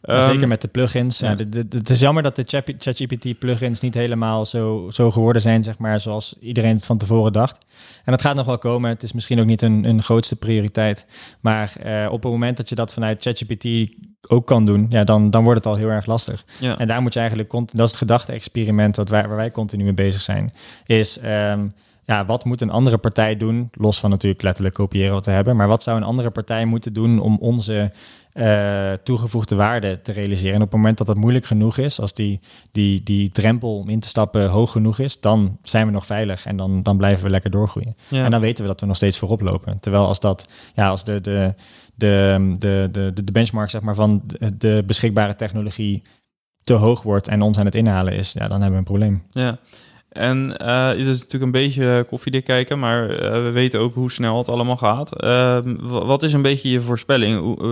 Ehm, 0.01 0.21
Zeker 0.31 0.47
met 0.47 0.61
de 0.61 0.67
plugins. 0.67 1.19
Ja. 1.19 1.35
het 1.69 1.89
is 1.89 1.99
jammer 1.99 2.23
dat 2.23 2.35
de 2.35 2.43
Chat- 2.47 2.73
ChatGPT 2.77 3.39
plugins 3.39 3.79
niet 3.79 3.93
helemaal 3.93 4.45
zo, 4.45 4.89
zo 4.93 5.11
geworden 5.11 5.41
zijn, 5.41 5.63
zeg 5.63 5.77
maar, 5.77 6.01
zoals 6.01 6.35
iedereen 6.39 6.75
het 6.75 6.85
van 6.85 6.97
tevoren 6.97 7.33
dacht. 7.33 7.57
En 8.05 8.11
dat 8.11 8.21
gaat 8.21 8.35
nog 8.35 8.45
wel 8.45 8.57
komen. 8.57 8.89
Het 8.89 9.03
is 9.03 9.13
misschien 9.13 9.39
ook 9.39 9.45
niet 9.45 9.61
een, 9.61 9.83
een 9.85 10.03
grootste 10.03 10.35
prioriteit. 10.35 11.05
Maar 11.39 11.73
eh, 11.83 12.05
op 12.11 12.23
het 12.23 12.31
moment 12.31 12.57
dat 12.57 12.69
je 12.69 12.75
dat 12.75 12.93
vanuit 12.93 13.21
ChatGPT 13.21 13.93
ook 14.27 14.47
kan 14.47 14.65
doen, 14.65 14.85
ja, 14.89 15.03
dan, 15.03 15.29
dan 15.29 15.43
wordt 15.43 15.63
het 15.63 15.73
al 15.73 15.79
heel 15.79 15.89
erg 15.89 16.05
lastig. 16.05 16.43
Ja. 16.59 16.77
En 16.77 16.87
daar 16.87 17.01
moet 17.01 17.13
je 17.13 17.19
eigenlijk, 17.19 17.51
dat 17.51 17.71
is 17.73 17.79
het 17.79 17.95
gedachte-experiment 17.95 18.95
dat 18.95 19.09
wij, 19.09 19.27
waar 19.27 19.37
wij 19.37 19.51
continu 19.51 19.83
mee 19.83 19.93
bezig 19.93 20.21
zijn, 20.21 20.53
is 20.85 21.19
ehm, 21.19 21.67
ja, 22.05 22.25
wat 22.25 22.45
moet 22.45 22.61
een 22.61 22.69
andere 22.69 22.97
partij 22.97 23.37
doen, 23.37 23.69
los 23.71 23.99
van 23.99 24.09
natuurlijk 24.09 24.41
letterlijk 24.41 24.75
kopiëren 24.75 25.13
wat 25.13 25.25
we 25.25 25.31
hebben, 25.31 25.55
maar 25.55 25.67
wat 25.67 25.83
zou 25.83 25.97
een 25.97 26.03
andere 26.03 26.29
partij 26.29 26.65
moeten 26.65 26.93
doen 26.93 27.19
om 27.19 27.37
onze 27.39 27.91
eh, 28.33 28.93
toegevoegde 29.03 29.55
waarde 29.55 30.01
te 30.01 30.11
realiseren? 30.11 30.55
En 30.55 30.61
op 30.61 30.71
het 30.71 30.75
moment 30.75 30.97
dat 30.97 31.07
dat 31.07 31.15
moeilijk 31.15 31.45
genoeg 31.45 31.77
is, 31.77 31.99
als 31.99 32.13
die, 32.13 32.39
die, 32.71 33.03
die 33.03 33.29
drempel 33.29 33.77
om 33.77 33.89
in 33.89 33.99
te 33.99 34.07
stappen 34.07 34.49
hoog 34.49 34.71
genoeg 34.71 34.99
is, 34.99 35.19
dan 35.19 35.57
zijn 35.61 35.85
we 35.85 35.91
nog 35.91 36.05
veilig 36.05 36.45
en 36.45 36.57
dan, 36.57 36.83
dan 36.83 36.97
blijven 36.97 37.23
we 37.23 37.29
lekker 37.29 37.51
doorgroeien. 37.51 37.95
Ja. 38.07 38.23
En 38.23 38.31
dan 38.31 38.41
weten 38.41 38.63
we 38.63 38.69
dat 38.69 38.79
we 38.79 38.85
nog 38.85 38.95
steeds 38.95 39.17
voorop 39.17 39.41
lopen. 39.41 39.79
Terwijl 39.79 40.07
als 40.07 40.19
dat, 40.19 40.47
ja, 40.73 40.89
als 40.89 41.03
de, 41.03 41.21
de, 41.21 41.53
de, 41.95 42.55
de, 42.59 42.89
de, 42.91 43.23
de 43.23 43.31
benchmark 43.31 43.69
zeg 43.69 43.81
maar, 43.81 43.95
van 43.95 44.21
de, 44.25 44.57
de 44.57 44.83
beschikbare 44.85 45.35
technologie 45.35 46.03
te 46.63 46.73
hoog 46.73 47.01
wordt 47.01 47.27
en 47.27 47.41
ons 47.41 47.57
aan 47.57 47.65
het 47.65 47.75
inhalen 47.75 48.13
is, 48.13 48.33
ja, 48.33 48.47
dan 48.47 48.61
hebben 48.61 48.71
we 48.71 48.77
een 48.77 48.83
probleem. 48.83 49.23
Ja. 49.31 49.59
En 50.13 50.57
eh 50.57 50.87
het 50.87 50.97
is 50.97 51.19
natuurlijk 51.19 51.43
een 51.43 51.51
beetje 51.51 52.05
koffiedik 52.09 52.43
kijken, 52.43 52.79
maar 52.79 53.09
eh, 53.09 53.31
we 53.43 53.51
weten 53.51 53.79
ook 53.79 53.93
hoe 53.93 54.11
snel 54.11 54.37
het 54.37 54.49
allemaal 54.49 54.77
gaat. 54.77 55.21
Ehm, 55.21 55.75
wa- 55.79 56.05
wat 56.05 56.23
is 56.23 56.33
een 56.33 56.41
beetje 56.41 56.69
je 56.69 56.81
voorspelling? 56.81 57.59
Eh, 57.61 57.69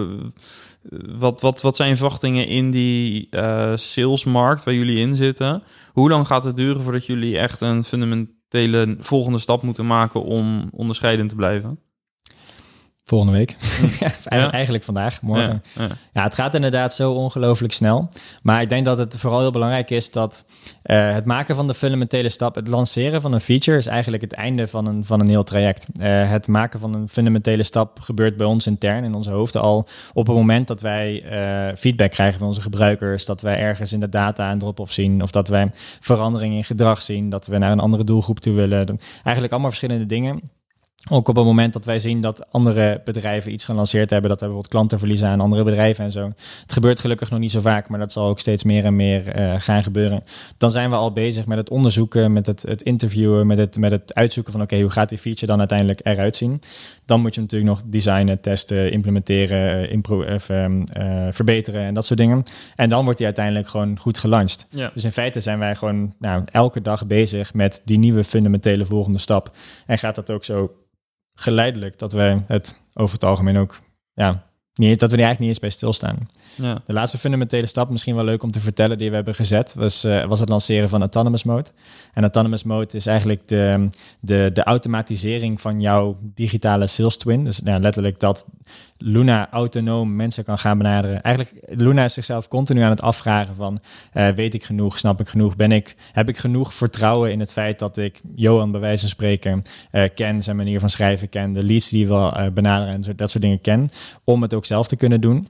wat, 1.17 1.41
wat, 1.41 1.61
wat 1.61 1.75
zijn 1.75 1.97
verwachtingen 1.97 2.47
in 2.47 2.71
die 2.71 3.29
salesmarkt 3.75 4.63
waar 4.63 4.73
jullie 4.73 4.97
in 4.97 5.15
zitten? 5.15 5.63
Hoe 5.93 6.09
lang 6.09 6.27
gaat 6.27 6.43
het 6.43 6.55
duren 6.55 6.81
voordat 6.81 7.05
jullie 7.05 7.37
echt 7.37 7.61
een 7.61 7.83
fundamentele 7.83 8.95
volgende 8.99 9.39
stap 9.39 9.61
moeten 9.61 9.87
maken 9.87 10.23
om 10.23 10.69
onderscheidend 10.71 11.29
te 11.29 11.35
blijven? 11.35 11.79
Volgende 13.11 13.37
week. 13.37 13.55
Ja. 14.29 14.51
Eigenlijk 14.51 14.83
vandaag, 14.83 15.21
morgen. 15.21 15.63
Ja, 15.75 15.83
ja. 15.83 15.89
Ja, 16.13 16.23
het 16.23 16.35
gaat 16.35 16.55
inderdaad 16.55 16.93
zo 16.93 17.11
ongelooflijk 17.11 17.73
snel. 17.73 18.09
Maar 18.43 18.61
ik 18.61 18.69
denk 18.69 18.85
dat 18.85 18.97
het 18.97 19.17
vooral 19.17 19.39
heel 19.39 19.51
belangrijk 19.51 19.89
is 19.89 20.11
dat 20.11 20.45
eh, 20.81 21.13
het 21.13 21.25
maken 21.25 21.55
van 21.55 21.67
de 21.67 21.73
fundamentele 21.73 22.29
stap, 22.29 22.55
het 22.55 22.67
lanceren 22.67 23.21
van 23.21 23.33
een 23.33 23.41
feature, 23.41 23.77
is 23.77 23.85
eigenlijk 23.85 24.23
het 24.23 24.33
einde 24.33 24.67
van 24.67 24.85
een, 24.85 25.05
van 25.05 25.19
een 25.19 25.29
heel 25.29 25.43
traject. 25.43 25.87
Eh, 25.95 26.29
het 26.29 26.47
maken 26.47 26.79
van 26.79 26.93
een 26.93 27.09
fundamentele 27.09 27.63
stap 27.63 27.99
gebeurt 27.99 28.37
bij 28.37 28.45
ons 28.45 28.67
intern 28.67 29.03
in 29.03 29.13
onze 29.13 29.31
hoofden 29.31 29.61
al 29.61 29.87
op 30.13 30.27
het 30.27 30.35
moment 30.35 30.67
dat 30.67 30.81
wij 30.81 31.23
eh, 31.23 31.75
feedback 31.77 32.11
krijgen 32.11 32.39
van 32.39 32.47
onze 32.47 32.61
gebruikers, 32.61 33.25
dat 33.25 33.41
wij 33.41 33.59
ergens 33.59 33.93
in 33.93 33.99
de 33.99 34.09
data 34.09 34.51
een 34.51 34.59
drop-off 34.59 34.93
zien, 34.93 35.21
of 35.21 35.31
dat 35.31 35.47
wij 35.47 35.71
verandering 35.99 36.53
in 36.53 36.63
gedrag 36.63 37.01
zien, 37.01 37.29
dat 37.29 37.47
we 37.47 37.57
naar 37.57 37.71
een 37.71 37.79
andere 37.79 38.03
doelgroep 38.03 38.39
toe 38.39 38.53
willen. 38.53 38.99
Eigenlijk 39.23 39.51
allemaal 39.51 39.69
verschillende 39.69 40.05
dingen. 40.05 40.41
Ook 41.09 41.27
op 41.27 41.35
het 41.35 41.45
moment 41.45 41.73
dat 41.73 41.85
wij 41.85 41.99
zien 41.99 42.21
dat 42.21 42.51
andere 42.51 43.01
bedrijven 43.03 43.51
iets 43.51 43.65
gelanceerd 43.65 44.09
hebben, 44.09 44.29
dat 44.29 44.39
we 44.39 44.45
bijvoorbeeld 44.45 44.73
klanten 44.73 44.99
verliezen 44.99 45.27
aan 45.27 45.39
andere 45.39 45.63
bedrijven 45.63 46.03
en 46.03 46.11
zo. 46.11 46.31
Het 46.61 46.73
gebeurt 46.73 46.99
gelukkig 46.99 47.29
nog 47.29 47.39
niet 47.39 47.51
zo 47.51 47.61
vaak, 47.61 47.89
maar 47.89 47.99
dat 47.99 48.11
zal 48.11 48.27
ook 48.27 48.39
steeds 48.39 48.63
meer 48.63 48.85
en 48.85 48.95
meer 48.95 49.27
eh, 49.27 49.53
gaan 49.57 49.83
gebeuren. 49.83 50.23
Dan 50.57 50.71
zijn 50.71 50.89
we 50.89 50.95
al 50.95 51.11
bezig 51.11 51.45
met 51.45 51.57
het 51.57 51.69
onderzoeken, 51.69 52.33
met 52.33 52.45
het, 52.45 52.61
het 52.61 52.81
interviewen, 52.81 53.47
met 53.47 53.57
het, 53.57 53.77
met 53.77 53.91
het 53.91 54.13
uitzoeken 54.13 54.51
van 54.51 54.61
oké, 54.61 54.81
hoe 54.81 54.89
gaat 54.89 55.09
die 55.09 55.17
feature 55.17 55.45
dan 55.45 55.59
uiteindelijk 55.59 55.99
eruit 56.03 56.35
zien? 56.35 56.61
Dan 57.05 57.21
moet 57.21 57.35
je 57.35 57.41
natuurlijk 57.41 57.71
nog 57.71 57.81
designen, 57.85 58.41
testen, 58.41 58.91
implementeren, 58.91 59.83
eh, 59.83 59.91
impro- 59.91 60.23
ehm, 60.23 60.81
eh, 60.81 61.27
verbeteren 61.31 61.81
en 61.81 61.93
dat 61.93 62.05
soort 62.05 62.19
dingen. 62.19 62.43
En 62.75 62.89
dan 62.89 63.03
wordt 63.03 63.17
hij 63.17 63.27
uiteindelijk 63.27 63.67
gewoon 63.67 63.99
goed 63.99 64.17
gelanceerd. 64.17 64.67
Ja. 64.69 64.91
Dus 64.93 65.03
in 65.03 65.11
feite 65.11 65.39
zijn 65.39 65.59
wij 65.59 65.75
gewoon 65.75 66.13
nou, 66.19 66.43
elke 66.51 66.81
dag 66.81 67.07
bezig 67.07 67.53
met 67.53 67.81
die 67.85 67.97
nieuwe 67.97 68.23
fundamentele 68.23 68.85
volgende 68.85 69.17
stap. 69.17 69.51
En 69.85 69.97
gaat 69.97 70.15
dat 70.15 70.31
ook 70.31 70.43
zo 70.43 70.71
geleidelijk 71.41 71.99
dat 71.99 72.13
wij 72.13 72.43
het 72.47 72.87
over 72.93 73.13
het 73.13 73.23
algemeen 73.23 73.57
ook, 73.57 73.79
ja, 74.13 74.43
niet, 74.81 74.99
dat 74.99 75.11
we 75.11 75.17
er 75.17 75.23
eigenlijk 75.23 75.39
niet 75.39 75.49
eens 75.49 75.59
bij 75.59 75.69
stilstaan. 75.69 76.17
Ja. 76.55 76.81
De 76.85 76.93
laatste 76.93 77.17
fundamentele 77.17 77.65
stap, 77.65 77.89
misschien 77.89 78.15
wel 78.15 78.23
leuk 78.23 78.43
om 78.43 78.51
te 78.51 78.59
vertellen, 78.59 78.97
die 78.97 79.09
we 79.09 79.15
hebben 79.15 79.35
gezet, 79.35 79.73
was, 79.73 80.03
eh, 80.03 80.25
was 80.25 80.39
het 80.39 80.49
lanceren 80.49 80.89
van 80.89 80.99
Autonomous 80.99 81.43
Mode. 81.43 81.69
En 82.13 82.21
Autonomous 82.21 82.63
Mode 82.63 82.95
is 82.95 83.05
eigenlijk 83.05 83.47
de, 83.47 83.89
de, 84.19 84.49
de 84.53 84.63
automatisering 84.63 85.61
van 85.61 85.81
jouw 85.81 86.17
digitale 86.21 86.87
sales 86.87 87.17
twin. 87.17 87.43
Dus 87.43 87.61
nou, 87.61 87.81
letterlijk 87.81 88.19
dat 88.19 88.45
Luna 89.01 89.49
autonoom 89.49 90.15
mensen 90.15 90.43
kan 90.43 90.57
gaan 90.57 90.77
benaderen. 90.77 91.21
Eigenlijk, 91.21 91.79
Luna 91.81 92.03
is 92.03 92.13
zichzelf 92.13 92.47
continu 92.47 92.81
aan 92.81 92.89
het 92.89 93.01
afvragen 93.01 93.55
van, 93.55 93.79
eh, 94.13 94.29
weet 94.29 94.53
ik 94.53 94.63
genoeg, 94.63 94.97
snap 94.97 95.19
ik 95.19 95.27
genoeg, 95.27 95.55
ben 95.55 95.71
ik, 95.71 95.95
heb 96.11 96.29
ik 96.29 96.37
genoeg 96.37 96.73
vertrouwen 96.73 97.31
in 97.31 97.39
het 97.39 97.51
feit 97.51 97.79
dat 97.79 97.97
ik 97.97 98.21
Johan 98.35 98.71
bij 98.71 98.81
wijze 98.81 98.99
van 98.99 99.09
spreken 99.09 99.63
eh, 99.91 100.03
ken, 100.15 100.43
zijn 100.43 100.55
manier 100.55 100.79
van 100.79 100.89
schrijven 100.89 101.29
ken, 101.29 101.53
de 101.53 101.63
leads 101.63 101.89
die 101.89 102.07
we 102.07 102.13
eh, 102.13 102.47
benaderen 102.53 102.93
en 102.93 103.03
zo, 103.03 103.15
dat 103.15 103.29
soort 103.29 103.43
dingen 103.43 103.61
ken, 103.61 103.89
om 104.23 104.41
het 104.41 104.53
ook 104.53 104.65
zelf 104.71 104.87
te 104.87 104.95
kunnen 104.95 105.21
doen. 105.21 105.47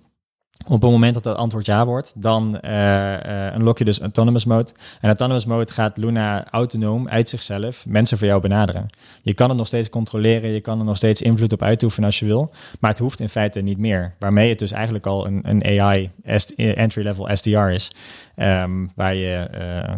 Op 0.66 0.82
het 0.82 0.92
moment 0.92 1.14
dat 1.14 1.24
het 1.24 1.36
antwoord 1.36 1.66
ja 1.66 1.86
wordt, 1.86 2.14
dan 2.16 2.60
uh, 2.66 2.72
uh, 2.72 3.56
unlock 3.56 3.78
je 3.78 3.86
dus 3.86 4.00
autonomous 4.00 4.46
mode. 4.46 4.72
En 5.02 5.08
autonomous 5.08 5.46
mode 5.46 5.72
gaat 5.72 5.98
Luna 5.98 6.50
autonoom 6.50 7.10
uit 7.10 7.30
zichzelf 7.30 7.86
mensen 7.88 8.18
voor 8.18 8.28
jou 8.28 8.42
benaderen. 8.42 8.90
Je 9.22 9.34
kan 9.34 9.50
het 9.50 9.58
nog 9.58 9.68
steeds 9.68 9.90
controleren, 9.90 10.50
je 10.50 10.62
kan 10.62 10.80
er 10.80 10.86
nog 10.86 10.98
steeds 10.98 11.22
invloed 11.22 11.54
op 11.54 11.62
uitoefenen 11.62 12.06
als 12.06 12.20
je 12.20 12.26
wil, 12.26 12.52
maar 12.80 12.90
het 12.90 13.00
hoeft 13.00 13.20
in 13.20 13.30
feite 13.30 13.62
niet 13.62 13.78
meer. 13.78 14.14
Waarmee 14.20 14.50
het 14.50 14.60
dus 14.60 14.72
eigenlijk 14.72 15.06
al 15.06 15.28
een, 15.28 15.42
een 15.44 15.82
AI 15.82 16.12
entry-level 16.56 17.30
SDR 17.36 17.70
is. 17.70 17.92
Um, 18.36 18.92
waar 18.96 19.16
je, 19.16 19.48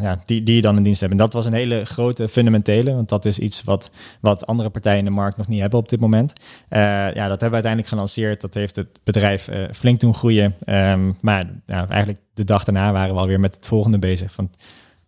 ja, 0.01 0.21
die, 0.25 0.43
die 0.43 0.55
je 0.55 0.61
dan 0.61 0.77
in 0.77 0.83
dienst 0.83 0.99
hebt. 0.99 1.11
En 1.11 1.17
dat 1.17 1.33
was 1.33 1.45
een 1.45 1.53
hele 1.53 1.85
grote 1.85 2.27
fundamentele, 2.27 2.93
want 2.93 3.09
dat 3.09 3.25
is 3.25 3.39
iets 3.39 3.63
wat, 3.63 3.91
wat 4.19 4.45
andere 4.45 4.69
partijen 4.69 4.99
in 4.99 5.05
de 5.05 5.11
markt 5.11 5.37
nog 5.37 5.47
niet 5.47 5.61
hebben 5.61 5.79
op 5.79 5.89
dit 5.89 5.99
moment. 5.99 6.33
Ja, 6.69 7.13
dat 7.13 7.29
hebben 7.29 7.49
we 7.49 7.53
uiteindelijk 7.53 7.87
gelanceerd. 7.87 8.41
Dat 8.41 8.53
heeft 8.53 8.75
het 8.75 8.87
bedrijf 9.03 9.49
flink 9.71 9.99
doen 9.99 10.13
groeien. 10.13 10.52
Um, 10.65 11.17
maar 11.21 11.49
ja, 11.65 11.87
eigenlijk 11.89 12.19
de 12.33 12.43
dag 12.43 12.63
daarna 12.63 12.91
waren 12.91 13.15
we 13.15 13.21
alweer 13.21 13.39
met 13.39 13.55
het 13.55 13.67
volgende 13.67 13.99
bezig. 13.99 14.33
Van, 14.33 14.49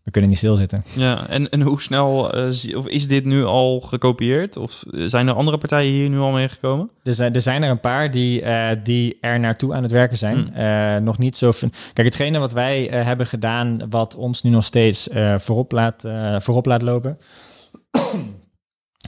we 0.03 0.12
kunnen 0.12 0.29
niet 0.29 0.39
stilzitten. 0.39 0.84
Ja, 0.93 1.27
en, 1.27 1.49
en 1.49 1.62
hoe 1.62 1.81
snel 1.81 2.38
uh, 2.38 2.77
of 2.77 2.88
is 2.88 3.08
dit 3.08 3.25
nu 3.25 3.43
al 3.43 3.79
gekopieerd? 3.79 4.58
Of 4.58 4.84
zijn 4.91 5.27
er 5.27 5.34
andere 5.34 5.58
partijen 5.58 5.91
hier 5.91 6.10
nu 6.10 6.17
al 6.17 6.31
mee 6.31 6.49
gekomen? 6.49 6.89
Er 7.03 7.13
zijn 7.13 7.34
er, 7.34 7.41
zijn 7.41 7.63
er 7.63 7.69
een 7.69 7.79
paar 7.79 8.12
die, 8.12 8.41
uh, 8.41 8.67
die 8.84 9.17
er 9.21 9.39
naartoe 9.39 9.73
aan 9.73 9.84
het 9.84 9.91
werken 9.91 10.17
zijn. 10.17 10.51
Hmm. 10.53 10.62
Uh, 10.62 10.97
nog 10.97 11.17
niet 11.17 11.38
zo. 11.38 11.51
Kijk, 11.93 12.08
hetgene 12.08 12.39
wat 12.39 12.51
wij 12.51 12.84
hebben 12.84 13.27
gedaan, 13.27 13.81
wat 13.89 14.15
ons 14.15 14.43
nu 14.43 14.49
nog 14.49 14.63
steeds 14.63 15.10
voorop, 15.38 15.71
laat, 15.71 16.03
voorop 16.38 16.65
laat 16.65 16.81
lopen. 16.81 17.17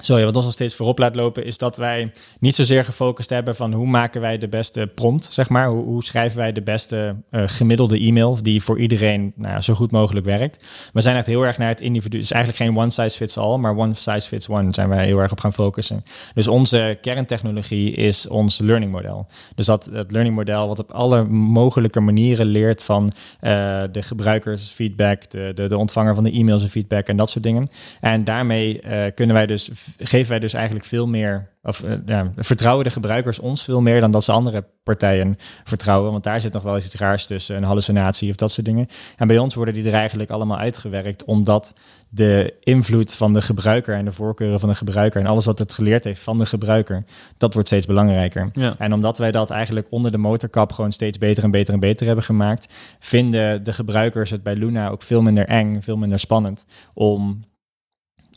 Sorry, 0.02 0.24
wat 0.24 0.36
ons 0.36 0.46
nog 0.46 0.54
steeds 0.54 0.76
voorop 0.76 1.00
laat 1.00 1.16
lopen, 1.16 1.46
is 1.46 1.58
dat 1.58 1.78
wij 1.78 2.12
niet 2.40 2.56
zozeer 2.56 2.86
gefocust 2.86 3.30
hebben 3.30 3.56
van 3.56 3.74
hoe 3.74 3.88
maken 3.88 4.22
wij 4.22 4.38
de 4.38 4.48
beste 4.48 4.92
prompt, 4.96 5.28
zeg 5.32 5.50
maar. 5.50 5.68
Hoe, 5.68 5.84
hoe 5.84 6.04
schrijven 6.04 6.38
wij 6.38 6.52
de 6.52 6.62
beste 6.62 7.16
uh, 7.32 7.44
gemiddelde 7.46 8.00
e-mail 8.00 8.42
die 8.42 8.64
voor 8.64 8.80
iedereen 8.80 9.34
nou 9.36 9.54
ja, 9.54 9.62
zo 9.62 9.74
goed 9.74 9.92
mogelijk 9.92 10.26
werkt. 10.26 10.60
We 10.94 11.02
zijn 11.02 11.16
echt 11.16 11.28
heel 11.28 11.46
erg 11.46 11.58
naar 11.58 11.68
het 11.68 11.82
individu. 11.82 12.16
Het 12.18 12.26
is 12.26 12.32
eigenlijk 12.32 12.64
geen 12.64 12.78
one 12.78 12.90
size 12.90 13.18
fits 13.18 13.38
all, 13.38 13.58
maar 13.58 13.78
one 13.78 13.94
size 13.94 14.28
fits 14.28 14.50
one 14.50 14.74
zijn 14.74 14.90
wij 14.90 15.06
heel 15.06 15.20
erg 15.20 15.32
op 15.32 15.40
gaan 15.40 15.54
focussen. 15.54 16.04
Dus 16.34 16.48
onze 16.48 16.98
kerntechnologie 17.02 17.92
is 17.92 18.28
ons 18.28 18.58
learning 18.60 18.92
model. 18.92 19.28
Dus 19.56 19.66
dat 19.66 19.90
het 19.92 20.12
learning 20.12 20.36
model 20.36 20.68
wat 20.68 20.80
op 20.80 20.92
alle 20.92 21.24
mogelijke 21.28 22.00
manieren 22.00 22.46
leert 22.46 22.84
van 22.84 23.04
uh, 23.04 23.50
de 23.92 24.02
gebruikersfeedback, 24.02 25.30
de, 25.30 25.52
de, 25.56 25.68
de 25.68 25.78
ontvanger 25.78 26.16
van 26.16 26.24
de 26.24 26.32
e-mails 26.32 26.64
en 26.64 26.70
feedback 26.70 27.08
en 27.08 27.18
dat 27.18 27.30
soort 27.30 27.44
dingen. 27.44 27.70
En 28.02 28.24
daarmee 28.24 28.82
uh, 28.84 29.04
kunnen 29.16 29.36
wij 29.36 29.46
dus 29.46 29.72
geven 29.98 30.30
wij 30.30 30.40
dus 30.40 30.54
eigenlijk 30.54 30.86
veel 30.86 31.08
meer, 31.08 31.50
of 31.64 31.84
uh, 31.84 31.94
ja, 32.06 32.32
vertrouwen 32.36 32.84
de 32.84 32.92
gebruikers 32.92 33.40
ons 33.40 33.64
veel 33.64 33.82
meer 33.82 34.00
dan 34.00 34.12
dat 34.12 34.24
ze 34.24 34.32
andere 34.32 34.66
partijen 34.84 35.36
vertrouwen. 35.64 36.12
Want 36.12 36.24
daar 36.24 36.42
zit 36.42 36.54
nog 36.54 36.64
wel 36.64 36.76
eens 36.76 36.86
iets 36.86 36.96
raars 36.96 37.26
tussen, 37.26 37.56
een 37.56 37.64
hallucinatie 37.64 38.30
of 38.30 38.36
dat 38.36 38.52
soort 38.52 38.66
dingen. 38.66 38.88
En 39.18 39.28
bij 39.28 39.38
ons 39.38 39.56
worden 39.56 39.74
die 39.74 39.88
er 39.88 39.94
eigenlijk 39.94 40.30
allemaal 40.30 40.58
uitgewerkt, 40.58 41.26
omdat 41.26 41.74
de 42.10 42.54
invloed 42.60 43.14
van 43.14 43.34
de 43.34 43.42
gebruiker 43.42 43.96
en 43.96 44.06
de 44.06 44.12
voorkeuren 44.12 44.60
van 44.60 44.70
de 44.70 44.76
gebruiker 44.76 45.22
en 45.22 45.28
alles 45.28 45.46
wat 45.46 45.60
het 45.60 45.74
geleerd 45.74 46.04
heeft 46.04 46.22
van 46.22 46.38
de 46.38 46.46
gebruiker, 46.46 47.04
dat 47.38 47.54
wordt 47.54 47.68
steeds 47.68 47.86
belangrijker. 47.86 48.50
Ja. 48.54 48.76
En 48.78 48.94
omdat 48.94 49.18
wij 49.18 49.32
dat 49.32 49.50
eigenlijk 49.50 49.88
onder 49.90 50.12
de 50.12 50.18
motorkap 50.18 50.72
gewoon 50.72 50.92
steeds 50.92 51.18
beter 51.18 51.44
en 51.44 51.52
beter 51.52 51.74
en 51.74 51.80
beter 51.80 52.06
hebben 52.06 52.24
gemaakt, 52.24 52.74
vinden 53.00 53.64
de 53.64 53.74
gebruikers 53.74 54.30
het 54.30 54.44
bij 54.44 54.56
Luna 54.56 54.90
ook 54.90 55.02
veel 55.02 55.22
minder 55.22 55.46
eng, 55.46 55.82
veel 55.82 55.98
minder 55.98 56.20
spannend 56.20 56.66
om 56.94 57.46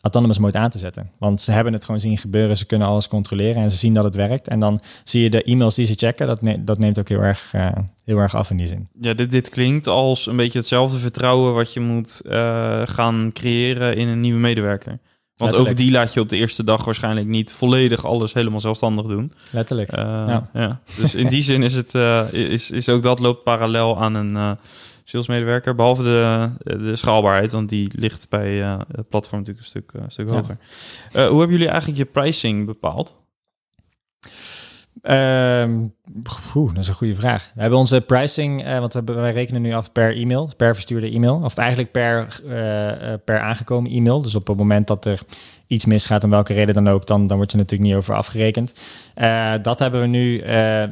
autonomous 0.01 0.39
mode 0.39 0.59
aan 0.59 0.71
te 0.71 0.79
zetten. 0.79 1.11
Want 1.19 1.41
ze 1.41 1.53
hebben 1.53 1.73
het 1.73 1.85
gewoon 1.85 2.01
zien 2.01 2.19
gebeuren, 2.19 2.57
ze 2.57 2.67
kunnen 2.67 2.89
alles 2.89 3.09
controleren 3.09 3.63
en 3.63 3.71
ze 3.71 3.77
zien 3.77 3.95
dat 3.95 4.05
het 4.05 4.15
werkt. 4.15 4.49
En 4.49 4.61
dan 4.61 4.81
zie 5.05 5.23
je 5.23 5.31
de 5.31 5.43
e-mails 5.43 5.75
die 5.75 5.87
ze 5.87 5.95
checken, 5.97 6.27
dat, 6.27 6.43
ne 6.43 6.65
dat 6.65 6.79
neemt 6.79 6.99
ook 6.99 7.09
heel 7.09 7.21
erg, 7.21 7.53
uh, 7.55 7.71
heel 8.05 8.19
erg 8.19 8.35
af 8.35 8.51
in 8.51 8.57
die 8.57 8.67
zin. 8.67 8.89
Ja, 9.01 9.15
dit, 9.15 9.31
dit 9.31 9.49
klinkt 9.49 9.87
als 9.87 10.27
een 10.27 10.37
beetje 10.37 10.59
hetzelfde 10.59 10.99
vertrouwen 10.99 11.55
wat 11.55 11.73
je 11.73 11.81
moet 11.81 12.23
uh, 12.27 12.83
gaan 12.85 13.31
creëren 13.33 13.97
in 13.97 14.09
een 14.09 14.21
nieuwe 14.21 14.41
medewerker. 14.41 14.99
Want 15.37 15.53
Letterlijk. 15.53 15.71
ook 15.71 15.85
die 15.87 15.93
laat 15.93 16.15
je 16.15 16.21
op 16.21 16.29
de 16.29 16.37
eerste 16.37 16.65
dag 16.65 16.85
waarschijnlijk 16.85 17.27
niet 17.27 17.53
volledig 17.53 18.05
alles 18.05 18.33
helemaal 18.33 18.61
zelfstandig 18.61 19.07
doen. 19.07 19.33
Letterlijk. 19.51 19.97
Uh, 19.97 19.99
ja. 19.99 20.51
ja. 20.53 20.81
Dus 20.97 21.15
in 21.15 21.29
die 21.29 21.43
zin 21.51 21.63
is 21.63 21.75
het 21.75 21.95
is, 22.33 22.71
is 22.71 22.89
ook 22.89 23.03
dat 23.03 23.21
loopt 23.21 23.43
parallel 23.43 24.01
aan 24.01 24.15
een 24.15 24.59
salesmedewerker. 25.11 25.75
Behalve 25.75 26.03
de, 26.03 26.51
de 26.59 26.97
schaalbaarheid, 26.97 27.53
want 27.53 27.69
die 27.69 27.91
ligt 27.95 28.29
bij 28.29 28.59
uh, 28.59 28.79
het 28.93 29.09
platform 29.09 29.39
natuurlijk 29.39 29.67
een 29.67 29.71
stuk, 29.71 29.93
uh, 29.97 30.03
stuk 30.07 30.29
hoger. 30.29 30.57
Ja. 31.11 31.21
Uh, 31.21 31.29
hoe 31.29 31.39
hebben 31.39 31.57
jullie 31.57 31.69
eigenlijk 31.69 31.99
je 31.99 32.05
pricing 32.05 32.67
bepaald? 32.67 33.19
Um, 35.03 35.95
dat 36.55 36.77
is 36.77 36.89
een 36.89 36.95
goede 36.95 37.15
vraag. 37.15 37.51
We 37.55 37.61
hebben 37.61 37.79
onze 37.79 38.01
pricing, 38.01 38.67
uh, 38.67 38.79
want 38.79 38.93
we 38.93 38.99
hebben, 38.99 39.17
wij 39.17 39.33
rekenen 39.33 39.63
nu 39.63 39.73
af 39.73 39.93
per 39.93 40.17
e-mail, 40.17 40.51
per 40.57 40.75
verstuurde 40.75 41.11
e-mail, 41.11 41.41
of 41.45 41.57
eigenlijk 41.57 41.91
per, 41.91 42.41
uh, 42.45 43.15
per 43.25 43.39
aangekomen 43.39 43.91
e-mail. 43.91 44.23
Dus 44.23 44.35
op 44.35 44.47
het 44.47 44.57
moment 44.57 44.87
dat 44.87 45.05
er 45.05 45.21
iets 45.67 45.85
misgaat, 45.85 46.25
om 46.25 46.31
welke 46.31 46.55
reden 46.55 46.75
dan 46.75 46.89
ook, 46.89 47.07
dan, 47.07 47.27
dan 47.27 47.37
word 47.37 47.51
je 47.51 47.57
natuurlijk 47.57 47.91
niet 47.91 47.99
over 47.99 48.15
afgerekend. 48.15 48.75
Uh, 49.17 49.53
dat 49.63 49.79
hebben 49.79 50.01
we 50.01 50.07
nu, 50.07 50.43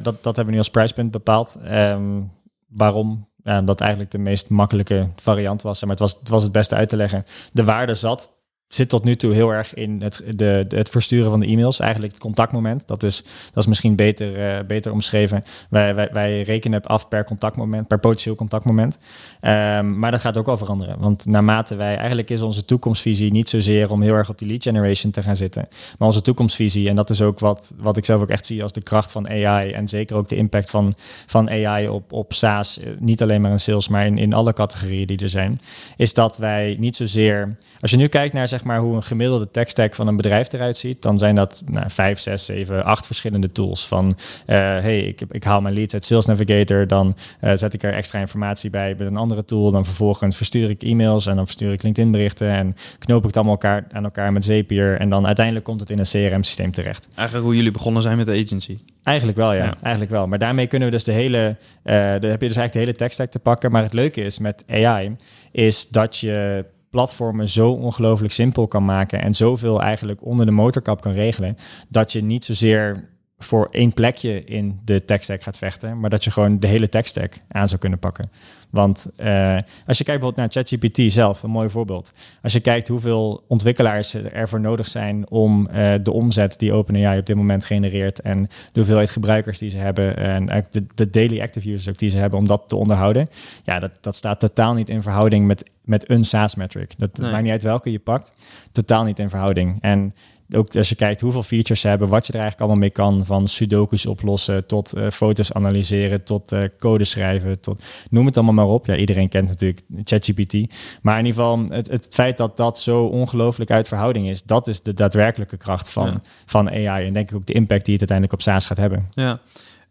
dat, 0.01 0.23
dat 0.23 0.23
hebben 0.23 0.45
we 0.45 0.51
nu 0.51 0.57
als 0.57 0.69
prijspunt 0.69 1.11
bepaald. 1.11 1.57
Um, 1.71 2.31
waarom? 2.67 3.28
Dat 3.65 3.81
eigenlijk 3.81 4.11
de 4.11 4.17
meest 4.17 4.49
makkelijke 4.49 5.09
variant 5.15 5.61
was. 5.61 5.81
Maar 5.81 5.89
het 5.89 5.99
was, 5.99 6.11
het 6.19 6.29
was 6.29 6.43
het 6.43 6.51
beste 6.51 6.75
uit 6.75 6.89
te 6.89 6.95
leggen. 6.95 7.25
De 7.51 7.63
waarde 7.63 7.93
zat 7.93 8.37
zit 8.73 8.89
tot 8.89 9.03
nu 9.03 9.15
toe 9.15 9.33
heel 9.33 9.49
erg 9.49 9.73
in 9.73 10.01
het, 10.01 10.21
de, 10.35 10.65
het 10.69 10.89
versturen 10.89 11.29
van 11.29 11.39
de 11.39 11.45
e-mails. 11.45 11.79
Eigenlijk 11.79 12.13
het 12.13 12.21
contactmoment. 12.21 12.87
Dat 12.87 13.03
is, 13.03 13.23
dat 13.53 13.63
is 13.63 13.65
misschien 13.65 13.95
beter, 13.95 14.37
uh, 14.37 14.65
beter 14.67 14.91
omschreven. 14.91 15.43
Wij, 15.69 15.95
wij, 15.95 16.09
wij 16.11 16.41
rekenen 16.41 16.83
af 16.83 17.07
per 17.07 17.23
contactmoment, 17.23 17.87
per 17.87 17.99
potentieel 17.99 18.35
contactmoment. 18.35 18.97
Um, 19.41 19.99
maar 19.99 20.11
dat 20.11 20.19
gaat 20.19 20.37
ook 20.37 20.45
wel 20.45 20.57
veranderen. 20.57 20.99
Want 20.99 21.25
naarmate 21.25 21.75
wij... 21.75 21.95
Eigenlijk 21.95 22.29
is 22.29 22.41
onze 22.41 22.65
toekomstvisie 22.65 23.31
niet 23.31 23.49
zozeer 23.49 23.91
om 23.91 24.01
heel 24.01 24.13
erg 24.13 24.29
op 24.29 24.37
die 24.37 24.47
lead 24.47 24.63
generation 24.63 25.11
te 25.11 25.23
gaan 25.23 25.35
zitten. 25.35 25.67
Maar 25.97 26.07
onze 26.07 26.21
toekomstvisie, 26.21 26.89
en 26.89 26.95
dat 26.95 27.09
is 27.09 27.21
ook 27.21 27.39
wat, 27.39 27.73
wat 27.77 27.97
ik 27.97 28.05
zelf 28.05 28.21
ook 28.21 28.29
echt 28.29 28.45
zie 28.45 28.63
als 28.63 28.71
de 28.71 28.81
kracht 28.81 29.11
van 29.11 29.29
AI. 29.29 29.71
En 29.71 29.87
zeker 29.87 30.15
ook 30.15 30.29
de 30.29 30.35
impact 30.35 30.69
van, 30.69 30.93
van 31.25 31.49
AI 31.49 31.87
op, 31.87 32.11
op 32.13 32.33
SaaS. 32.33 32.79
Eh, 32.79 32.89
niet 32.99 33.21
alleen 33.21 33.41
maar 33.41 33.51
in 33.51 33.59
sales, 33.59 33.87
maar 33.87 34.05
in, 34.05 34.17
in 34.17 34.33
alle 34.33 34.53
categorieën 34.53 35.07
die 35.07 35.19
er 35.19 35.29
zijn. 35.29 35.61
Is 35.97 36.13
dat 36.13 36.37
wij 36.37 36.75
niet 36.79 36.95
zozeer... 36.95 37.55
Als 37.81 37.91
je 37.91 37.97
nu 37.97 38.07
kijkt 38.07 38.33
naar 38.33 38.47
zeg 38.47 38.58
maar 38.63 38.79
hoe 38.79 38.95
een 38.95 39.03
gemiddelde 39.03 39.51
tech 39.51 39.69
stack 39.69 39.95
van 39.95 40.07
een 40.07 40.15
bedrijf 40.15 40.53
eruit 40.53 40.77
ziet, 40.77 41.01
dan 41.01 41.19
zijn 41.19 41.35
dat 41.35 41.63
nou, 41.65 41.89
vijf, 41.89 42.19
zes, 42.19 42.45
zeven, 42.45 42.85
acht 42.85 43.05
verschillende 43.05 43.51
tools. 43.51 43.87
Van 43.87 44.05
uh, 44.05 44.55
hey, 44.55 44.99
ik, 44.99 45.21
ik 45.31 45.43
haal 45.43 45.61
mijn 45.61 45.73
leads 45.73 45.93
uit 45.93 46.05
Sales 46.05 46.25
Navigator, 46.25 46.87
dan 46.87 47.15
uh, 47.43 47.51
zet 47.55 47.73
ik 47.73 47.83
er 47.83 47.93
extra 47.93 48.19
informatie 48.19 48.69
bij 48.69 48.95
met 48.97 49.07
een 49.07 49.17
andere 49.17 49.45
tool, 49.45 49.71
dan 49.71 49.85
vervolgens 49.85 50.37
verstuur 50.37 50.69
ik 50.69 50.83
e-mails 50.83 51.27
en 51.27 51.35
dan 51.35 51.45
verstuur 51.45 51.71
ik 51.71 51.83
LinkedIn 51.83 52.11
berichten 52.11 52.49
en 52.49 52.75
knoop 52.99 53.19
ik 53.19 53.25
het 53.27 53.35
allemaal 53.35 53.53
elkaar, 53.53 53.87
aan 53.91 54.03
elkaar 54.03 54.33
met 54.33 54.45
Zapier 54.45 54.99
en 54.99 55.09
dan 55.09 55.25
uiteindelijk 55.25 55.65
komt 55.65 55.79
het 55.79 55.89
in 55.89 55.99
een 55.99 56.05
CRM-systeem 56.05 56.71
terecht. 56.71 57.07
Eigenlijk 57.15 57.47
hoe 57.47 57.55
jullie 57.55 57.71
begonnen 57.71 58.01
zijn 58.01 58.17
met 58.17 58.25
de 58.25 58.43
agency. 58.45 58.77
Eigenlijk 59.03 59.37
wel, 59.37 59.53
ja. 59.53 59.63
ja. 59.63 59.75
Eigenlijk 59.81 60.11
wel. 60.11 60.27
Maar 60.27 60.39
daarmee 60.39 60.67
kunnen 60.67 60.87
we 60.87 60.93
dus 60.93 61.03
de 61.03 61.11
hele, 61.11 61.55
uh, 61.83 61.93
dan 61.93 62.29
heb 62.29 62.41
je 62.41 62.47
dus 62.47 62.57
eigenlijk 62.57 62.71
de 62.71 62.79
hele 62.79 62.95
tech 62.95 63.11
stack 63.11 63.31
te 63.31 63.39
pakken. 63.39 63.71
Maar 63.71 63.83
het 63.83 63.93
leuke 63.93 64.21
is 64.21 64.39
met 64.39 64.63
AI, 64.67 65.15
is 65.51 65.87
dat 65.87 66.17
je 66.17 66.65
platformen 66.89 67.49
zo 67.49 67.71
ongelooflijk 67.71 68.33
simpel 68.33 68.67
kan 68.67 68.85
maken 68.85 69.21
en 69.21 69.33
zoveel 69.33 69.81
eigenlijk 69.81 70.25
onder 70.25 70.45
de 70.45 70.51
motorkap 70.51 71.01
kan 71.01 71.11
regelen, 71.11 71.57
dat 71.89 72.11
je 72.11 72.23
niet 72.23 72.45
zozeer 72.45 73.09
voor 73.39 73.67
één 73.71 73.93
plekje 73.93 74.43
in 74.43 74.79
de 74.85 75.05
tech 75.05 75.23
stack 75.23 75.41
gaat 75.41 75.57
vechten, 75.57 75.99
maar 75.99 76.09
dat 76.09 76.23
je 76.23 76.31
gewoon 76.31 76.59
de 76.59 76.67
hele 76.67 76.89
tech 76.89 77.07
stack 77.07 77.37
aan 77.47 77.67
zou 77.67 77.79
kunnen 77.79 77.99
pakken. 77.99 78.29
Want 78.69 79.11
uh, 79.17 79.57
als 79.85 79.97
je 79.97 80.03
kijkt 80.03 80.21
bijvoorbeeld 80.21 80.35
naar 80.35 80.49
ChatGPT 80.51 81.11
zelf, 81.13 81.43
een 81.43 81.49
mooi 81.49 81.69
voorbeeld. 81.69 82.13
Als 82.41 82.53
je 82.53 82.59
kijkt 82.59 82.87
hoeveel 82.87 83.43
ontwikkelaars 83.47 84.13
er 84.13 84.49
voor 84.49 84.59
nodig 84.59 84.87
zijn 84.87 85.29
om 85.29 85.67
uh, 85.67 85.93
de 86.03 86.11
omzet 86.11 86.59
die 86.59 86.73
OpenAI 86.73 87.19
op 87.19 87.25
dit 87.25 87.35
moment 87.35 87.65
genereert 87.65 88.21
en 88.21 88.43
de 88.43 88.49
hoeveelheid 88.73 89.09
gebruikers 89.09 89.57
die 89.57 89.69
ze 89.69 89.77
hebben 89.77 90.17
en 90.17 90.65
de, 90.69 90.85
de 90.95 91.09
daily 91.09 91.41
active 91.41 91.67
users 91.69 91.89
ook 91.89 91.97
die 91.97 92.09
ze 92.09 92.17
hebben 92.17 92.39
om 92.39 92.47
dat 92.47 92.63
te 92.67 92.75
onderhouden, 92.75 93.29
ja, 93.63 93.79
dat, 93.79 93.97
dat 94.01 94.15
staat 94.15 94.39
totaal 94.39 94.73
niet 94.73 94.89
in 94.89 95.01
verhouding 95.01 95.47
met, 95.47 95.69
met 95.83 96.09
een 96.09 96.23
SaaS-metric. 96.23 96.93
Dat 96.97 97.17
nee. 97.17 97.31
maakt 97.31 97.43
niet 97.43 97.51
uit 97.51 97.63
welke 97.63 97.91
je 97.91 97.99
pakt, 97.99 98.33
totaal 98.71 99.03
niet 99.03 99.19
in 99.19 99.29
verhouding. 99.29 99.77
En 99.81 100.13
ook 100.55 100.75
als 100.75 100.89
je 100.89 100.95
kijkt 100.95 101.21
hoeveel 101.21 101.43
features 101.43 101.81
ze 101.81 101.87
hebben, 101.87 102.07
wat 102.07 102.27
je 102.27 102.33
er 102.33 102.39
eigenlijk 102.39 102.69
allemaal 102.69 102.87
mee 102.87 103.15
kan, 103.15 103.25
van 103.25 103.47
sudoku's 103.47 104.05
oplossen 104.05 104.65
tot 104.65 104.97
uh, 104.97 105.09
foto's 105.09 105.53
analyseren, 105.53 106.23
tot 106.23 106.51
uh, 106.51 106.63
code 106.79 107.03
schrijven, 107.03 107.61
tot 107.61 107.81
noem 108.09 108.25
het 108.25 108.37
allemaal 108.37 108.53
maar 108.53 108.73
op. 108.73 108.85
Ja, 108.85 108.95
iedereen 108.95 109.29
kent 109.29 109.47
natuurlijk 109.47 109.81
ChatGPT. 110.03 110.53
Maar 111.01 111.19
in 111.19 111.25
ieder 111.25 111.41
geval, 111.41 111.65
het, 111.67 111.87
het 111.89 112.07
feit 112.11 112.37
dat 112.37 112.57
dat 112.57 112.79
zo 112.79 113.03
ongelooflijk 113.03 113.71
uit 113.71 113.87
verhouding 113.87 114.29
is, 114.29 114.43
dat 114.43 114.67
is 114.67 114.81
de 114.81 114.93
daadwerkelijke 114.93 115.57
kracht 115.57 115.91
van, 115.91 116.05
ja. 116.05 116.21
van 116.45 116.69
AI. 116.69 117.05
En 117.07 117.13
denk 117.13 117.29
ik 117.29 117.35
ook 117.35 117.45
de 117.45 117.53
impact 117.53 117.85
die 117.85 117.97
het 117.97 118.09
uiteindelijk 118.09 118.33
op 118.33 118.41
SaaS 118.41 118.65
gaat 118.65 118.77
hebben. 118.77 119.07
Ja. 119.13 119.39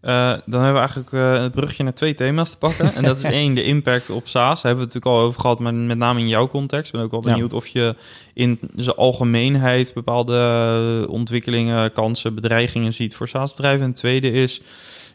Uh, 0.03 0.11
dan 0.47 0.63
hebben 0.63 0.73
we 0.73 0.79
eigenlijk 0.79 1.13
uh, 1.13 1.43
het 1.43 1.53
brugje 1.53 1.83
naar 1.83 1.95
twee 1.95 2.15
thema's 2.15 2.51
te 2.51 2.59
pakken. 2.59 2.95
En 2.95 3.03
dat 3.03 3.17
is 3.17 3.23
één, 3.41 3.55
de 3.55 3.63
impact 3.63 4.11
op 4.11 4.29
SaaS. 4.29 4.63
Daar 4.63 4.73
hebben 4.73 4.87
we 4.87 4.93
het 4.93 4.95
natuurlijk 4.95 5.23
al 5.23 5.29
over 5.29 5.41
gehad, 5.41 5.59
maar 5.59 5.75
met 5.75 5.99
name 5.99 6.21
in 6.21 6.29
jouw 6.29 6.49
context. 6.49 6.87
Ik 6.87 6.93
ben 6.93 7.03
ook 7.03 7.11
wel 7.11 7.21
benieuwd 7.21 7.51
ja. 7.51 7.57
of 7.57 7.67
je 7.67 7.95
in 8.35 8.59
zijn 8.77 8.97
algemeenheid 8.97 9.95
bepaalde 9.95 11.07
ontwikkelingen, 11.09 11.93
kansen, 11.93 12.35
bedreigingen 12.35 12.93
ziet 12.93 13.17
voor 13.17 13.29
SaaS-bedrijven. 13.29 13.83
En 13.83 13.89
het 13.89 13.97
tweede 13.97 14.31
is, 14.31 14.61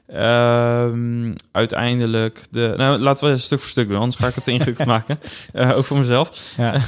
ehm, 0.07 1.33
uiteindelijk 1.51 2.43
de... 2.51 2.73
Nou, 2.77 2.99
laten 2.99 3.29
we 3.29 3.37
stuk 3.37 3.59
voor 3.59 3.69
stuk 3.69 3.87
doen, 3.87 3.97
anders 3.97 4.15
ga 4.15 4.27
ik 4.27 4.35
het 4.35 4.47
ingewikkeld 4.47 4.87
maken. 4.97 5.19
Uh, 5.53 5.77
ook 5.77 5.85
voor 5.85 5.97
mezelf. 5.97 6.53
Ja. 6.57 6.81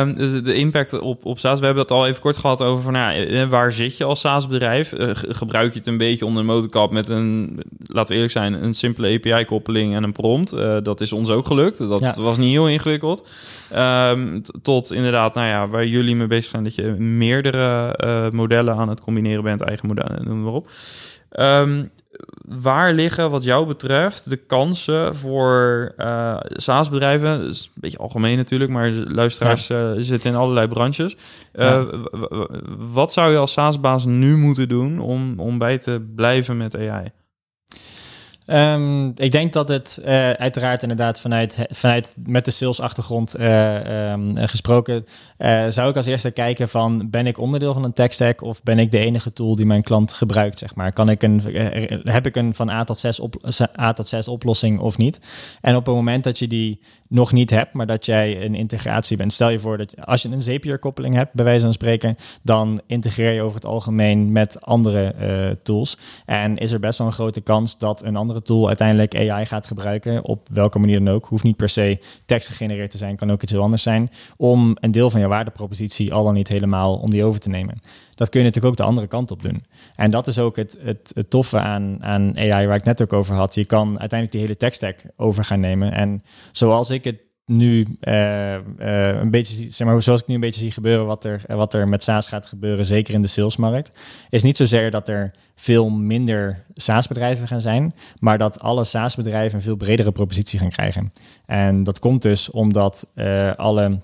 um, 0.00 0.14
dus 0.22 0.42
de 0.42 0.54
impact 0.54 0.98
op, 0.98 1.24
op 1.24 1.38
SaaS, 1.38 1.58
we 1.58 1.64
hebben 1.64 1.82
het 1.82 1.92
al 1.92 2.06
even 2.06 2.20
kort 2.20 2.36
gehad 2.36 2.62
over 2.62 2.82
van, 2.82 2.92
nou, 2.92 3.26
eh, 3.26 3.48
waar 3.48 3.72
zit 3.72 3.96
je 3.96 4.04
als 4.04 4.20
SaaS-bedrijf? 4.20 4.92
Uh, 4.92 5.10
gebruik 5.12 5.72
je 5.72 5.78
het 5.78 5.88
een 5.88 5.96
beetje 5.96 6.26
onder 6.26 6.42
de 6.42 6.48
motorkap 6.48 6.90
met 6.90 7.08
een, 7.08 7.60
laten 7.86 8.08
we 8.08 8.14
eerlijk 8.14 8.32
zijn, 8.32 8.64
een 8.64 8.74
simpele 8.74 9.14
API-koppeling 9.14 9.94
en 9.94 10.02
een 10.02 10.12
prompt? 10.12 10.54
Uh, 10.54 10.76
dat 10.82 11.00
is 11.00 11.12
ons 11.12 11.30
ook 11.30 11.46
gelukt. 11.46 11.78
Dat 11.78 12.00
ja. 12.00 12.14
was 12.22 12.38
niet 12.38 12.50
heel 12.50 12.68
ingewikkeld. 12.68 13.28
Um, 13.76 14.42
tot 14.62 14.92
inderdaad, 14.92 15.34
nou 15.34 15.46
ja, 15.46 15.68
waar 15.68 15.86
jullie 15.86 16.16
mee 16.16 16.26
bezig 16.26 16.50
zijn, 16.50 16.64
dat 16.64 16.74
je 16.74 16.82
meerdere 16.98 18.30
modellen 18.32 18.76
aan 18.76 18.88
het 18.88 19.00
combineren 19.00 19.42
bent, 19.44 19.60
eigen 19.60 19.86
modellen, 19.86 20.24
noem 20.24 20.42
maar 20.42 20.52
op. 20.52 20.68
Um, 21.40 21.90
waar 22.60 22.92
liggen 22.92 23.30
wat 23.30 23.44
jou 23.44 23.66
betreft 23.66 24.30
de 24.30 24.36
kansen 24.36 25.16
voor 25.16 25.92
uh, 25.98 26.36
SaaS-bedrijven? 26.40 27.40
Dat 27.40 27.50
is 27.50 27.64
een 27.74 27.80
beetje 27.80 27.98
algemeen 27.98 28.36
natuurlijk, 28.36 28.70
maar 28.70 28.90
luisteraars 28.90 29.66
ja. 29.66 29.92
uh, 29.92 29.98
zitten 29.98 30.30
in 30.30 30.36
allerlei 30.36 30.68
branches. 30.68 31.16
Uh, 31.54 31.64
ja. 31.66 31.86
Wat 32.78 33.12
zou 33.12 33.32
je 33.32 33.38
als 33.38 33.52
SaaS-baas 33.52 34.04
nu 34.04 34.36
moeten 34.36 34.68
doen 34.68 35.00
om, 35.00 35.40
om 35.40 35.58
bij 35.58 35.78
te 35.78 36.06
blijven 36.14 36.56
met 36.56 36.76
AI? 36.76 37.12
Um, 38.46 39.12
ik 39.16 39.32
denk 39.32 39.52
dat 39.52 39.68
het 39.68 39.98
uh, 40.00 40.30
uiteraard 40.30 40.82
inderdaad 40.82 41.20
vanuit, 41.20 41.66
vanuit 41.70 42.14
met 42.26 42.44
de 42.44 42.50
sales-achtergrond 42.50 43.40
uh, 43.40 44.14
gesproken, 44.34 45.06
uh, 45.38 45.66
zou 45.68 45.90
ik 45.90 45.96
als 45.96 46.06
eerste 46.06 46.30
kijken 46.30 46.68
van 46.68 47.10
ben 47.10 47.26
ik 47.26 47.38
onderdeel 47.38 47.72
van 47.72 47.84
een 47.84 47.92
tech 47.92 48.12
stack 48.12 48.42
of 48.42 48.62
ben 48.62 48.78
ik 48.78 48.90
de 48.90 48.98
enige 48.98 49.32
tool 49.32 49.56
die 49.56 49.66
mijn 49.66 49.82
klant 49.82 50.12
gebruikt, 50.12 50.58
zeg 50.58 50.74
maar. 50.74 50.92
Kan 50.92 51.08
ik 51.08 51.22
een, 51.22 51.42
heb 52.04 52.26
ik 52.26 52.36
een 52.36 52.54
van 52.54 52.70
A 52.70 52.84
tot, 52.84 52.98
6 52.98 53.20
op, 53.20 53.52
A 53.80 53.92
tot 53.92 54.08
6 54.08 54.28
oplossing 54.28 54.78
of 54.78 54.98
niet? 54.98 55.20
En 55.60 55.76
op 55.76 55.86
het 55.86 55.94
moment 55.94 56.24
dat 56.24 56.38
je 56.38 56.46
die 56.46 56.80
nog 57.08 57.32
niet 57.32 57.50
hebt, 57.50 57.72
maar 57.72 57.86
dat 57.86 58.06
jij 58.06 58.44
een 58.44 58.54
integratie 58.54 59.16
bent. 59.16 59.32
Stel 59.32 59.48
je 59.48 59.58
voor 59.58 59.78
dat 59.78 60.06
als 60.06 60.22
je 60.22 60.28
een 60.28 60.42
Zapier-koppeling 60.42 61.14
hebt, 61.14 61.32
bij 61.32 61.44
wijze 61.44 61.64
van 61.64 61.72
spreken, 61.72 62.16
dan 62.42 62.80
integreer 62.86 63.32
je 63.32 63.42
over 63.42 63.54
het 63.54 63.66
algemeen 63.66 64.32
met 64.32 64.60
andere 64.60 65.58
tools. 65.62 65.98
En 66.26 66.58
is 66.58 66.72
er 66.72 66.80
best 66.80 66.98
wel 66.98 67.06
een 67.06 67.12
grote 67.12 67.40
kans 67.40 67.78
dat 67.78 68.02
een 68.02 68.16
andere 68.16 68.31
tool 68.40 68.66
uiteindelijk 68.66 69.16
AI 69.16 69.46
gaat 69.46 69.66
gebruiken, 69.66 70.24
op 70.24 70.48
welke 70.52 70.78
manier 70.78 71.04
dan 71.04 71.14
ook. 71.14 71.26
Hoeft 71.26 71.42
niet 71.44 71.56
per 71.56 71.68
se 71.68 71.98
tekst 72.24 72.48
gegenereerd 72.48 72.90
te 72.90 72.98
zijn, 72.98 73.16
kan 73.16 73.32
ook 73.32 73.42
iets 73.42 73.52
heel 73.52 73.62
anders 73.62 73.82
zijn, 73.82 74.10
om 74.36 74.76
een 74.80 74.90
deel 74.90 75.10
van 75.10 75.20
je 75.20 75.28
waardepropositie 75.28 76.12
al 76.12 76.24
dan 76.24 76.34
niet 76.34 76.48
helemaal 76.48 76.96
om 76.96 77.10
die 77.10 77.24
over 77.24 77.40
te 77.40 77.48
nemen 77.48 77.80
dat 78.14 78.30
kun 78.30 78.40
je 78.40 78.46
natuurlijk 78.46 78.72
ook 78.72 78.80
de 78.80 78.88
andere 78.88 79.06
kant 79.06 79.30
op 79.30 79.42
doen. 79.42 79.64
En 79.96 80.10
dat 80.10 80.26
is 80.26 80.38
ook 80.38 80.56
het, 80.56 80.78
het, 80.80 81.12
het 81.14 81.30
toffe 81.30 81.58
aan, 81.58 81.96
aan 82.00 82.38
AI 82.38 82.66
waar 82.66 82.76
ik 82.76 82.84
net 82.84 83.02
ook 83.02 83.12
over 83.12 83.34
had. 83.34 83.54
Je 83.54 83.64
kan 83.64 83.86
uiteindelijk 83.88 84.30
die 84.32 84.40
hele 84.40 84.56
tech 84.56 84.74
stack 84.74 85.04
over 85.16 85.44
gaan 85.44 85.60
nemen. 85.60 85.92
En 85.92 86.22
zoals 86.52 86.90
ik 86.90 87.04
het 87.04 87.20
nu 87.56 87.86
uh, 88.00 88.54
uh, 88.54 89.08
een 89.08 89.30
beetje, 89.30 89.70
zeg 89.70 89.86
maar, 89.86 90.02
zoals 90.02 90.20
ik 90.20 90.26
nu 90.26 90.34
een 90.34 90.40
beetje 90.40 90.60
zie 90.60 90.70
gebeuren, 90.70 91.06
wat 91.06 91.24
er, 91.24 91.42
wat 91.46 91.74
er 91.74 91.88
met 91.88 92.02
SaaS 92.02 92.26
gaat 92.26 92.46
gebeuren, 92.46 92.86
zeker 92.86 93.14
in 93.14 93.22
de 93.22 93.28
salesmarkt, 93.28 93.92
is 94.30 94.42
niet 94.42 94.56
zozeer 94.56 94.90
dat 94.90 95.08
er 95.08 95.30
veel 95.54 95.90
minder 95.90 96.64
SaaS-bedrijven 96.74 97.48
gaan 97.48 97.60
zijn, 97.60 97.94
maar 98.18 98.38
dat 98.38 98.60
alle 98.60 98.84
SaaS-bedrijven 98.84 99.58
een 99.58 99.64
veel 99.64 99.76
bredere 99.76 100.12
propositie 100.12 100.58
gaan 100.58 100.70
krijgen. 100.70 101.12
En 101.46 101.84
dat 101.84 101.98
komt 101.98 102.22
dus 102.22 102.50
omdat 102.50 103.12
alle 103.56 104.00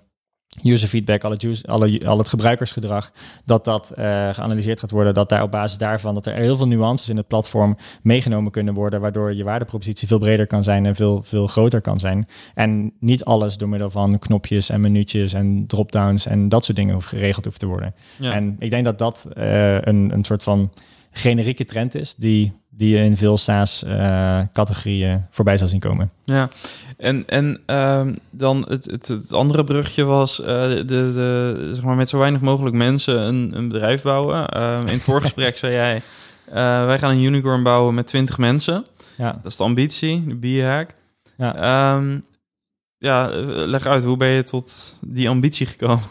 user 0.62 0.88
feedback, 0.88 1.24
alle, 1.24 1.36
alle, 1.64 2.06
al 2.06 2.18
het 2.18 2.28
gebruikersgedrag, 2.28 3.12
dat 3.44 3.64
dat 3.64 3.92
uh, 3.98 4.04
geanalyseerd 4.34 4.80
gaat 4.80 4.90
worden. 4.90 5.14
Dat 5.14 5.28
daar 5.28 5.42
op 5.42 5.50
basis 5.50 5.78
daarvan, 5.78 6.14
dat 6.14 6.26
er 6.26 6.34
heel 6.34 6.56
veel 6.56 6.66
nuances 6.66 7.08
in 7.08 7.16
het 7.16 7.26
platform 7.26 7.76
meegenomen 8.02 8.52
kunnen 8.52 8.74
worden, 8.74 9.00
waardoor 9.00 9.34
je 9.34 9.44
waardepropositie 9.44 10.08
veel 10.08 10.18
breder 10.18 10.46
kan 10.46 10.62
zijn 10.62 10.86
en 10.86 10.94
veel, 10.94 11.22
veel 11.22 11.46
groter 11.46 11.80
kan 11.80 12.00
zijn. 12.00 12.28
En 12.54 12.92
niet 13.00 13.24
alles 13.24 13.56
door 13.56 13.68
middel 13.68 13.90
van 13.90 14.18
knopjes 14.18 14.70
en 14.70 14.80
minuutjes 14.80 15.32
en 15.32 15.64
dropdowns 15.66 16.26
en 16.26 16.48
dat 16.48 16.64
soort 16.64 16.76
dingen 16.76 16.94
hoeft 16.94 17.06
geregeld 17.06 17.44
hoeft 17.44 17.60
te 17.60 17.66
worden. 17.66 17.94
Ja. 18.18 18.32
En 18.32 18.56
ik 18.58 18.70
denk 18.70 18.84
dat 18.84 18.98
dat 18.98 19.28
uh, 19.38 19.74
een, 19.74 20.12
een 20.12 20.24
soort 20.24 20.42
van 20.42 20.70
generieke 21.18 21.64
trend 21.64 21.94
is 21.94 22.14
die, 22.14 22.52
die 22.70 22.96
je 22.96 23.04
in 23.04 23.16
veel 23.16 23.38
SaaS-categorieën 23.38 25.10
uh, 25.10 25.22
voorbij 25.30 25.58
zal 25.58 25.68
zien 25.68 25.80
komen. 25.80 26.10
Ja, 26.24 26.48
en, 26.96 27.24
en 27.26 27.60
uh, 27.66 28.06
dan 28.30 28.64
het, 28.68 28.84
het, 28.84 29.08
het, 29.08 29.32
andere 29.32 29.64
brugje 29.64 30.04
was 30.04 30.40
uh, 30.40 30.46
de, 30.46 30.84
de, 30.84 31.70
zeg 31.72 31.84
maar 31.84 31.96
met 31.96 32.08
zo 32.08 32.18
weinig 32.18 32.40
mogelijk 32.40 32.76
mensen 32.76 33.20
een, 33.20 33.50
een 33.54 33.68
bedrijf 33.68 34.02
bouwen. 34.02 34.56
Uh, 34.56 34.78
in 34.80 34.92
het 34.92 35.04
voorgesprek 35.10 35.56
zei 35.56 35.72
jij, 35.72 35.96
uh, 36.48 36.54
wij 36.84 36.98
gaan 36.98 37.10
een 37.10 37.22
unicorn 37.22 37.62
bouwen 37.62 37.94
met 37.94 38.06
20 38.06 38.38
mensen. 38.38 38.84
Ja. 39.16 39.32
Dat 39.42 39.52
is 39.52 39.56
de 39.56 39.64
ambitie, 39.64 40.26
de 40.26 40.36
bierhack. 40.36 40.90
Ja. 41.36 41.94
Um, 41.94 42.24
ja, 42.98 43.28
leg 43.44 43.86
uit, 43.86 44.04
hoe 44.04 44.16
ben 44.16 44.28
je 44.28 44.42
tot 44.42 44.98
die 45.06 45.28
ambitie 45.28 45.66
gekomen? 45.66 46.04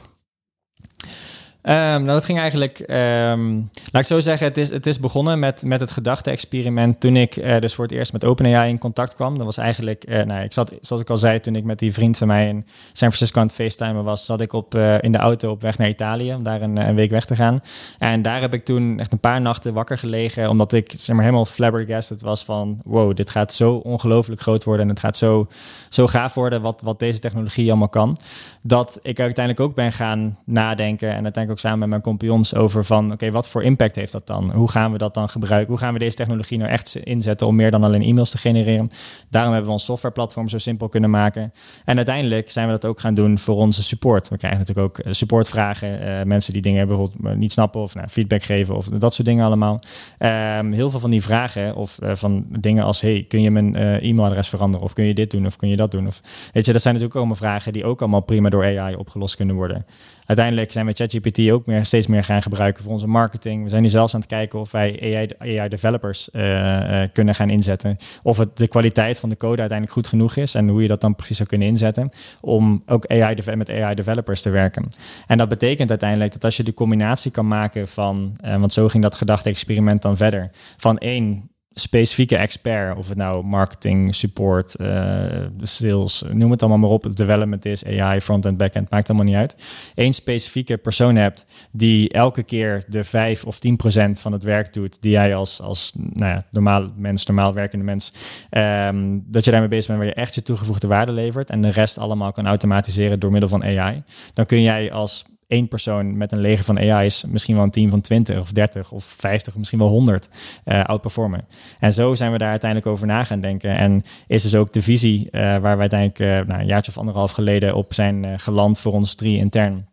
Um, 1.68 1.74
nou, 1.74 2.06
dat 2.06 2.26
ging 2.26 2.40
eigenlijk, 2.40 2.80
um, 2.80 3.70
laat 3.92 4.02
ik 4.02 4.08
zo 4.08 4.20
zeggen, 4.20 4.48
het 4.48 4.58
is, 4.58 4.70
het 4.70 4.86
is 4.86 5.00
begonnen 5.00 5.40
met, 5.40 5.64
met 5.64 5.80
het 5.80 5.92
gedachte-experiment 5.92 7.00
toen 7.00 7.16
ik 7.16 7.36
uh, 7.36 7.60
dus 7.60 7.76
voor 7.76 7.84
het 7.84 7.94
eerst 7.94 8.14
met 8.14 8.26
OpenAI 8.26 8.70
in 8.70 8.78
contact 8.78 9.16
kwam. 9.16 9.38
Dat 9.38 9.46
was 9.46 9.58
eigenlijk, 9.58 10.04
uh, 10.10 10.22
nou, 10.24 10.44
ik 10.44 10.54
zat, 10.54 10.74
zoals 10.82 11.02
ik 11.02 11.10
al 11.10 11.18
zei, 11.18 11.40
toen 11.40 11.56
ik 11.56 11.64
met 11.64 11.80
die 11.80 11.94
vriend 11.94 12.18
van 12.18 12.28
mij 12.28 12.48
in 12.48 12.66
San 12.94 13.12
Francisco 13.12 13.40
aan 13.40 13.46
het 13.46 13.56
facetimen 13.56 14.04
was, 14.04 14.26
zat 14.26 14.42
ik 14.42 14.54
op, 14.54 14.76
uh, 14.76 15.02
in 15.02 15.12
de 15.12 15.18
auto 15.18 15.52
op 15.52 15.62
weg 15.62 15.78
naar 15.78 15.90
Italië 15.90 16.34
om 16.34 16.44
daar 16.44 16.62
een, 16.62 16.88
een, 16.88 16.96
week 16.96 17.10
weg 17.10 17.26
te 17.26 17.36
gaan. 17.36 17.62
En 17.98 18.22
daar 18.22 18.42
heb 18.42 18.54
ik 18.54 18.66
toen 18.66 19.00
echt 19.00 19.12
een 19.14 19.20
paar 19.20 19.42
nachten 19.42 19.74
wakker 19.74 19.98
gelegen, 19.98 20.50
omdat 20.50 20.74
ik 20.74 20.94
zeg 20.96 21.16
maar 21.16 21.26
helemaal 21.26 21.46
flabbergasted 21.46 22.22
was 22.22 22.44
van, 22.44 22.82
wow, 22.84 23.16
dit 23.16 23.30
gaat 23.30 23.54
zo 23.54 23.74
ongelooflijk 23.74 24.42
groot 24.42 24.64
worden 24.64 24.84
en 24.84 24.92
het 24.92 25.00
gaat 25.00 25.18
zo, 25.18 25.48
zo 25.90 26.08
gaaf 26.08 26.34
worden 26.34 26.62
wat, 26.62 26.82
wat 26.82 27.00
deze 27.00 27.20
technologie 27.20 27.70
allemaal 27.70 27.90
kan. 27.90 28.18
Dat 28.62 29.00
ik 29.02 29.20
uiteindelijk 29.20 29.66
ook 29.66 29.76
ben 29.76 29.92
gaan 29.92 30.38
nadenken 30.46 31.08
en 31.08 31.24
uiteindelijk 31.24 31.52
ook 31.52 31.57
samen 31.60 31.80
met 31.80 31.90
mijn 31.90 32.02
compagnons 32.02 32.56
over 32.56 32.86
van 32.86 33.12
oké, 33.12 33.32
wat 33.32 33.48
voor 33.48 33.64
impact 33.64 33.96
heeft 33.96 34.12
dat 34.12 34.28
dan? 34.28 34.52
Hoe 34.54 34.72
gaan 34.72 34.92
we 34.92 34.98
dat 34.98 35.14
dan 35.14 35.30
gebruiken? 35.30 35.70
Hoe 35.70 35.78
gaan 35.78 35.94
we 35.94 36.00
deze 36.00 36.16
technologie 36.16 36.58
nou 36.58 36.72
echt 36.72 36.96
inzetten 36.96 37.48
om 37.48 37.56
meer 37.56 37.72
dan 37.72 37.84
alleen 37.84 38.02
e-mails 38.02 38.30
te 38.30 38.38
genereren? 38.38 38.90
Daarom 39.30 39.52
hebben 39.52 39.70
we 39.70 39.76
ons 39.76 39.86
softwareplatform 39.86 40.50
zo 40.50 40.58
simpel 40.58 40.90
kunnen 40.90 41.10
maken. 41.10 41.54
En 41.86 41.96
uiteindelijk 41.96 42.52
zijn 42.52 42.66
we 42.66 42.72
dat 42.72 42.86
ook 42.86 43.00
gaan 43.00 43.14
doen 43.14 43.40
voor 43.40 43.56
onze 43.56 43.84
support. 43.84 44.30
We 44.30 44.38
krijgen 44.38 44.60
natuurlijk 44.60 44.88
ook 44.88 45.06
eh, 45.06 45.14
supportvragen, 45.14 46.02
uh, 46.02 46.24
mensen 46.24 46.54
die 46.54 46.62
dingen 46.62 46.88
bijvoorbeeld 46.88 47.38
niet 47.38 47.52
snappen 47.52 47.82
of 47.82 47.96
nou, 47.96 48.08
feedback 48.08 48.44
geven 48.44 48.76
of 48.76 48.86
dat 48.86 49.14
soort 49.14 49.28
dingen 49.28 49.46
allemaal. 49.46 49.80
Um, 50.20 50.72
heel 50.72 50.90
veel 50.90 51.00
van 51.00 51.10
die 51.10 51.22
vragen 51.22 51.76
of 51.76 52.00
van 52.02 52.46
dingen 52.60 52.84
als 52.84 53.02
hey, 53.02 53.26
kun 53.28 53.42
je 53.42 53.52
mijn 53.52 53.76
e-mailadres 53.76 54.50
veranderen 54.50 54.86
of 54.86 54.94
kun 54.94 55.06
je 55.06 55.14
dit 55.14 55.32
doen 55.32 55.46
of 55.46 55.56
kun 55.56 55.70
je 55.70 55.76
dat 55.76 55.92
doen? 55.92 56.08
Of 56.08 56.22
weet 56.54 56.66
je, 56.66 56.72
dat 56.72 56.82
zijn 56.82 56.94
natuurlijk 56.94 57.20
allemaal 57.20 57.36
vragen 57.36 57.74
die 57.74 57.86
ook 57.86 58.00
allemaal 58.02 58.22
prima 58.22 58.50
door 58.50 58.64
AI 58.64 58.96
opgelost 58.96 59.36
kunnen 59.36 59.56
worden 59.56 59.86
uiteindelijk 60.28 60.72
zijn 60.72 60.86
we 60.86 60.94
ChatGPT 60.94 61.52
ook 61.52 61.66
meer, 61.66 61.86
steeds 61.86 62.08
meer 62.08 62.24
gaan 62.24 62.42
gebruiken 62.42 62.84
voor 62.84 62.92
onze 62.92 63.08
marketing. 63.08 63.64
We 63.64 63.70
zijn 63.70 63.82
nu 63.82 63.90
zelfs 63.90 64.14
aan 64.14 64.20
het 64.20 64.30
kijken 64.30 64.60
of 64.60 64.72
wij 64.72 65.00
AI, 65.02 65.58
AI 65.60 65.70
developers 65.70 66.30
uh, 66.32 66.44
uh, 66.44 67.04
kunnen 67.14 67.36
gaan 67.36 67.50
inzetten. 67.50 67.98
Of 68.24 68.38
het 68.38 68.58
de 68.58 68.68
kwaliteit 68.68 69.20
van 69.20 69.30
de 69.30 69.38
code 69.38 69.60
uiteindelijk 69.60 69.98
goed 69.98 70.08
genoeg 70.08 70.36
is 70.36 70.56
en 70.56 70.68
hoe 70.68 70.82
je 70.82 70.88
dat 70.88 71.02
dan 71.02 71.16
precies 71.16 71.38
zou 71.38 71.50
kunnen 71.50 71.68
inzetten 71.68 72.12
om 72.42 72.84
ook 72.86 73.08
AI 73.08 73.36
met 73.56 73.70
AI 73.70 73.96
developers 73.96 74.42
te 74.42 74.50
werken. 74.50 74.90
En 75.28 75.38
dat 75.38 75.50
betekent 75.50 75.90
uiteindelijk 75.90 76.32
dat 76.32 76.44
als 76.44 76.58
je 76.58 76.64
de 76.64 76.74
combinatie 76.74 77.32
kan 77.32 77.48
maken 77.48 77.88
van, 77.88 78.38
uh, 78.46 78.56
want 78.56 78.74
zo 78.74 78.88
ging 78.88 79.04
dat 79.04 79.16
gedachte-experiment 79.16 80.02
dan 80.02 80.18
verder, 80.18 80.52
van 80.78 80.98
één 80.98 81.50
specifieke 81.80 82.38
expert, 82.38 82.98
of 82.98 83.08
het 83.08 83.18
nou 83.18 83.44
marketing, 83.44 84.16
support, 84.16 84.76
uh, 84.82 85.46
sales, 85.62 86.24
noem 86.32 86.52
het 86.52 86.62
allemaal 86.62 86.80
maar 86.80 86.90
op, 86.90 87.16
development 87.16 87.66
is, 87.66 87.86
AI, 87.86 88.22
front-end, 88.22 88.58
back-end, 88.58 88.90
maakt 88.90 89.10
allemaal 89.10 89.28
niet 89.28 89.36
uit. 89.36 89.56
Eén 89.96 90.14
specifieke 90.14 90.78
persoon 90.78 91.16
hebt 91.16 91.46
die 91.72 92.10
elke 92.10 92.44
keer 92.44 92.86
de 92.88 93.04
5 93.04 93.44
of 93.44 93.60
10 93.60 93.76
procent 93.76 94.20
van 94.20 94.32
het 94.32 94.44
werk 94.44 94.74
doet 94.74 95.02
die 95.02 95.12
jij 95.12 95.36
als, 95.36 95.62
als 95.62 95.92
nou 95.96 96.32
ja, 96.32 96.46
normaal 96.52 96.92
mens, 96.96 97.26
normaal 97.26 97.54
werkende 97.54 97.86
mens, 97.86 98.14
um, 98.52 99.24
dat 99.28 99.46
je 99.46 99.52
daarmee 99.52 99.70
bezig 99.70 99.88
bent 99.88 100.00
waar 100.00 100.08
je 100.08 100.14
echt 100.14 100.36
je 100.36 100.42
toegevoegde 100.42 100.88
waarde 100.88 101.12
levert 101.12 101.50
en 101.50 101.62
de 101.62 101.70
rest 101.70 101.98
allemaal 101.98 102.32
kan 102.32 102.48
automatiseren 102.48 103.20
door 103.20 103.32
middel 103.32 103.50
van 103.50 103.64
AI. 103.64 104.04
Dan 104.34 104.46
kun 104.46 104.62
jij 104.62 104.92
als 104.92 105.26
één 105.48 105.68
persoon 105.68 106.18
met 106.18 106.32
een 106.32 106.40
leger 106.40 106.66
van 106.66 106.78
AI's 106.78 107.24
misschien 107.24 107.56
wel 107.56 107.64
een 107.64 107.72
team 107.72 107.90
van 107.90 108.02
20 108.02 108.40
of 108.40 108.52
30 108.52 108.92
of 108.92 109.04
50, 109.04 109.56
misschien 109.56 109.80
wel 109.80 109.88
100 109.88 110.30
uh, 110.30 110.80
eh, 110.80 110.86
outperformen. 110.86 111.48
En 111.80 111.94
zo 111.94 112.14
zijn 112.14 112.32
we 112.32 112.38
daar 112.38 112.50
uiteindelijk 112.50 112.92
over 112.92 113.08
na 113.08 113.24
gaan 113.24 113.42
denken. 113.42 113.78
En 113.78 114.04
is 114.28 114.44
dus 114.44 114.56
ook 114.56 114.74
de 114.74 114.82
visie 114.82 115.26
uh, 115.26 115.42
waar 115.42 115.76
we 115.76 115.82
uiteindelijk 115.82 116.20
uh, 116.20 116.28
nou, 116.28 116.62
een 116.62 116.68
jaartje 116.68 116.92
of 116.92 116.98
anderhalf 116.98 117.32
geleden 117.32 117.76
op 117.76 117.94
zijn 117.94 118.40
geland 118.40 118.80
voor 118.80 118.94
ons 118.94 119.16
drie 119.16 119.38
intern. 119.38 119.88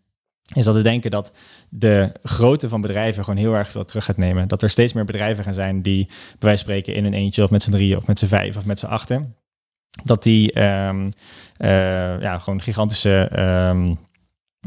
Is 0.54 0.64
dat 0.64 0.74
we 0.74 0.82
denken 0.82 1.10
dat 1.10 1.32
de 1.68 2.12
grootte 2.22 2.68
van 2.68 2.80
bedrijven 2.80 3.24
gewoon 3.24 3.38
heel 3.38 3.54
erg 3.54 3.70
veel 3.70 3.84
terug 3.84 4.04
gaat 4.04 4.16
nemen. 4.16 4.48
Dat 4.48 4.62
er 4.62 4.70
steeds 4.70 4.92
meer 4.92 5.04
bedrijven 5.04 5.44
gaan 5.44 5.54
zijn 5.54 5.82
die, 5.82 6.06
bij 6.06 6.16
wijze 6.38 6.64
van 6.64 6.74
spreken, 6.74 6.94
in 6.94 7.04
een 7.04 7.14
eentje 7.14 7.42
of 7.42 7.50
met 7.50 7.62
z'n 7.62 7.70
drieën 7.70 7.96
of 7.96 8.06
met 8.06 8.18
z'n 8.18 8.26
vijf 8.26 8.56
of 8.56 8.64
met 8.64 8.78
z'n 8.78 8.86
achten. 8.86 9.34
Dat 10.04 10.22
die 10.22 10.62
um, 10.62 11.12
ja, 12.20 12.38
gewoon 12.38 12.60
gigantische. 12.60 13.30
Um, 13.70 13.98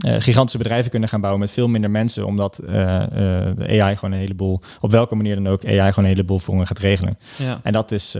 uh, 0.05 0.15
gigantische 0.19 0.57
bedrijven 0.57 0.91
kunnen 0.91 1.09
gaan 1.09 1.21
bouwen 1.21 1.41
met 1.41 1.51
veel 1.51 1.67
minder 1.67 1.91
mensen, 1.91 2.25
omdat 2.25 2.59
uh, 2.63 2.69
de 2.69 3.81
AI 3.81 3.95
gewoon 3.95 4.11
een 4.11 4.19
heleboel, 4.19 4.61
op 4.79 4.91
welke 4.91 5.15
manier 5.15 5.35
dan 5.35 5.47
ook, 5.47 5.65
AI 5.65 5.77
gewoon 5.77 6.09
een 6.09 6.15
heleboel 6.15 6.39
voor 6.39 6.65
gaat 6.65 6.79
regelen. 6.79 7.17
Ja. 7.37 7.59
En 7.63 7.73
dat 7.73 7.91
is, 7.91 8.11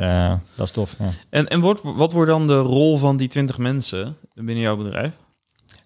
dat 0.55 0.65
is 0.65 0.71
tof. 0.71 0.95
Ja. 0.99 1.09
En, 1.29 1.47
en 1.47 1.59
wat, 1.59 1.81
wat 1.83 2.11
wordt 2.11 2.31
dan 2.31 2.47
de 2.47 2.59
rol 2.59 2.97
van 2.97 3.17
die 3.17 3.27
20 3.27 3.57
mensen 3.57 4.17
binnen 4.33 4.59
jouw 4.59 4.77
bedrijf? 4.77 5.11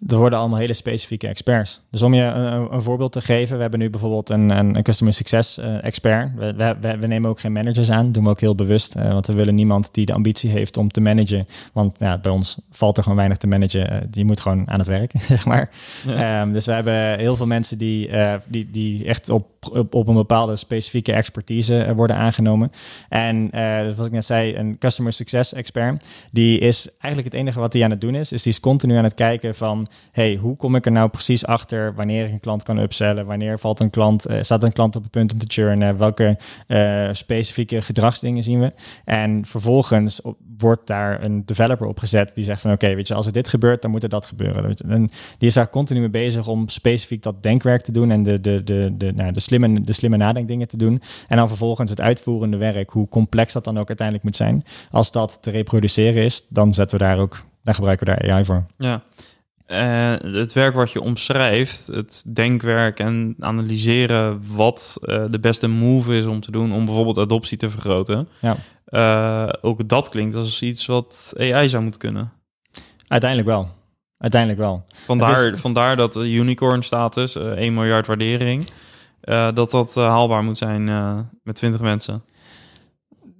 Er 0.07 0.17
worden 0.17 0.39
allemaal 0.39 0.59
hele 0.59 0.73
specifieke 0.73 1.27
experts. 1.27 1.81
Dus 1.91 2.01
om 2.01 2.13
je 2.13 2.21
een, 2.21 2.73
een 2.73 2.81
voorbeeld 2.81 3.11
te 3.11 3.21
geven, 3.21 3.55
we 3.55 3.61
hebben 3.61 3.79
nu 3.79 3.89
bijvoorbeeld 3.89 4.29
een, 4.29 4.49
een, 4.49 4.75
een 4.75 4.83
customer 4.83 5.13
success 5.13 5.57
uh, 5.57 5.83
expert. 5.83 6.29
We, 6.35 6.75
we, 6.81 6.97
we, 6.99 7.07
nemen 7.07 7.29
ook 7.29 7.39
geen 7.39 7.51
managers 7.51 7.91
aan, 7.91 8.11
doen 8.11 8.23
we 8.23 8.29
ook 8.29 8.39
heel 8.39 8.55
bewust. 8.55 8.95
Uh, 8.95 9.11
want 9.11 9.27
we 9.27 9.33
willen 9.33 9.55
niemand 9.55 9.93
die 9.93 10.05
de 10.05 10.13
ambitie 10.13 10.49
heeft 10.49 10.77
om 10.77 10.91
te 10.91 11.01
managen. 11.01 11.47
Want 11.73 11.99
ja, 11.99 12.17
bij 12.17 12.31
ons 12.31 12.57
valt 12.71 12.97
er 12.97 13.03
gewoon 13.03 13.17
weinig 13.17 13.37
te 13.37 13.47
managen. 13.47 13.93
Uh, 13.93 13.97
die 14.09 14.25
moet 14.25 14.39
gewoon 14.39 14.69
aan 14.69 14.79
het 14.79 14.87
werk, 14.87 15.11
zeg 15.33 15.45
maar. 15.45 15.69
Ja. 16.05 16.41
Um, 16.41 16.53
dus 16.53 16.65
we 16.65 16.71
hebben 16.71 17.17
heel 17.17 17.35
veel 17.35 17.47
mensen 17.47 17.77
die, 17.77 18.09
die, 18.47 18.71
die 18.71 19.05
echt 19.05 19.29
op, 19.29 19.47
op, 19.71 19.93
op, 19.93 20.07
een 20.07 20.15
bepaalde 20.15 20.55
specifieke 20.55 21.13
expertise 21.13 21.93
worden 21.95 22.15
aangenomen. 22.15 22.71
En 23.09 23.49
wat 23.95 24.05
ik 24.05 24.11
net 24.11 24.25
zei, 24.25 24.55
een 24.55 24.77
customer 24.77 25.13
success 25.13 25.53
expert, 25.53 26.05
die 26.31 26.59
is 26.59 26.89
eigenlijk 26.99 27.33
het 27.33 27.41
enige 27.41 27.59
wat 27.59 27.73
hij 27.73 27.83
aan 27.83 27.89
het 27.89 28.01
doen 28.01 28.15
is, 28.15 28.31
is 28.31 28.43
die 28.43 28.51
is 28.51 28.59
continu 28.59 28.95
aan 28.95 29.03
het 29.03 29.13
kijken 29.13 29.55
van 29.55 29.70
hey, 30.11 30.35
hoe 30.35 30.55
kom 30.55 30.75
ik 30.75 30.85
er 30.85 30.91
nou 30.91 31.09
precies 31.09 31.45
achter 31.45 31.93
wanneer 31.95 32.25
ik 32.25 32.31
een 32.31 32.39
klant 32.39 32.63
kan 32.63 32.77
upsellen? 32.77 33.25
Wanneer 33.25 33.59
valt 33.59 33.79
een 33.79 33.89
klant, 33.89 34.29
uh, 34.29 34.37
staat 34.41 34.63
een 34.63 34.73
klant 34.73 34.95
op 34.95 35.01
het 35.01 35.11
punt 35.11 35.33
om 35.33 35.37
te 35.37 35.45
churnen? 35.47 35.97
Welke 35.97 36.37
uh, 36.67 37.09
specifieke 37.11 37.81
gedragsdingen 37.81 38.43
zien 38.43 38.59
we? 38.59 38.71
En 39.05 39.45
vervolgens 39.45 40.21
wordt 40.57 40.87
daar 40.87 41.23
een 41.23 41.45
developer 41.45 41.87
op 41.87 41.99
gezet 41.99 42.35
die 42.35 42.43
zegt 42.43 42.61
van 42.61 42.71
oké, 42.71 42.95
weet 42.95 43.07
je, 43.07 43.13
als 43.13 43.25
er 43.25 43.31
dit 43.31 43.47
gebeurt, 43.47 43.81
dan 43.81 43.91
moet 43.91 44.03
er 44.03 44.09
dat 44.09 44.25
gebeuren. 44.25 44.75
En 44.87 45.09
die 45.37 45.47
is 45.47 45.53
daar 45.53 45.69
continu 45.69 45.99
mee 45.99 46.09
bezig 46.09 46.47
om 46.47 46.69
specifiek 46.69 47.23
dat 47.23 47.43
denkwerk 47.43 47.81
te 47.81 47.91
doen 47.91 48.11
en 48.11 48.23
de, 48.23 48.41
de, 48.41 48.63
de, 48.63 48.93
de, 48.97 49.11
nou, 49.13 49.31
de, 49.31 49.39
slimme, 49.39 49.81
de 49.81 49.93
slimme 49.93 50.17
nadenkdingen 50.17 50.67
te 50.67 50.77
doen. 50.77 51.01
En 51.27 51.37
dan 51.37 51.47
vervolgens 51.47 51.89
het 51.89 52.01
uitvoerende 52.01 52.57
werk, 52.57 52.89
hoe 52.89 53.07
complex 53.07 53.53
dat 53.53 53.63
dan 53.63 53.79
ook 53.79 53.87
uiteindelijk 53.87 54.27
moet 54.27 54.35
zijn. 54.35 54.63
Als 54.91 55.11
dat 55.11 55.37
te 55.41 55.51
reproduceren 55.51 56.23
is, 56.23 56.47
dan 56.47 56.73
zetten 56.73 56.97
we 56.97 57.03
daar 57.03 57.19
ook, 57.19 57.43
dan 57.63 57.73
gebruiken 57.73 58.07
we 58.07 58.13
daar 58.15 58.33
AI 58.33 58.45
voor. 58.45 58.65
Ja. 58.77 59.03
Uh, 59.71 60.13
het 60.41 60.53
werk 60.53 60.75
wat 60.75 60.91
je 60.91 61.01
omschrijft, 61.01 61.87
het 61.87 62.23
denkwerk 62.35 62.99
en 62.99 63.35
analyseren 63.39 64.43
wat 64.55 64.97
uh, 65.01 65.23
de 65.29 65.39
beste 65.39 65.67
move 65.67 66.17
is 66.17 66.25
om 66.25 66.39
te 66.39 66.51
doen 66.51 66.73
om 66.73 66.85
bijvoorbeeld 66.85 67.17
adoptie 67.17 67.57
te 67.57 67.69
vergroten. 67.69 68.27
Ja. 68.39 68.55
Uh, 68.89 69.53
ook 69.61 69.89
dat 69.89 70.09
klinkt 70.09 70.35
als 70.35 70.61
iets 70.61 70.85
wat 70.85 71.33
AI 71.37 71.69
zou 71.69 71.83
moeten 71.83 72.01
kunnen. 72.01 72.31
Uiteindelijk 73.07 73.49
wel. 73.49 73.69
Uiteindelijk 74.17 74.61
wel. 74.61 74.85
Vandaar, 75.05 75.53
is... 75.53 75.59
vandaar 75.59 75.95
dat 75.95 76.13
de 76.13 76.31
unicorn 76.31 76.83
status, 76.83 77.35
1 77.35 77.73
miljard 77.73 78.07
waardering, 78.07 78.65
dat 79.53 79.71
dat 79.71 79.95
haalbaar 79.95 80.43
moet 80.43 80.57
zijn 80.57 80.83
met 81.43 81.55
20 81.55 81.81
mensen. 81.81 82.23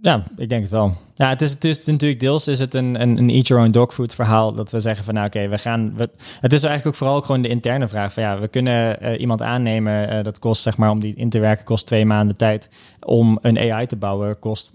Ja, 0.01 0.23
ik 0.37 0.49
denk 0.49 0.61
het 0.61 0.71
wel. 0.71 0.97
Ja, 1.15 1.29
het 1.29 1.41
is, 1.41 1.51
het 1.51 1.63
is 1.63 1.85
natuurlijk 1.85 2.19
deels 2.19 2.47
is 2.47 2.59
het 2.59 2.73
een, 2.73 3.01
een, 3.01 3.17
een 3.17 3.29
eat 3.29 3.47
your 3.47 3.63
own 3.63 3.71
dog 3.71 3.93
food 3.93 4.13
verhaal. 4.13 4.53
Dat 4.53 4.71
we 4.71 4.79
zeggen 4.79 5.05
van 5.05 5.13
nou 5.13 5.25
oké, 5.27 5.47
we 5.47 5.57
gaan. 5.57 5.93
We, 5.95 6.09
het 6.39 6.53
is 6.53 6.63
eigenlijk 6.63 6.87
ook 6.87 6.95
vooral 6.95 7.21
gewoon 7.21 7.41
de 7.41 7.47
interne 7.47 7.87
vraag 7.87 8.13
van 8.13 8.23
ja, 8.23 8.39
we 8.39 8.47
kunnen 8.47 8.97
uh, 9.01 9.19
iemand 9.19 9.41
aannemen. 9.41 10.13
Uh, 10.13 10.23
dat 10.23 10.39
kost 10.39 10.61
zeg 10.61 10.77
maar 10.77 10.89
om 10.89 10.99
die 10.99 11.15
in 11.15 11.29
te 11.29 11.39
werken 11.39 11.65
kost 11.65 11.85
twee 11.85 12.05
maanden 12.05 12.35
tijd. 12.35 12.69
Om 12.99 13.39
een 13.41 13.71
AI 13.71 13.85
te 13.85 13.95
bouwen 13.95 14.39
kost 14.39 14.71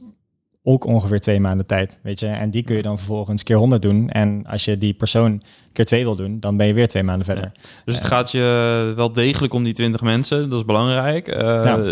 ook 0.68 0.84
ongeveer 0.84 1.20
twee 1.20 1.40
maanden 1.40 1.66
tijd, 1.66 1.98
weet 2.02 2.20
je. 2.20 2.26
En 2.26 2.50
die 2.50 2.62
kun 2.62 2.76
je 2.76 2.82
dan 2.82 2.98
vervolgens 2.98 3.42
keer 3.42 3.56
100 3.56 3.82
doen. 3.82 4.08
En 4.08 4.46
als 4.46 4.64
je 4.64 4.78
die 4.78 4.94
persoon 4.94 5.42
keer 5.72 5.84
twee 5.84 6.04
wil 6.04 6.16
doen, 6.16 6.40
dan 6.40 6.56
ben 6.56 6.66
je 6.66 6.72
weer 6.72 6.88
twee 6.88 7.02
maanden 7.02 7.26
verder. 7.26 7.52
Dus 7.84 7.94
het 7.94 8.04
gaat 8.04 8.30
je 8.30 8.92
wel 8.96 9.12
degelijk 9.12 9.52
om 9.52 9.64
die 9.64 9.72
20 9.72 10.00
mensen, 10.00 10.50
dat 10.50 10.58
is 10.58 10.64
belangrijk. 10.64 11.28
Uh, 11.28 11.86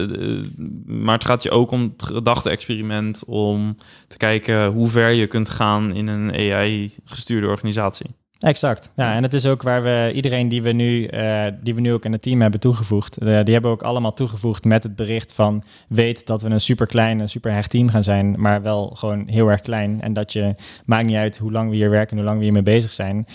Maar 0.86 1.14
het 1.14 1.24
gaat 1.24 1.42
je 1.42 1.50
ook 1.50 1.70
om 1.70 1.82
het 1.96 2.02
gedachte-experiment 2.02 3.24
om 3.24 3.76
te 4.08 4.16
kijken 4.16 4.66
hoe 4.66 4.88
ver 4.88 5.10
je 5.10 5.26
kunt 5.26 5.50
gaan 5.50 5.94
in 5.94 6.06
een 6.06 6.30
AI-gestuurde 6.30 7.46
organisatie. 7.46 8.06
Exact. 8.38 8.90
Ja, 8.96 9.14
en 9.14 9.22
het 9.22 9.34
is 9.34 9.46
ook 9.46 9.62
waar 9.62 9.82
we 9.82 10.10
iedereen 10.14 10.48
die 10.48 10.62
we 10.62 10.72
nu, 10.72 11.08
uh, 11.10 11.46
die 11.62 11.74
we 11.74 11.80
nu 11.80 11.92
ook 11.92 12.04
in 12.04 12.12
het 12.12 12.22
team 12.22 12.40
hebben 12.40 12.60
toegevoegd, 12.60 13.22
uh, 13.22 13.44
die 13.44 13.52
hebben 13.52 13.70
ook 13.70 13.82
allemaal 13.82 14.12
toegevoegd 14.12 14.64
met 14.64 14.82
het 14.82 14.96
bericht 14.96 15.32
van 15.32 15.62
weet 15.88 16.26
dat 16.26 16.42
we 16.42 16.48
een 16.48 16.60
super 16.60 16.86
klein, 16.86 17.18
een 17.18 17.28
super 17.28 17.52
hecht 17.52 17.70
team 17.70 17.88
gaan 17.88 18.02
zijn, 18.02 18.40
maar 18.40 18.62
wel 18.62 18.86
gewoon 18.86 19.28
heel 19.28 19.48
erg 19.48 19.60
klein. 19.60 20.00
En 20.00 20.12
dat 20.12 20.32
je 20.32 20.54
maakt 20.84 21.06
niet 21.06 21.16
uit 21.16 21.38
hoe 21.38 21.52
lang 21.52 21.70
we 21.70 21.76
hier 21.76 21.90
werken 21.90 22.10
en 22.10 22.16
hoe 22.16 22.24
lang 22.24 22.38
we 22.38 22.44
hiermee 22.44 22.62
bezig 22.62 22.92
zijn 22.92 23.26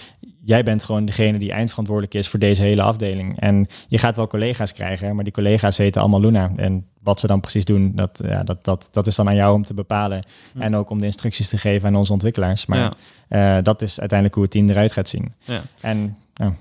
jij 0.43 0.63
bent 0.63 0.83
gewoon 0.83 1.05
degene 1.05 1.39
die 1.39 1.51
eindverantwoordelijk 1.51 2.15
is 2.15 2.27
voor 2.27 2.39
deze 2.39 2.61
hele 2.61 2.81
afdeling. 2.81 3.39
En 3.39 3.67
je 3.87 3.97
gaat 3.97 4.15
wel 4.15 4.27
collega's 4.27 4.73
krijgen, 4.73 5.15
maar 5.15 5.23
die 5.23 5.33
collega's 5.33 5.77
heten 5.77 6.01
allemaal 6.01 6.21
Luna. 6.21 6.51
En 6.55 6.85
wat 7.03 7.19
ze 7.19 7.27
dan 7.27 7.39
precies 7.39 7.65
doen, 7.65 7.91
dat, 7.95 8.21
ja, 8.23 8.43
dat, 8.43 8.63
dat, 8.65 8.89
dat 8.91 9.07
is 9.07 9.15
dan 9.15 9.27
aan 9.27 9.35
jou 9.35 9.53
om 9.53 9.63
te 9.63 9.73
bepalen. 9.73 10.23
En 10.57 10.75
ook 10.75 10.89
om 10.89 10.99
de 10.99 11.05
instructies 11.05 11.49
te 11.49 11.57
geven 11.57 11.87
aan 11.87 11.95
onze 11.95 12.11
ontwikkelaars. 12.11 12.65
Maar 12.65 12.93
ja. 13.29 13.57
uh, 13.57 13.63
dat 13.63 13.81
is 13.81 13.99
uiteindelijk 13.99 14.33
hoe 14.33 14.43
het 14.43 14.53
team 14.53 14.69
eruit 14.69 14.91
gaat 14.91 15.09
zien. 15.09 15.33
Ja. 15.43 15.61
En 15.81 16.17
ja. 16.33 16.53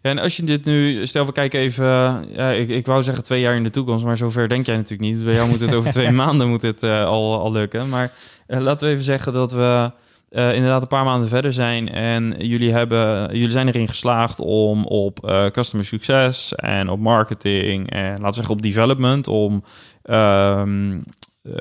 En 0.00 0.18
als 0.18 0.36
je 0.36 0.44
dit 0.44 0.64
nu, 0.64 1.06
stel 1.06 1.26
we 1.26 1.32
kijken 1.32 1.60
even, 1.60 1.84
ja, 2.34 2.50
ik, 2.50 2.68
ik 2.68 2.86
wou 2.86 3.02
zeggen 3.02 3.24
twee 3.24 3.40
jaar 3.40 3.54
in 3.54 3.62
de 3.62 3.70
toekomst, 3.70 4.04
maar 4.04 4.16
zover 4.16 4.48
denk 4.48 4.66
jij 4.66 4.76
natuurlijk 4.76 5.10
niet. 5.12 5.24
Bij 5.24 5.34
jou 5.34 5.48
moet 5.48 5.60
het 5.60 5.74
over 5.74 5.90
twee 6.00 6.10
maanden 6.10 6.48
moet 6.48 6.62
het, 6.62 6.82
uh, 6.82 7.04
al, 7.04 7.40
al 7.40 7.52
lukken. 7.52 7.88
Maar 7.88 8.12
laten 8.46 8.86
we 8.86 8.92
even 8.92 9.04
zeggen 9.04 9.32
dat 9.32 9.52
we 9.52 9.90
uh, 10.32 10.54
inderdaad 10.54 10.82
een 10.82 10.88
paar 10.88 11.04
maanden 11.04 11.28
verder 11.28 11.52
zijn. 11.52 11.88
En 11.88 12.34
jullie, 12.38 12.72
hebben, 12.72 13.26
jullie 13.32 13.50
zijn 13.50 13.68
erin 13.68 13.88
geslaagd 13.88 14.40
om 14.40 14.86
op 14.86 15.28
uh, 15.28 15.46
customer 15.46 15.86
succes 15.86 16.54
en 16.54 16.88
op 16.88 16.98
marketing 16.98 17.90
en 17.90 18.10
laten 18.10 18.24
we 18.24 18.32
zeggen 18.32 18.54
op 18.54 18.62
development 18.62 19.28
om 19.28 19.64
um, 20.02 21.04
uh, 21.42 21.54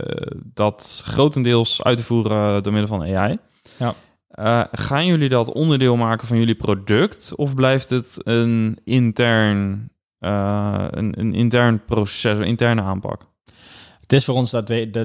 dat 0.53 1.03
grotendeels 1.05 1.83
uit 1.83 1.97
te 1.97 2.03
voeren 2.03 2.63
door 2.63 2.73
middel 2.73 2.97
van 2.97 3.17
AI. 3.17 3.37
Ja. 3.77 4.67
gaan 4.71 5.05
jullie 5.05 5.29
dat 5.29 5.51
onderdeel 5.53 5.95
maken 5.95 6.27
van 6.27 6.37
jullie 6.37 6.55
product 6.55 7.35
of 7.35 7.55
blijft 7.55 7.89
het 7.89 8.19
een 8.23 8.79
intern, 8.83 9.89
een, 10.19 11.19
een 11.19 11.33
intern 11.33 11.85
proces, 11.85 12.37
een 12.37 12.43
interne 12.43 12.81
aanpak? 12.81 13.30
Het 14.11 14.19
is 14.19 14.25
voor 14.25 14.35
ons 14.35 14.51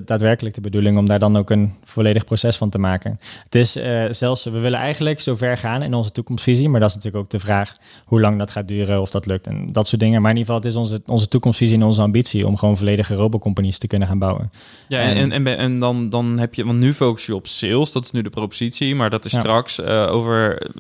daadwerkelijk 0.05 0.55
de 0.55 0.61
bedoeling 0.61 0.99
om 0.99 1.07
daar 1.07 1.19
dan 1.19 1.37
ook 1.37 1.51
een 1.51 1.75
volledig 1.85 2.25
proces 2.25 2.57
van 2.57 2.71
te 2.71 2.79
maken. 2.79 3.21
Het 3.45 3.55
is 3.55 3.77
uh, 3.77 4.05
zelfs, 4.11 4.45
we 4.45 4.59
willen 4.59 4.79
eigenlijk 4.79 5.21
zo 5.21 5.37
ver 5.37 5.59
gaan 5.59 5.83
in 5.83 5.95
onze 5.95 6.13
toekomstvisie, 6.13 6.69
maar 6.69 6.81
dat 6.81 6.89
is 6.89 6.95
natuurlijk 6.95 7.25
ook 7.25 7.31
de 7.31 7.39
vraag 7.39 7.77
hoe 8.05 8.21
lang 8.21 8.39
dat 8.39 8.51
gaat 8.51 8.69
duren, 8.69 9.01
of 9.01 9.11
dat 9.11 9.27
lukt 9.27 9.47
en 9.47 9.73
dat 9.73 9.89
soort 9.89 10.01
dingen. 10.01 10.23
Maar 10.23 10.31
in 10.31 10.37
ieder 10.37 10.55
geval, 10.55 10.71
het 10.71 10.79
is 10.79 10.91
onze, 10.91 11.03
onze 11.07 11.29
toekomstvisie 11.29 11.77
en 11.77 11.83
onze 11.83 12.03
ambitie 12.03 12.47
om 12.47 12.57
gewoon 12.57 12.77
volledige 12.77 13.15
robocompanies 13.15 13.79
te 13.79 13.87
kunnen 13.87 14.09
gaan 14.09 14.19
bouwen. 14.19 14.53
Ja, 14.89 15.01
en, 15.01 15.33
en, 15.33 15.47
en, 15.47 15.79
dan, 15.79 16.11
dan 16.11 16.39
heb 16.39 16.55
je, 16.55 16.65
want 16.65 16.79
nu 16.79 16.95
focus 16.95 17.27
je 17.27 17.35
op 17.35 17.47
sales, 17.47 17.93
dat 17.93 18.05
is 18.05 18.11
nu 18.11 18.23
de 18.23 18.31
propositie, 18.31 18.95
maar 18.95 19.11
dat 19.11 19.25
is 19.25 19.33
straks 19.33 19.79
uh, 19.79 20.07
over 20.11 20.71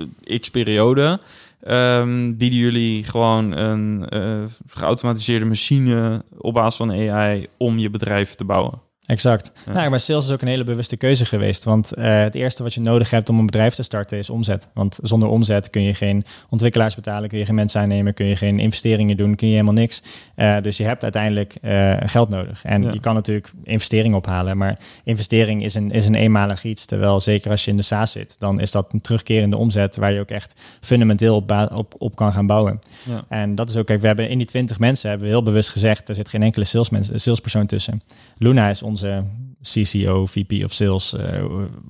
x 0.41 0.51
periode. 0.51 1.21
Um, 1.69 2.37
bieden 2.37 2.59
jullie 2.59 3.05
gewoon 3.05 3.57
een 3.57 4.07
uh, 4.15 4.45
geautomatiseerde 4.67 5.47
machine 5.47 6.25
op 6.39 6.55
basis 6.55 6.77
van 6.77 6.91
AI 6.91 7.47
om 7.57 7.79
je 7.79 7.91
bedrijf 7.91 8.35
te 8.35 8.45
bouwen. 8.45 8.81
Exact. 9.07 9.53
Nou, 9.73 9.91
maar 9.91 10.01
sales 10.01 10.25
is 10.25 10.33
ook 10.33 10.43
een 10.43 10.49
hele 10.49 10.65
bewuste 10.65 10.97
keuze 10.97 11.25
geweest. 11.25 11.65
Want 11.65 11.93
uh, 11.99 12.05
het 12.05 12.35
eerste 12.35 12.63
wat 12.63 12.75
je 12.75 12.81
nodig 12.81 13.11
hebt 13.11 13.29
om 13.29 13.39
een 13.39 13.47
bedrijf 13.47 13.75
te 13.75 13.83
starten 13.83 14.19
is 14.19 14.31
omzet. 14.31 14.69
Want 14.75 14.99
zonder 15.03 15.29
omzet 15.29 15.71
kun 15.71 15.83
je 15.83 15.95
geen 15.95 16.25
ontwikkelaars 16.51 16.95
betalen, 16.95 17.29
kun 17.29 17.39
je 17.39 17.45
geen 17.45 17.55
mensen 17.55 17.81
aannemen, 17.81 18.15
kun 18.15 18.27
je 18.27 18.37
geen 18.37 18.59
investeringen 18.59 19.17
doen, 19.17 19.35
kun 19.35 19.47
je 19.47 19.53
helemaal 19.53 19.75
niks. 19.75 20.03
Uh, 20.37 20.57
dus 20.63 20.77
je 20.77 20.85
hebt 20.85 21.03
uiteindelijk 21.03 21.55
uh, 21.63 21.95
geld 22.05 22.29
nodig. 22.29 22.65
En 22.65 22.93
je 22.93 23.01
kan 23.01 23.15
natuurlijk 23.15 23.53
investeringen 23.65 24.19
ophalen, 24.19 24.57
maar 24.57 24.79
investering 25.05 25.65
is 25.65 25.75
een, 25.75 25.91
is 25.91 26.07
een 26.07 26.15
eenmalig 26.15 26.65
iets. 26.65 26.85
Terwijl 26.85 27.21
zeker 27.21 27.51
als 27.51 27.65
je 27.65 27.71
in 27.71 27.77
de 27.77 27.83
SaaS 27.83 28.13
zit, 28.13 28.37
dan 28.39 28.61
is 28.61 28.71
dat 28.71 28.93
een 28.93 29.01
terugkerende 29.01 29.57
omzet 29.57 29.97
waar 29.97 30.13
je 30.13 30.21
ook 30.21 30.31
echt 30.31 30.55
fundamenteel 30.81 31.37
op, 31.37 31.69
op, 31.73 31.95
op 31.99 32.17
kan 32.17 32.33
gaan 32.33 32.47
bouwen. 32.47 32.79
Ja. 33.03 33.25
En 33.29 33.55
dat 33.55 33.69
is 33.69 33.77
ook, 33.77 33.87
kijk, 33.87 34.01
we 34.01 34.07
hebben 34.07 34.29
in 34.29 34.39
die 34.39 34.47
20 34.47 34.79
mensen 34.79 35.09
hebben 35.09 35.27
we 35.27 35.33
heel 35.33 35.43
bewust 35.43 35.69
gezegd, 35.69 36.09
er 36.09 36.15
zit 36.15 36.29
geen 36.29 36.43
enkele 36.43 36.65
salesmens, 36.65 37.11
salespersoon 37.15 37.67
tussen. 37.67 38.01
Luna 38.39 38.69
is 38.69 38.83
onze 38.97 39.25
CCO, 39.63 40.27
VP 40.27 40.65
of 40.65 40.73
Sales, 40.73 41.15
uh, 41.15 41.23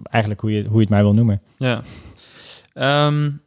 eigenlijk 0.03 0.41
hoe 0.41 0.53
je, 0.53 0.63
hoe 0.63 0.75
je 0.75 0.81
het 0.81 0.89
mij 0.89 1.03
wil 1.03 1.15
noemen. 1.15 1.43
Ja. 1.57 1.83
Um, 3.07 3.41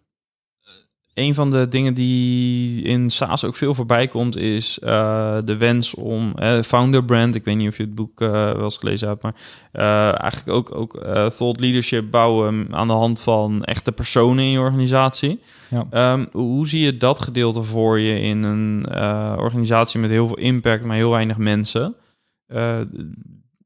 een 1.14 1.34
van 1.34 1.52
de 1.52 1.68
dingen 1.68 1.94
die 1.94 2.82
in 2.82 3.10
SaaS 3.10 3.44
ook 3.44 3.56
veel 3.56 3.74
voorbij 3.74 4.08
komt, 4.08 4.38
is 4.38 4.80
uh, 4.84 5.38
de 5.46 5.58
wens 5.58 5.96
om 5.96 6.34
uh, 6.40 6.62
founder 6.62 7.04
brand. 7.06 7.36
Ik 7.36 7.44
weet 7.44 7.56
niet 7.56 7.68
of 7.68 7.78
je 7.78 7.84
het 7.84 7.96
boek 7.96 8.20
wel 8.20 8.64
eens 8.64 8.78
gelezen 8.78 9.08
hebt, 9.08 9.24
maar 9.24 9.36
eigenlijk 10.16 10.58
ook, 10.58 10.76
ook 10.76 10.92
thought 11.36 11.60
leadership 11.60 12.12
bouwen 12.12 12.68
aan 12.72 12.88
de 12.88 12.94
hand 12.94 13.22
van 13.22 13.64
echte 13.64 13.92
personen 13.92 14.44
in 14.44 14.50
je 14.52 14.60
organisatie. 14.60 15.40
Ja. 15.70 16.14
Um, 16.14 16.28
hoe 16.32 16.68
zie 16.68 16.86
je 16.86 16.98
dat 16.98 17.20
gedeelte 17.20 17.64
voor 17.64 18.00
je 18.00 18.20
in 18.20 18.44
een 18.44 18.86
organisatie 19.40 20.00
met 20.00 20.10
heel 20.10 20.28
veel 20.28 20.38
impact, 20.38 20.84
maar 20.84 20.96
heel 20.96 21.12
weinig 21.12 21.38
mensen? 21.38 21.96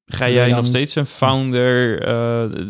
Ga 0.06 0.30
jij 0.30 0.51
nog 0.51 0.66
steeds 0.66 0.95
een 0.95 1.06
founder? 1.06 2.08
Uh, 2.08 2.66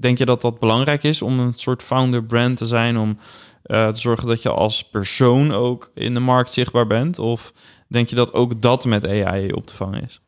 denk 0.00 0.18
je 0.18 0.24
dat 0.24 0.42
dat 0.42 0.58
belangrijk 0.58 1.02
is 1.02 1.22
om 1.22 1.38
een 1.38 1.52
soort 1.52 1.82
founder 1.82 2.24
brand 2.24 2.56
te 2.56 2.66
zijn? 2.66 2.98
Om 2.98 3.18
uh, 3.66 3.88
te 3.88 4.00
zorgen 4.00 4.28
dat 4.28 4.42
je 4.42 4.50
als 4.50 4.88
persoon 4.88 5.52
ook 5.52 5.90
in 5.94 6.14
de 6.14 6.20
markt 6.20 6.52
zichtbaar 6.52 6.86
bent? 6.86 7.18
Of 7.18 7.52
denk 7.88 8.08
je 8.08 8.14
dat 8.14 8.32
ook 8.32 8.62
dat 8.62 8.84
met 8.84 9.06
AI 9.06 9.52
op 9.52 9.66
te 9.66 9.74
vangen 9.74 10.02
is? 10.04 10.20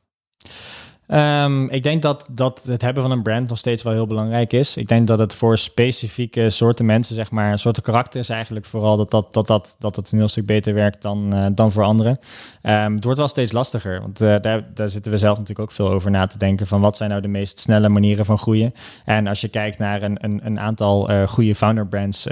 Um, 1.08 1.68
ik 1.68 1.82
denk 1.82 2.02
dat, 2.02 2.26
dat 2.30 2.62
het 2.62 2.82
hebben 2.82 3.02
van 3.02 3.12
een 3.12 3.22
brand 3.22 3.48
nog 3.48 3.58
steeds 3.58 3.82
wel 3.82 3.92
heel 3.92 4.06
belangrijk 4.06 4.52
is. 4.52 4.76
Ik 4.76 4.88
denk 4.88 5.06
dat 5.06 5.18
het 5.18 5.34
voor 5.34 5.58
specifieke 5.58 6.50
soorten 6.50 6.86
mensen, 6.86 7.14
zeg 7.14 7.30
maar, 7.30 7.58
soorten 7.58 7.82
karakters 7.82 8.28
eigenlijk 8.28 8.66
vooral, 8.66 8.96
dat, 8.96 9.10
dat, 9.10 9.32
dat, 9.32 9.46
dat, 9.46 9.76
dat 9.78 9.96
het 9.96 10.12
een 10.12 10.18
heel 10.18 10.28
stuk 10.28 10.46
beter 10.46 10.74
werkt 10.74 11.02
dan, 11.02 11.36
uh, 11.36 11.46
dan 11.54 11.72
voor 11.72 11.84
anderen. 11.84 12.18
Um, 12.62 12.94
het 12.94 13.04
wordt 13.04 13.18
wel 13.18 13.28
steeds 13.28 13.52
lastiger, 13.52 14.00
want 14.00 14.20
uh, 14.20 14.36
daar, 14.40 14.66
daar 14.74 14.88
zitten 14.88 15.12
we 15.12 15.18
zelf 15.18 15.38
natuurlijk 15.38 15.70
ook 15.70 15.76
veel 15.76 15.90
over 15.90 16.10
na 16.10 16.26
te 16.26 16.38
denken 16.38 16.66
van 16.66 16.80
wat 16.80 16.96
zijn 16.96 17.10
nou 17.10 17.22
de 17.22 17.28
meest 17.28 17.58
snelle 17.58 17.88
manieren 17.88 18.24
van 18.24 18.38
groeien. 18.38 18.72
En 19.04 19.26
als 19.26 19.40
je 19.40 19.48
kijkt 19.48 19.78
naar 19.78 20.02
een, 20.02 20.16
een, 20.20 20.40
een 20.44 20.60
aantal 20.60 21.10
uh, 21.10 21.28
goede 21.28 21.54
founder 21.54 21.86
brands, 21.86 22.26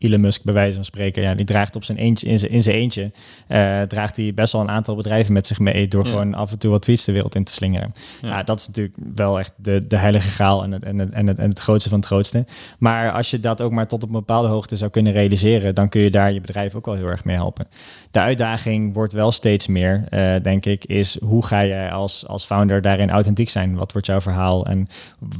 Elon 0.00 0.20
Musk 0.20 0.42
bij 0.42 0.54
wijze 0.54 0.74
van 0.74 0.84
spreken, 0.84 1.22
ja, 1.22 1.34
die 1.34 1.44
draagt 1.44 1.76
op 1.76 1.84
zijn 1.84 1.98
eentje, 1.98 2.26
in 2.26 2.38
zijn, 2.38 2.50
in 2.52 2.62
zijn 2.62 2.76
eentje, 2.76 3.02
uh, 3.48 3.82
draagt 3.82 4.16
hij 4.16 4.34
best 4.34 4.52
wel 4.52 4.60
een 4.62 4.70
aantal 4.70 4.96
bedrijven 4.96 5.32
met 5.32 5.46
zich 5.46 5.58
mee 5.58 5.88
door 5.88 6.06
gewoon 6.06 6.34
af 6.34 6.50
en 6.50 6.58
toe 6.58 6.70
wat 6.70 6.82
tweets 6.82 7.04
de 7.04 7.12
wereld 7.12 7.34
in 7.34 7.44
te 7.44 7.52
slingeren. 7.52 7.92
Ja. 8.22 8.42
dat 8.42 8.60
is 8.60 8.66
natuurlijk 8.66 8.96
wel 9.14 9.38
echt 9.38 9.52
de, 9.56 9.86
de 9.86 9.96
heilige 9.96 10.28
graal 10.28 10.62
en 10.62 10.72
het, 10.72 10.84
en, 10.84 10.98
het, 10.98 11.10
en, 11.10 11.26
het, 11.26 11.38
en 11.38 11.48
het 11.48 11.58
grootste 11.58 11.88
van 11.88 11.98
het 11.98 12.06
grootste. 12.06 12.46
Maar 12.78 13.12
als 13.12 13.30
je 13.30 13.40
dat 13.40 13.62
ook 13.62 13.72
maar 13.72 13.86
tot 13.86 14.02
op 14.02 14.08
een 14.08 14.14
bepaalde 14.14 14.48
hoogte 14.48 14.76
zou 14.76 14.90
kunnen 14.90 15.12
realiseren, 15.12 15.74
dan 15.74 15.88
kun 15.88 16.00
je 16.00 16.10
daar 16.10 16.32
je 16.32 16.40
bedrijf 16.40 16.74
ook 16.74 16.86
wel 16.86 16.94
heel 16.94 17.06
erg 17.06 17.24
mee 17.24 17.36
helpen. 17.36 17.66
De 18.10 18.20
uitdaging 18.20 18.94
wordt 18.94 19.12
wel 19.12 19.32
steeds 19.32 19.66
meer, 19.66 20.04
uh, 20.10 20.34
denk 20.42 20.66
ik, 20.66 20.84
is 20.84 21.20
hoe 21.20 21.46
ga 21.46 21.60
je 21.60 21.90
als, 21.90 22.26
als 22.26 22.44
founder 22.44 22.82
daarin 22.82 23.10
authentiek 23.10 23.48
zijn? 23.48 23.74
Wat 23.74 23.92
wordt 23.92 24.06
jouw 24.06 24.20
verhaal 24.20 24.66
en 24.66 24.88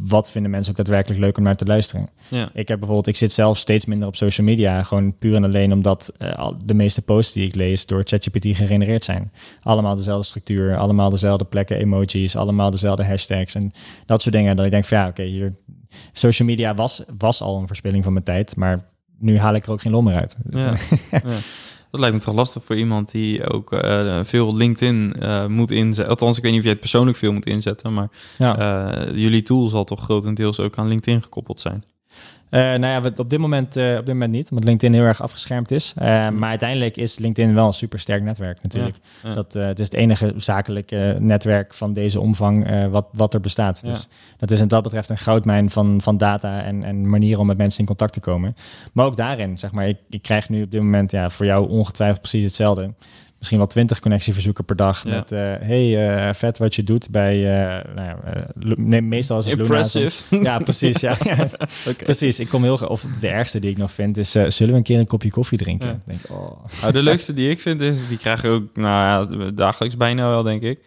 wat 0.00 0.30
vinden 0.30 0.50
mensen 0.50 0.70
ook 0.70 0.76
daadwerkelijk 0.76 1.20
leuk 1.20 1.38
om 1.38 1.42
naar 1.42 1.56
te 1.56 1.64
luisteren? 1.64 2.08
Ja. 2.30 2.50
Ik 2.52 2.68
heb 2.68 2.78
bijvoorbeeld, 2.78 3.06
ik 3.06 3.16
zit 3.16 3.32
zelf 3.32 3.58
steeds 3.58 3.84
minder 3.84 4.08
op 4.08 4.16
social 4.16 4.46
media, 4.46 4.82
gewoon 4.82 5.18
puur 5.18 5.34
en 5.34 5.44
alleen 5.44 5.72
omdat 5.72 6.12
uh, 6.22 6.50
de 6.64 6.74
meeste 6.74 7.02
posts 7.02 7.32
die 7.32 7.46
ik 7.46 7.54
lees 7.54 7.86
door 7.86 8.02
ChatGPT 8.04 8.44
gegenereerd 8.44 9.04
zijn. 9.04 9.32
Allemaal 9.62 9.94
dezelfde 9.94 10.26
structuur, 10.26 10.76
allemaal 10.76 11.10
dezelfde 11.10 11.44
plekken, 11.44 11.76
emojis, 11.76 12.36
allemaal 12.36 12.70
dezelfde 12.70 13.04
hashtags 13.04 13.54
en 13.54 13.72
dat 14.06 14.22
soort 14.22 14.34
dingen. 14.34 14.56
Dat 14.56 14.64
ik 14.64 14.70
denk 14.70 14.84
van 14.84 14.98
ja, 14.98 15.08
oké, 15.08 15.20
okay, 15.20 15.32
hier 15.32 15.54
social 16.12 16.48
media 16.48 16.74
was, 16.74 17.02
was 17.18 17.42
al 17.42 17.58
een 17.60 17.66
verspilling 17.66 18.04
van 18.04 18.12
mijn 18.12 18.24
tijd, 18.24 18.56
maar 18.56 18.88
nu 19.18 19.38
haal 19.38 19.54
ik 19.54 19.66
er 19.66 19.72
ook 19.72 19.80
geen 19.80 19.92
lom 19.92 20.04
meer 20.04 20.20
uit. 20.20 20.36
Ja. 20.50 20.74
ja. 21.10 21.20
Dat 21.90 22.00
lijkt 22.00 22.16
me 22.16 22.22
toch 22.22 22.34
lastig 22.34 22.64
voor 22.64 22.76
iemand 22.76 23.10
die 23.10 23.50
ook 23.50 23.72
uh, 23.72 24.18
veel 24.22 24.56
LinkedIn 24.56 25.14
uh, 25.18 25.46
moet 25.46 25.70
inzetten. 25.70 26.08
Althans, 26.08 26.36
ik 26.36 26.42
weet 26.42 26.50
niet 26.50 26.60
of 26.60 26.66
jij 26.66 26.72
het 26.72 26.82
persoonlijk 26.82 27.16
veel 27.16 27.32
moet 27.32 27.46
inzetten, 27.46 27.94
maar 27.94 28.08
ja. 28.38 28.58
uh, 29.08 29.16
jullie 29.16 29.42
tool 29.42 29.68
zal 29.68 29.84
toch 29.84 30.00
grotendeels 30.00 30.60
ook 30.60 30.78
aan 30.78 30.88
LinkedIn 30.88 31.22
gekoppeld 31.22 31.60
zijn. 31.60 31.84
Uh, 32.50 32.60
nou 32.60 32.86
ja, 32.86 33.10
op 33.16 33.30
dit, 33.30 33.38
moment, 33.38 33.76
uh, 33.76 33.90
op 33.98 34.06
dit 34.06 34.14
moment 34.14 34.32
niet, 34.32 34.50
omdat 34.50 34.64
LinkedIn 34.64 34.94
heel 34.94 35.04
erg 35.04 35.22
afgeschermd 35.22 35.70
is. 35.70 35.94
Uh, 35.98 36.04
maar 36.28 36.48
uiteindelijk 36.48 36.96
is 36.96 37.18
LinkedIn 37.18 37.54
wel 37.54 37.66
een 37.66 37.74
super 37.74 37.98
sterk 37.98 38.22
netwerk 38.22 38.62
natuurlijk. 38.62 38.96
Ja, 39.22 39.28
ja. 39.28 39.34
Dat, 39.34 39.52
het 39.52 39.78
is 39.78 39.84
het 39.84 39.94
enige 39.94 40.34
zakelijke 40.36 41.16
netwerk 41.20 41.74
van 41.74 41.92
deze 41.92 42.20
omvang 42.20 42.88
wat, 42.90 43.06
wat 43.12 43.34
er 43.34 43.40
bestaat. 43.40 43.82
Dus 43.82 44.08
dat 44.38 44.50
is 44.50 44.60
in 44.60 44.68
dat 44.68 44.82
betreft 44.82 45.10
een 45.10 45.18
goudmijn 45.18 45.70
van, 45.70 46.00
van 46.02 46.16
data 46.16 46.62
en, 46.62 46.84
en 46.84 47.08
manieren 47.08 47.40
om 47.40 47.46
met 47.46 47.56
mensen 47.56 47.80
in 47.80 47.86
contact 47.86 48.12
te 48.12 48.20
komen. 48.20 48.56
Maar 48.92 49.06
ook 49.06 49.16
daarin, 49.16 49.58
zeg 49.58 49.72
maar, 49.72 49.88
ik, 49.88 49.98
ik 50.08 50.22
krijg 50.22 50.48
nu 50.48 50.62
op 50.62 50.70
dit 50.70 50.80
moment 50.82 51.10
ja, 51.10 51.30
voor 51.30 51.46
jou 51.46 51.68
ongetwijfeld 51.68 52.20
precies 52.20 52.44
hetzelfde 52.44 52.90
misschien 53.40 53.58
wel 53.58 53.66
twintig 53.68 54.00
connectieverzoeken 54.00 54.64
per 54.64 54.76
dag. 54.76 55.04
Ja. 55.04 55.10
Met, 55.10 55.32
uh, 55.32 55.38
hey, 55.38 56.26
uh, 56.26 56.34
vet 56.34 56.58
wat 56.58 56.74
je 56.74 56.82
doet 56.82 57.10
bij, 57.10 57.36
uh, 57.36 57.94
nou 57.94 58.16
ja, 58.56 59.00
meestal 59.00 59.36
als 59.36 59.46
het 59.46 59.58
Impressive. 59.58 60.22
Luna, 60.30 60.50
ja, 60.50 60.58
precies, 60.58 61.00
ja. 61.00 61.12
okay. 61.20 61.94
Precies, 61.96 62.40
ik 62.40 62.48
kom 62.48 62.62
heel 62.62 62.74
of 62.74 63.04
de 63.20 63.28
ergste 63.28 63.58
die 63.60 63.70
ik 63.70 63.76
nog 63.76 63.92
vind 63.92 64.16
is, 64.16 64.30
zullen 64.30 64.70
we 64.70 64.72
een 64.72 64.82
keer 64.82 64.98
een 64.98 65.06
kopje 65.06 65.30
koffie 65.30 65.58
drinken? 65.58 65.88
Ja. 65.88 66.00
Denk, 66.04 66.20
oh. 66.28 66.64
nou, 66.80 66.92
de 66.92 67.02
leukste 67.10 67.34
die 67.34 67.50
ik 67.50 67.60
vind 67.60 67.80
is, 67.80 68.08
die 68.08 68.18
krijgen 68.18 68.50
ook, 68.50 68.76
nou 68.76 69.30
ja, 69.36 69.50
dagelijks 69.50 69.96
bijna 69.96 70.28
wel, 70.28 70.42
denk 70.42 70.62
ik. 70.62 70.78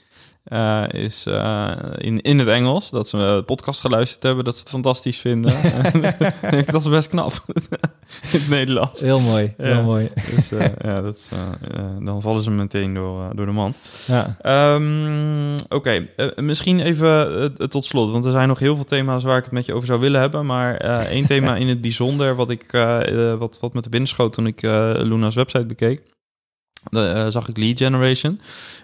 Uh, 0.47 0.83
is 0.87 1.25
uh, 1.27 1.71
in, 1.97 2.21
in 2.21 2.39
het 2.39 2.47
Engels. 2.47 2.89
Dat 2.89 3.07
ze 3.07 3.17
een 3.17 3.45
podcast 3.45 3.81
geluisterd 3.81 4.23
hebben, 4.23 4.43
dat 4.43 4.53
ze 4.53 4.59
het 4.59 4.69
fantastisch 4.69 5.17
vinden. 5.17 5.53
dat 6.71 6.81
is 6.81 6.89
best 6.89 7.09
knap. 7.09 7.43
in 8.31 8.39
het 8.39 8.49
Nederlands. 8.49 8.99
Heel 8.99 9.19
mooi, 9.19 9.53
heel 9.57 9.67
ja. 9.67 9.81
mooi. 9.81 10.09
Dus 10.35 10.51
uh, 10.51 10.65
ja, 10.81 11.01
dat 11.01 11.15
is, 11.15 11.29
dan 12.01 12.21
vallen 12.21 12.41
ze 12.41 12.51
meteen 12.51 12.93
door, 12.93 13.35
door 13.35 13.45
de 13.45 13.51
man. 13.51 13.73
Ja. 14.07 14.37
Um, 14.75 15.55
Oké, 15.69 15.75
okay. 15.75 16.09
misschien 16.35 16.79
even 16.79 17.69
tot 17.69 17.85
slot, 17.85 18.11
want 18.11 18.25
er 18.25 18.31
zijn 18.31 18.47
nog 18.47 18.59
heel 18.59 18.75
veel 18.75 18.85
thema's 18.85 19.23
waar 19.23 19.37
ik 19.37 19.43
het 19.43 19.53
met 19.53 19.65
je 19.65 19.73
over 19.73 19.87
zou 19.87 19.99
willen 19.99 20.21
hebben. 20.21 20.45
Maar 20.45 20.75
één 21.05 21.25
thema 21.25 21.55
in 21.55 21.67
het 21.67 21.81
bijzonder, 21.81 22.35
wat, 22.35 22.49
ik, 22.49 22.71
wat, 23.37 23.57
wat 23.61 23.73
met 23.73 23.83
de 23.83 23.89
binnenschoot 23.89 24.33
toen 24.33 24.47
ik 24.47 24.61
Luna's 24.61 25.35
website 25.35 25.65
bekeek. 25.65 26.01
Uh, 26.91 27.27
zag 27.27 27.47
ik 27.47 27.57
lead 27.57 27.77
generation. 27.77 28.39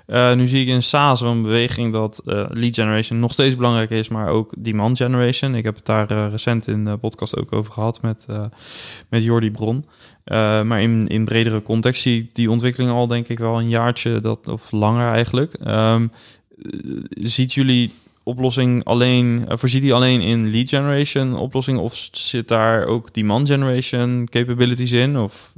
Uh, 0.07 0.33
nu 0.33 0.47
zie 0.47 0.61
ik 0.61 0.67
in 0.67 0.83
SaaS 0.83 1.21
een 1.21 1.41
beweging 1.41 1.93
dat 1.93 2.21
uh, 2.25 2.45
lead 2.49 2.75
generation 2.75 3.19
nog 3.19 3.31
steeds 3.33 3.55
belangrijk 3.55 3.89
is, 3.89 4.07
maar 4.07 4.27
ook 4.27 4.53
demand 4.57 4.97
generation. 4.97 5.55
Ik 5.55 5.63
heb 5.63 5.75
het 5.75 5.85
daar 5.85 6.29
recent 6.29 6.67
in 6.67 6.85
de 6.85 6.97
podcast 6.97 7.37
ook 7.37 7.53
over 7.53 7.71
gehad 7.71 8.01
met, 8.01 8.25
met 9.09 9.23
Jordi 9.23 9.51
Bron. 9.51 9.85
maar 10.63 10.81
in, 10.81 11.07
in 11.07 11.25
bredere 11.25 11.61
context 11.61 12.01
zie 12.01 12.21
ik 12.21 12.35
die 12.35 12.51
ontwikkeling 12.51 12.91
al 12.91 13.07
denk 13.07 13.27
ik 13.27 13.39
wel 13.39 13.59
een 13.59 13.69
jaartje 13.69 14.19
dat, 14.19 14.47
of 14.47 14.71
langer 14.71 15.11
eigenlijk. 15.11 15.53
Um, 15.67 16.11
ziet 17.09 17.53
jullie 17.53 17.91
oplossing 18.23 18.83
alleen, 18.83 19.45
voorziet 19.47 19.81
die 19.81 19.93
alleen 19.93 20.21
in 20.21 20.51
lead 20.51 20.69
generation 20.69 21.35
oplossing 21.35 21.79
of 21.79 22.09
zit 22.11 22.47
daar 22.47 22.85
ook 22.85 23.13
demand 23.13 23.47
generation 23.47 24.27
capabilities 24.29 24.91
in? 24.91 25.17
Of 25.17 25.53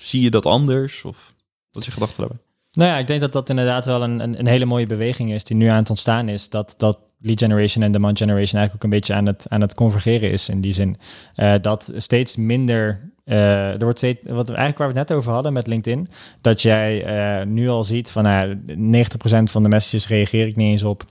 zie 0.00 0.22
je 0.22 0.30
dat 0.30 0.46
anders? 0.46 1.04
Of 1.04 1.31
wat 1.72 1.82
is 1.82 1.88
je 1.88 1.92
gedachte 1.92 2.20
daarbij? 2.20 2.38
Nou 2.72 2.90
ja, 2.90 2.98
ik 2.98 3.06
denk 3.06 3.20
dat 3.20 3.32
dat 3.32 3.48
inderdaad 3.48 3.86
wel 3.86 4.02
een, 4.02 4.20
een, 4.20 4.38
een, 4.38 4.46
hele 4.46 4.64
mooie 4.64 4.86
beweging 4.86 5.32
is 5.32 5.44
die 5.44 5.56
nu 5.56 5.66
aan 5.66 5.76
het 5.76 5.90
ontstaan 5.90 6.28
is. 6.28 6.48
Dat, 6.48 6.74
dat 6.76 6.98
lead 7.18 7.38
generation 7.38 7.84
en 7.84 7.92
demand 7.92 8.18
generation 8.18 8.60
eigenlijk 8.60 8.74
ook 8.74 8.92
een 8.92 8.98
beetje 8.98 9.14
aan 9.14 9.26
het, 9.26 9.46
aan 9.48 9.60
het 9.60 9.74
convergeren 9.74 10.30
is 10.30 10.48
in 10.48 10.60
die 10.60 10.72
zin. 10.72 10.96
Uh, 11.36 11.54
dat 11.60 11.92
steeds 11.96 12.36
minder 12.36 13.12
uh, 13.24 13.72
er 13.72 13.84
wordt 13.84 13.98
steeds, 13.98 14.20
wat 14.22 14.48
eigenlijk 14.48 14.78
waar 14.78 14.92
we 14.92 14.98
het 14.98 15.08
net 15.08 15.18
over 15.18 15.32
hadden 15.32 15.52
met 15.52 15.66
LinkedIn, 15.66 16.08
dat 16.40 16.62
jij 16.62 17.06
uh, 17.40 17.46
nu 17.46 17.68
al 17.68 17.84
ziet 17.84 18.10
van 18.10 18.26
uh, 18.26 19.04
90% 19.04 19.42
van 19.42 19.62
de 19.62 19.68
messages 19.68 20.08
reageer 20.08 20.46
ik 20.46 20.56
niet 20.56 20.70
eens 20.70 20.82
op. 20.82 21.04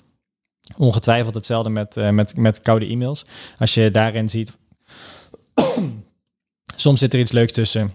Ongetwijfeld 0.77 1.33
hetzelfde 1.35 1.69
met, 1.69 1.95
met, 1.95 2.37
met 2.37 2.61
koude 2.61 2.85
e-mails. 2.85 3.25
Als 3.59 3.73
je 3.73 3.91
daarin 3.91 4.29
ziet, 4.29 4.57
soms 6.75 6.99
zit 6.99 7.13
er 7.13 7.19
iets 7.19 7.31
leuks 7.31 7.51
tussen. 7.51 7.93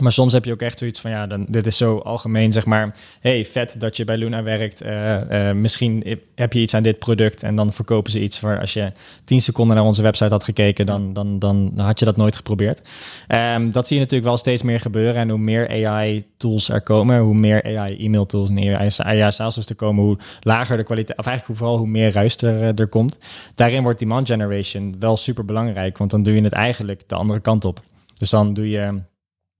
Maar 0.00 0.12
soms 0.12 0.32
heb 0.32 0.44
je 0.44 0.52
ook 0.52 0.62
echt 0.62 0.78
zoiets 0.78 1.00
van, 1.00 1.10
ja, 1.10 1.26
dan, 1.26 1.46
dit 1.48 1.66
is 1.66 1.76
zo 1.76 1.98
algemeen, 1.98 2.52
zeg 2.52 2.64
maar. 2.64 2.94
hey, 3.20 3.44
vet 3.44 3.80
dat 3.80 3.96
je 3.96 4.04
bij 4.04 4.16
Luna 4.16 4.42
werkt. 4.42 4.82
Uh, 4.82 5.20
uh, 5.30 5.52
misschien 5.52 6.18
heb 6.34 6.52
je 6.52 6.60
iets 6.60 6.74
aan 6.74 6.82
dit 6.82 6.98
product 6.98 7.42
en 7.42 7.56
dan 7.56 7.72
verkopen 7.72 8.12
ze 8.12 8.20
iets 8.20 8.40
waar 8.40 8.60
als 8.60 8.72
je 8.72 8.92
tien 9.24 9.42
seconden 9.42 9.76
naar 9.76 9.84
onze 9.84 10.02
website 10.02 10.30
had 10.30 10.44
gekeken, 10.44 10.86
dan, 10.86 11.12
dan, 11.12 11.38
dan 11.38 11.72
had 11.76 11.98
je 11.98 12.04
dat 12.04 12.16
nooit 12.16 12.36
geprobeerd. 12.36 12.82
Um, 13.28 13.72
dat 13.72 13.86
zie 13.86 13.96
je 13.96 14.02
natuurlijk 14.02 14.28
wel 14.28 14.38
steeds 14.38 14.62
meer 14.62 14.80
gebeuren. 14.80 15.14
En 15.14 15.28
hoe 15.28 15.38
meer 15.38 15.86
AI-tools 15.86 16.68
er 16.68 16.82
komen, 16.82 17.20
hoe 17.20 17.34
meer 17.34 17.78
AI-e-mail-tools 17.78 18.50
en 18.50 18.98
AI-sales 18.98 19.68
er 19.68 19.74
komen, 19.74 20.04
hoe 20.04 20.18
lager 20.40 20.76
de 20.76 20.84
kwaliteit, 20.84 21.18
of 21.18 21.26
eigenlijk 21.26 21.58
vooral 21.58 21.78
hoe 21.78 21.86
meer 21.86 22.12
ruis 22.12 22.36
er, 22.36 22.62
eh, 22.62 22.78
er 22.78 22.88
komt. 22.88 23.18
Daarin 23.54 23.82
wordt 23.82 23.98
demand 23.98 24.28
generation 24.28 24.96
wel 24.98 25.16
super 25.16 25.44
belangrijk, 25.44 25.98
want 25.98 26.10
dan 26.10 26.22
doe 26.22 26.34
je 26.34 26.42
het 26.42 26.52
eigenlijk 26.52 27.02
de 27.06 27.14
andere 27.14 27.40
kant 27.40 27.64
op. 27.64 27.80
Dus 28.18 28.30
dan 28.30 28.54
doe 28.54 28.70
je 28.70 29.00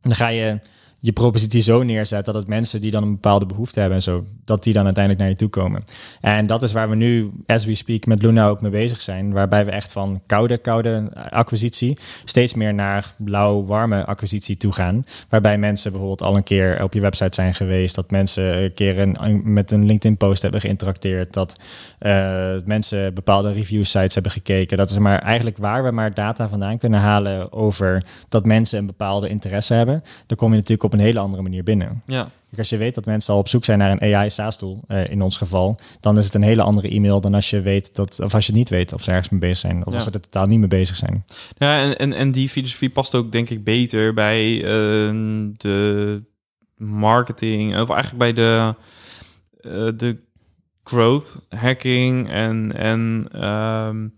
dan 0.05 0.15
ga 0.15 0.29
je 0.31 0.49
je 1.05 1.13
propositie 1.13 1.63
zo 1.63 1.83
neerzetten 1.83 2.33
dat 2.33 2.43
het 2.43 2.51
mensen 2.51 2.81
die 2.81 2.91
dan 2.91 3.03
een 3.03 3.13
bepaalde 3.13 3.47
behoefte 3.47 3.81
hebben 3.81 3.99
en 3.99 4.03
zo, 4.03 4.25
dat 4.45 4.63
die 4.63 4.73
dan 4.73 4.85
uiteindelijk 4.85 5.23
naar 5.23 5.33
je 5.33 5.39
toe 5.39 5.49
komen. 5.49 5.85
En 6.21 6.47
dat 6.47 6.63
is 6.63 6.73
waar 6.73 6.91
we 6.91 6.97
nu, 6.97 7.31
as 7.47 7.65
we 7.65 7.75
speak, 7.75 8.07
met 8.07 8.23
Luna 8.23 8.49
ook 8.49 8.61
mee 8.61 8.71
bezig 8.71 9.01
zijn. 9.01 9.33
Waarbij 9.33 9.65
we 9.65 9.71
echt 9.71 9.93
van 9.93 10.21
koude, 10.27 10.59
koude 10.59 11.11
acquisitie 11.31 11.99
steeds 12.25 12.55
meer 12.55 12.75
naar 12.75 13.15
blauw, 13.17 13.65
warme 13.65 14.05
acquisitie 14.05 14.57
toe 14.57 14.73
gaan. 14.73 15.05
Waarbij 15.29 15.59
mensen 15.59 15.91
bijvoorbeeld 15.91 16.23
al 16.23 16.37
een 16.37 16.43
keer 16.43 16.83
op 16.83 16.95
je 16.95 17.01
website 17.01 17.35
zijn 17.35 17.55
geweest. 17.55 17.95
Dat 17.95 18.11
mensen 18.11 18.63
een 18.63 18.75
keer 18.75 19.09
met 19.45 19.71
een 19.71 19.87
LinkedIn-post 19.87 20.43
hebben 20.43 20.61
geïnteracteerd. 20.61 21.33
Dat 21.33 21.57
uh, 22.01 22.55
mensen 22.65 23.15
bepaalde 23.15 23.53
review 23.53 23.85
sites 23.85 24.15
hebben 24.15 24.33
gekeken. 24.33 24.77
Dat 24.77 24.91
is 24.91 24.99
maar 24.99 25.19
eigenlijk 25.19 25.59
waar 25.59 25.85
we 25.85 25.91
maar 25.91 26.15
data 26.15 26.49
vandaan 26.49 26.79
kunnen 26.79 27.01
halen 27.01 27.53
over 27.53 28.05
dat 28.29 28.45
mensen 28.45 28.79
een 28.79 28.87
bepaalde 28.87 29.29
interesse 29.29 29.75
hebben. 29.75 30.03
Dan 30.27 30.37
kom 30.37 30.51
je 30.51 30.57
natuurlijk 30.57 30.83
op 30.83 30.93
een 30.95 31.01
hele 31.01 31.19
andere 31.19 31.43
manier 31.43 31.63
binnen. 31.63 32.03
Ja. 32.07 32.31
als 32.57 32.69
je 32.69 32.77
weet 32.77 32.95
dat 32.95 33.05
mensen 33.05 33.35
al 33.35 33.41
op 33.41 33.49
zoek 33.49 33.65
zijn 33.65 33.79
naar 33.79 33.91
een 33.91 34.15
AI 34.15 34.31
SaaS-tool, 34.31 34.81
uh, 34.89 35.11
in 35.11 35.23
ons 35.23 35.37
geval, 35.37 35.79
dan 36.01 36.19
is 36.19 36.25
het 36.25 36.35
een 36.35 36.43
hele 36.43 36.63
andere 36.63 36.89
e-mail 36.89 37.21
dan 37.21 37.35
als 37.35 37.51
je 37.51 37.61
weet 37.61 37.95
dat, 37.95 38.21
of 38.21 38.35
als 38.35 38.47
je 38.47 38.53
niet 38.53 38.69
weet 38.69 38.93
of 38.93 39.03
ze 39.03 39.11
ergens 39.11 39.29
mee 39.29 39.41
bezig 39.41 39.59
zijn, 39.59 39.79
of 39.79 39.89
ja. 39.89 39.95
als 39.95 40.05
ze 40.05 40.11
er 40.11 40.21
totaal 40.21 40.47
niet 40.47 40.59
mee 40.59 40.69
bezig 40.69 40.97
zijn. 40.97 41.25
Ja, 41.57 41.81
en, 41.83 41.97
en, 41.99 42.13
en 42.13 42.33
die 42.33 42.49
filosofie 42.49 42.91
past 42.91 43.15
ook 43.15 43.33
denk 43.33 43.51
ik 43.51 43.65
beter 43.65 44.15
bij 44.15 44.53
uh, 44.55 45.51
de 45.57 46.23
marketing, 46.77 47.81
of 47.81 47.91
eigenlijk 47.91 48.19
bij 48.19 48.33
de, 48.33 48.75
uh, 49.61 49.89
de 49.97 50.17
growth 50.85 51.41
hacking 51.49 52.31
en, 52.31 52.77
en 52.77 53.29
um, 53.49 54.15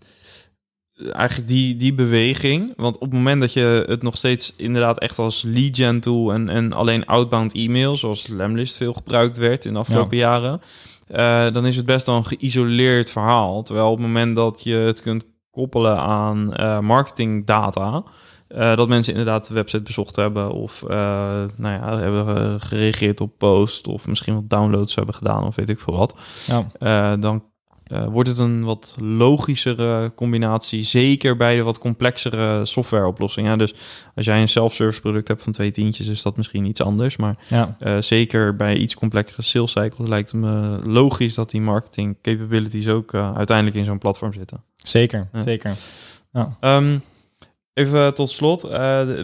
eigenlijk 0.97 1.47
die, 1.47 1.75
die 1.75 1.93
beweging. 1.93 2.73
Want 2.75 2.95
op 2.95 3.01
het 3.01 3.11
moment 3.11 3.41
dat 3.41 3.53
je 3.53 3.85
het 3.87 4.01
nog 4.01 4.17
steeds 4.17 4.53
inderdaad 4.55 4.99
echt 4.99 5.19
als 5.19 5.43
lead 5.45 5.75
gen 5.75 5.99
tool 5.99 6.33
en, 6.33 6.49
en 6.49 6.73
alleen 6.73 7.05
outbound 7.05 7.53
e-mail, 7.53 7.95
zoals 7.95 8.27
Lemlist 8.27 8.77
veel 8.77 8.93
gebruikt 8.93 9.37
werd 9.37 9.65
in 9.65 9.73
de 9.73 9.79
afgelopen 9.79 10.17
jaren, 10.17 10.61
uh, 11.11 11.53
dan 11.53 11.65
is 11.65 11.75
het 11.75 11.85
best 11.85 12.05
wel 12.05 12.15
een 12.15 12.25
geïsoleerd 12.25 13.11
verhaal. 13.11 13.63
Terwijl 13.63 13.87
op 13.87 13.97
het 13.97 14.05
moment 14.05 14.35
dat 14.35 14.63
je 14.63 14.75
het 14.75 15.01
kunt 15.01 15.25
koppelen 15.51 15.97
aan 15.97 16.53
uh, 16.59 16.79
marketingdata, 16.79 18.03
uh, 18.49 18.75
dat 18.75 18.87
mensen 18.87 19.13
inderdaad 19.13 19.47
de 19.47 19.53
website 19.53 19.81
bezocht 19.81 20.15
hebben 20.15 20.51
of 20.51 20.83
nou 20.87 21.47
ja, 21.57 21.97
hebben 21.99 22.61
gereageerd 22.61 23.21
op 23.21 23.37
post 23.37 23.87
of 23.87 24.07
misschien 24.07 24.33
wat 24.33 24.49
downloads 24.49 24.95
hebben 24.95 25.15
gedaan 25.15 25.43
of 25.43 25.55
weet 25.55 25.69
ik 25.69 25.79
veel 25.79 25.97
wat. 25.97 26.15
Ja. 26.79 27.15
dan 27.15 27.43
uh, 27.91 28.07
wordt 28.07 28.29
het 28.29 28.39
een 28.39 28.63
wat 28.63 28.95
logischere 28.99 30.11
combinatie, 30.15 30.83
zeker 30.83 31.35
bij 31.35 31.55
de 31.55 31.63
wat 31.63 31.79
complexere 31.79 32.65
softwareoplossingen. 32.65 33.57
Dus 33.57 33.73
als 34.15 34.25
jij 34.25 34.41
een 34.41 34.47
self-service 34.47 35.01
product 35.01 35.27
hebt 35.27 35.43
van 35.43 35.51
twee 35.51 35.71
tientjes, 35.71 36.07
is 36.07 36.21
dat 36.21 36.37
misschien 36.37 36.65
iets 36.65 36.81
anders. 36.81 37.17
Maar 37.17 37.35
ja. 37.47 37.77
uh, 37.79 37.97
zeker 37.99 38.55
bij 38.55 38.77
iets 38.77 38.95
complexere 38.95 39.41
sales 39.41 39.71
cycles 39.71 40.09
lijkt 40.09 40.31
het 40.31 40.41
me 40.41 40.79
logisch 40.83 41.33
dat 41.33 41.49
die 41.49 41.61
marketing 41.61 42.17
capabilities 42.21 42.87
ook 42.87 43.13
uh, 43.13 43.35
uiteindelijk 43.35 43.77
in 43.77 43.85
zo'n 43.85 43.97
platform 43.97 44.33
zitten. 44.33 44.63
Zeker, 44.75 45.29
ja. 45.33 45.41
zeker. 45.41 45.75
Ja. 46.31 46.57
Um, 46.61 47.01
Even 47.77 48.13
tot 48.13 48.29
slot. 48.29 48.65
Uh, 48.65 48.71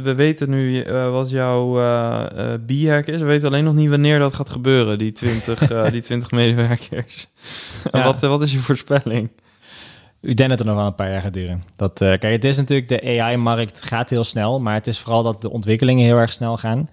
we 0.04 0.14
weten 0.16 0.50
nu 0.50 0.86
uh, 0.86 1.10
wat 1.12 1.30
jouw 1.30 1.80
uh, 1.80 2.24
b-hack 2.66 3.06
is. 3.06 3.20
We 3.20 3.28
weten 3.28 3.48
alleen 3.48 3.64
nog 3.64 3.74
niet 3.74 3.90
wanneer 3.90 4.20
dat 4.20 4.34
gaat 4.34 4.50
gebeuren, 4.50 4.98
die 4.98 5.12
20, 5.12 5.68
die 5.92 6.02
20 6.02 6.32
medewerkers. 6.32 7.28
Ja. 7.92 8.04
wat, 8.04 8.22
wat 8.22 8.42
is 8.42 8.52
je 8.52 8.58
voorspelling? 8.58 9.30
Ik 10.22 10.38
denk 10.38 10.50
dat 10.50 10.60
het 10.60 10.68
nog 10.68 10.78
wel 10.78 10.86
een 10.86 10.96
paar 10.96 11.12
jaar 11.12 11.22
gaat 11.22 11.34
duren. 11.34 11.62
Dat, 11.76 11.94
kijk, 11.98 12.22
het 12.22 12.46
is 12.46 12.58
natuurlijk, 12.58 12.88
de 12.88 13.22
AI-markt 13.22 13.86
gaat 13.86 14.10
heel 14.10 14.24
snel, 14.24 14.60
maar 14.60 14.74
het 14.74 14.88
is 14.88 15.00
vooral 15.00 15.24
dat 15.24 15.42
de 15.42 15.50
ontwikkelingen 15.50 16.06
heel 16.06 16.18
erg 16.18 16.34
snel 16.34 16.58
gaan. 16.58 16.90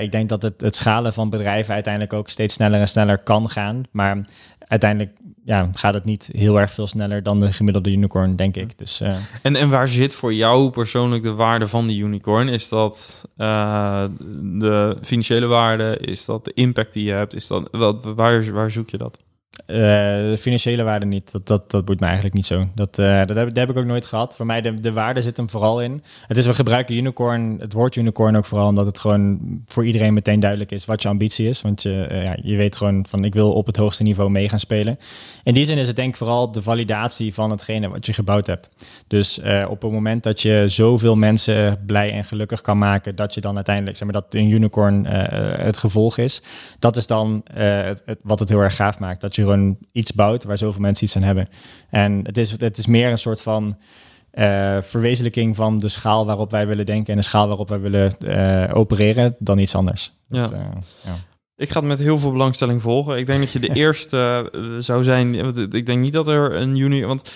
ik 0.00 0.12
denk 0.12 0.28
dat 0.28 0.42
het, 0.42 0.60
het 0.60 0.76
schalen 0.76 1.12
van 1.12 1.30
bedrijven 1.30 1.74
uiteindelijk 1.74 2.12
ook 2.12 2.28
steeds 2.28 2.54
sneller 2.54 2.80
en 2.80 2.88
sneller 2.88 3.18
kan 3.18 3.50
gaan. 3.50 3.82
Maar 3.90 4.24
uiteindelijk 4.72 5.12
ja, 5.44 5.70
gaat 5.74 5.94
het 5.94 6.04
niet 6.04 6.28
heel 6.32 6.60
erg 6.60 6.72
veel 6.72 6.86
sneller 6.86 7.22
dan 7.22 7.40
de 7.40 7.52
gemiddelde 7.52 7.90
unicorn, 7.90 8.36
denk 8.36 8.56
ik. 8.56 8.78
Dus, 8.78 9.00
uh... 9.00 9.16
en, 9.42 9.56
en 9.56 9.70
waar 9.70 9.88
zit 9.88 10.14
voor 10.14 10.34
jou 10.34 10.70
persoonlijk 10.70 11.22
de 11.22 11.32
waarde 11.32 11.68
van 11.68 11.86
die 11.86 12.02
unicorn? 12.02 12.48
Is 12.48 12.68
dat 12.68 13.28
uh, 13.36 14.04
de 14.42 14.96
financiële 15.02 15.46
waarde? 15.46 15.98
Is 15.98 16.24
dat 16.24 16.44
de 16.44 16.52
impact 16.54 16.92
die 16.92 17.04
je 17.04 17.12
hebt? 17.12 17.34
Is 17.34 17.46
dat, 17.46 17.68
wat, 17.70 18.04
waar, 18.04 18.52
waar 18.52 18.70
zoek 18.70 18.90
je 18.90 18.98
dat? 18.98 19.18
Uh, 19.66 19.76
de 19.76 20.36
financiële 20.38 20.82
waarde 20.82 21.06
niet. 21.06 21.32
Dat, 21.32 21.46
dat, 21.46 21.70
dat 21.70 21.84
boeit 21.84 22.00
me 22.00 22.04
eigenlijk 22.04 22.34
niet 22.34 22.46
zo. 22.46 22.68
Dat, 22.74 22.98
uh, 22.98 23.26
dat, 23.26 23.36
heb, 23.36 23.56
heb 23.56 23.70
ik 23.70 23.76
ook 23.76 23.84
nooit 23.84 24.06
gehad. 24.06 24.36
Voor 24.36 24.46
mij 24.46 24.60
de, 24.60 24.74
de 24.74 24.92
waarde 24.92 25.22
zit 25.22 25.36
hem 25.36 25.50
vooral 25.50 25.82
in. 25.82 26.02
Het 26.26 26.36
is, 26.36 26.46
we 26.46 26.54
gebruiken 26.54 26.96
unicorn, 26.96 27.56
het 27.60 27.72
woord 27.72 27.96
unicorn 27.96 28.36
ook 28.36 28.44
vooral 28.44 28.68
omdat 28.68 28.86
het 28.86 28.98
gewoon 28.98 29.40
voor 29.66 29.86
iedereen 29.86 30.14
meteen 30.14 30.40
duidelijk 30.40 30.70
is 30.70 30.84
wat 30.84 31.02
je 31.02 31.08
ambitie 31.08 31.48
is. 31.48 31.62
Want 31.62 31.82
je, 31.82 32.08
uh, 32.10 32.24
ja, 32.24 32.36
je 32.42 32.56
weet 32.56 32.76
gewoon 32.76 33.06
van 33.08 33.24
ik 33.24 33.34
wil 33.34 33.52
op 33.52 33.66
het 33.66 33.76
hoogste 33.76 34.02
niveau 34.02 34.30
mee 34.30 34.48
gaan 34.48 34.58
spelen. 34.58 34.98
In 35.42 35.54
die 35.54 35.64
zin 35.64 35.78
is 35.78 35.86
het 35.86 35.96
denk 35.96 36.08
ik 36.08 36.16
vooral 36.16 36.52
de 36.52 36.62
validatie 36.62 37.34
van 37.34 37.50
hetgene 37.50 37.88
wat 37.88 38.06
je 38.06 38.12
gebouwd 38.12 38.46
hebt. 38.46 38.70
Dus 39.06 39.40
op 39.68 39.82
het 39.82 39.92
moment 39.92 40.22
dat 40.22 40.40
je 40.40 40.64
zoveel 40.66 41.16
mensen 41.16 41.84
blij 41.86 42.12
en 42.12 42.24
gelukkig 42.24 42.60
kan 42.60 42.78
maken, 42.78 43.16
dat 43.16 43.34
je 43.34 43.40
dan 43.40 43.54
uiteindelijk, 43.54 43.96
zeg 43.96 44.10
maar 44.10 44.22
dat 44.22 44.34
een 44.34 44.50
unicorn 44.50 45.06
het 45.06 45.76
gevolg 45.76 46.18
is. 46.18 46.42
Dat 46.78 46.96
is 46.96 47.06
dan 47.06 47.44
het, 47.52 48.02
wat 48.22 48.38
het 48.38 48.48
heel 48.48 48.60
erg 48.60 48.76
gaaf 48.76 48.98
maakt. 48.98 49.20
Dat 49.20 49.34
je 49.34 49.41
gewoon 49.42 49.78
iets 49.92 50.12
bouwt 50.12 50.44
waar 50.44 50.58
zoveel 50.58 50.80
mensen 50.80 51.04
iets 51.04 51.16
aan 51.16 51.22
hebben. 51.22 51.48
En 51.90 52.20
het 52.22 52.38
is, 52.38 52.50
het 52.50 52.78
is 52.78 52.86
meer 52.86 53.10
een 53.10 53.18
soort 53.18 53.42
van 53.42 53.76
uh, 54.34 54.76
verwezenlijking 54.80 55.56
van 55.56 55.78
de 55.78 55.88
schaal 55.88 56.26
waarop 56.26 56.50
wij 56.50 56.66
willen 56.66 56.86
denken 56.86 57.12
en 57.12 57.18
de 57.18 57.24
schaal 57.24 57.48
waarop 57.48 57.68
wij 57.68 57.80
willen 57.80 58.12
uh, 58.20 58.76
opereren 58.76 59.36
dan 59.38 59.58
iets 59.58 59.74
anders. 59.74 60.12
Ja. 60.28 60.42
Dat, 60.42 60.52
uh, 60.52 60.58
ja. 61.04 61.14
Ik 61.56 61.70
ga 61.70 61.78
het 61.78 61.88
met 61.88 61.98
heel 61.98 62.18
veel 62.18 62.32
belangstelling 62.32 62.82
volgen. 62.82 63.18
Ik 63.18 63.26
denk 63.26 63.38
dat 63.38 63.52
je 63.52 63.58
de 63.58 63.72
eerste 63.82 64.50
zou 64.78 65.04
zijn. 65.04 65.34
Ik 65.72 65.86
denk 65.86 66.00
niet 66.00 66.12
dat 66.12 66.28
er 66.28 66.54
een 66.54 66.76
juni. 66.76 67.04
Want 67.04 67.30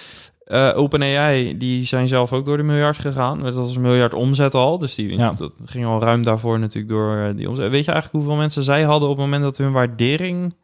uh, 0.46 0.72
OpenAI, 0.74 1.56
die 1.56 1.84
zijn 1.84 2.08
zelf 2.08 2.32
ook 2.32 2.44
door 2.44 2.56
de 2.56 2.62
miljard 2.62 2.98
gegaan. 2.98 3.42
Dat 3.42 3.54
was 3.54 3.76
een 3.76 3.82
miljard 3.82 4.14
omzet 4.14 4.54
al. 4.54 4.78
Dus 4.78 4.94
die 4.94 5.18
ja. 5.18 5.34
dat 5.38 5.52
ging 5.64 5.86
al 5.86 6.00
ruim 6.00 6.22
daarvoor 6.22 6.58
natuurlijk 6.58 6.92
door 6.92 7.32
die 7.36 7.48
omzet. 7.48 7.70
Weet 7.70 7.84
je 7.84 7.92
eigenlijk 7.92 8.24
hoeveel 8.24 8.40
mensen 8.40 8.64
zij 8.64 8.82
hadden 8.82 9.08
op 9.08 9.16
het 9.16 9.24
moment 9.24 9.42
dat 9.42 9.58
hun 9.58 9.72
waardering 9.72 10.54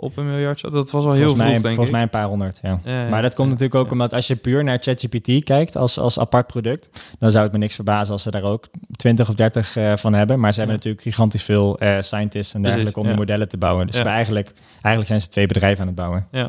op 0.00 0.16
een 0.16 0.26
miljard. 0.30 0.60
Dat 0.60 0.90
was 0.90 1.04
al 1.04 1.12
heel 1.12 1.36
veel, 1.36 1.46
denk 1.46 1.60
volgens 1.60 1.86
ik. 1.86 1.92
mij 1.92 2.02
een 2.02 2.10
paar 2.10 2.26
honderd, 2.26 2.60
ja. 2.62 2.80
maar 3.10 3.22
dat 3.22 3.34
komt 3.34 3.48
natuurlijk 3.48 3.74
ook 3.74 3.90
omdat 3.90 4.12
als 4.12 4.26
je 4.26 4.36
puur 4.36 4.64
naar 4.64 4.78
ChatGPT 4.80 5.44
kijkt 5.44 5.76
als, 5.76 5.98
als 5.98 6.18
apart 6.18 6.46
product, 6.46 6.90
dan 7.18 7.30
zou 7.30 7.44
het 7.44 7.52
me 7.52 7.58
niks 7.58 7.74
verbazen 7.74 8.12
als 8.12 8.22
ze 8.22 8.30
daar 8.30 8.42
ook 8.42 8.68
20 8.96 9.28
of 9.28 9.34
30 9.34 9.76
uh, 9.76 9.96
van 9.96 10.14
hebben. 10.14 10.40
Maar 10.40 10.52
ze 10.52 10.58
hebben 10.58 10.76
natuurlijk 10.76 11.02
gigantisch 11.02 11.42
veel 11.42 11.82
uh, 11.82 11.96
scientists 12.00 12.54
en 12.54 12.62
dergelijke 12.62 13.00
om 13.00 13.06
die 13.06 13.16
modellen 13.16 13.48
te 13.48 13.56
bouwen. 13.56 13.86
Dus 13.86 13.96
eigenlijk, 13.96 14.52
eigenlijk 14.72 15.06
zijn 15.06 15.20
ze 15.20 15.28
twee 15.28 15.46
bedrijven 15.46 15.80
aan 15.80 15.86
het 15.86 15.96
bouwen. 15.96 16.26
Ja. 16.30 16.48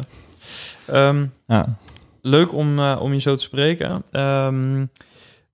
Um, 0.90 1.34
leuk 2.22 2.54
om, 2.54 2.80
uh, 2.80 3.00
om 3.02 3.14
je 3.14 3.20
zo 3.20 3.36
te 3.36 3.44
spreken. 3.44 4.04
Um, 4.12 4.90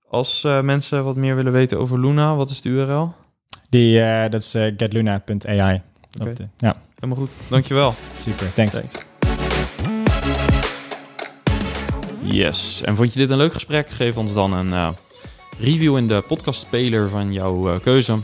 als 0.08 0.42
mensen 0.62 1.04
wat 1.04 1.16
meer 1.16 1.36
willen 1.36 1.52
weten 1.52 1.78
over 1.78 2.00
Luna, 2.00 2.34
wat 2.34 2.50
is 2.50 2.62
de 2.62 2.68
URL? 2.68 3.14
Die, 3.70 4.00
dat 4.28 4.42
is 4.42 4.50
getluna.ai. 4.50 5.82
Okay. 6.20 6.48
ja. 6.58 6.76
Helemaal 7.00 7.24
goed. 7.24 7.34
Dankjewel. 7.48 7.94
Super, 8.20 8.52
thanks. 8.52 8.72
thanks. 8.72 9.06
Yes. 12.22 12.82
En 12.84 12.96
vond 12.96 13.12
je 13.12 13.18
dit 13.18 13.30
een 13.30 13.36
leuk 13.36 13.52
gesprek? 13.52 13.90
Geef 13.90 14.16
ons 14.16 14.32
dan 14.32 14.52
een 14.52 14.68
uh, 14.68 14.88
review 15.58 15.96
in 15.96 16.08
de 16.08 16.24
podcastspeler 16.26 17.08
van 17.08 17.32
jouw 17.32 17.72
uh, 17.72 17.80
keuze. 17.80 18.18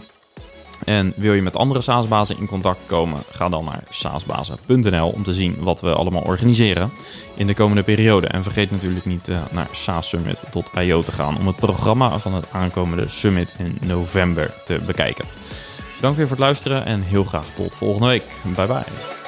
En 0.84 1.12
wil 1.16 1.32
je 1.32 1.42
met 1.42 1.56
andere 1.56 1.80
SaaS-bazen 1.80 2.38
in 2.38 2.46
contact 2.46 2.80
komen? 2.86 3.22
Ga 3.30 3.48
dan 3.48 3.64
naar 3.64 3.82
saasbazen.nl 3.88 5.08
om 5.08 5.22
te 5.22 5.34
zien 5.34 5.56
wat 5.58 5.80
we 5.80 5.94
allemaal 5.94 6.22
organiseren 6.22 6.90
in 7.34 7.46
de 7.46 7.54
komende 7.54 7.82
periode. 7.82 8.26
En 8.26 8.42
vergeet 8.42 8.70
natuurlijk 8.70 9.04
niet 9.04 9.28
uh, 9.28 9.38
naar 9.50 9.68
saassummit.io 9.72 11.02
te 11.02 11.12
gaan 11.12 11.38
om 11.38 11.46
het 11.46 11.56
programma 11.56 12.18
van 12.18 12.34
het 12.34 12.46
aankomende 12.50 13.08
summit 13.08 13.54
in 13.58 13.78
november 13.86 14.54
te 14.64 14.80
bekijken. 14.86 15.24
Dank 16.00 16.16
weer 16.16 16.26
voor 16.26 16.36
het 16.36 16.44
luisteren 16.44 16.84
en 16.84 17.02
heel 17.02 17.24
graag 17.24 17.46
tot 17.54 17.76
volgende 17.76 18.08
week. 18.08 18.40
Bye 18.56 18.66
bye. 18.66 19.23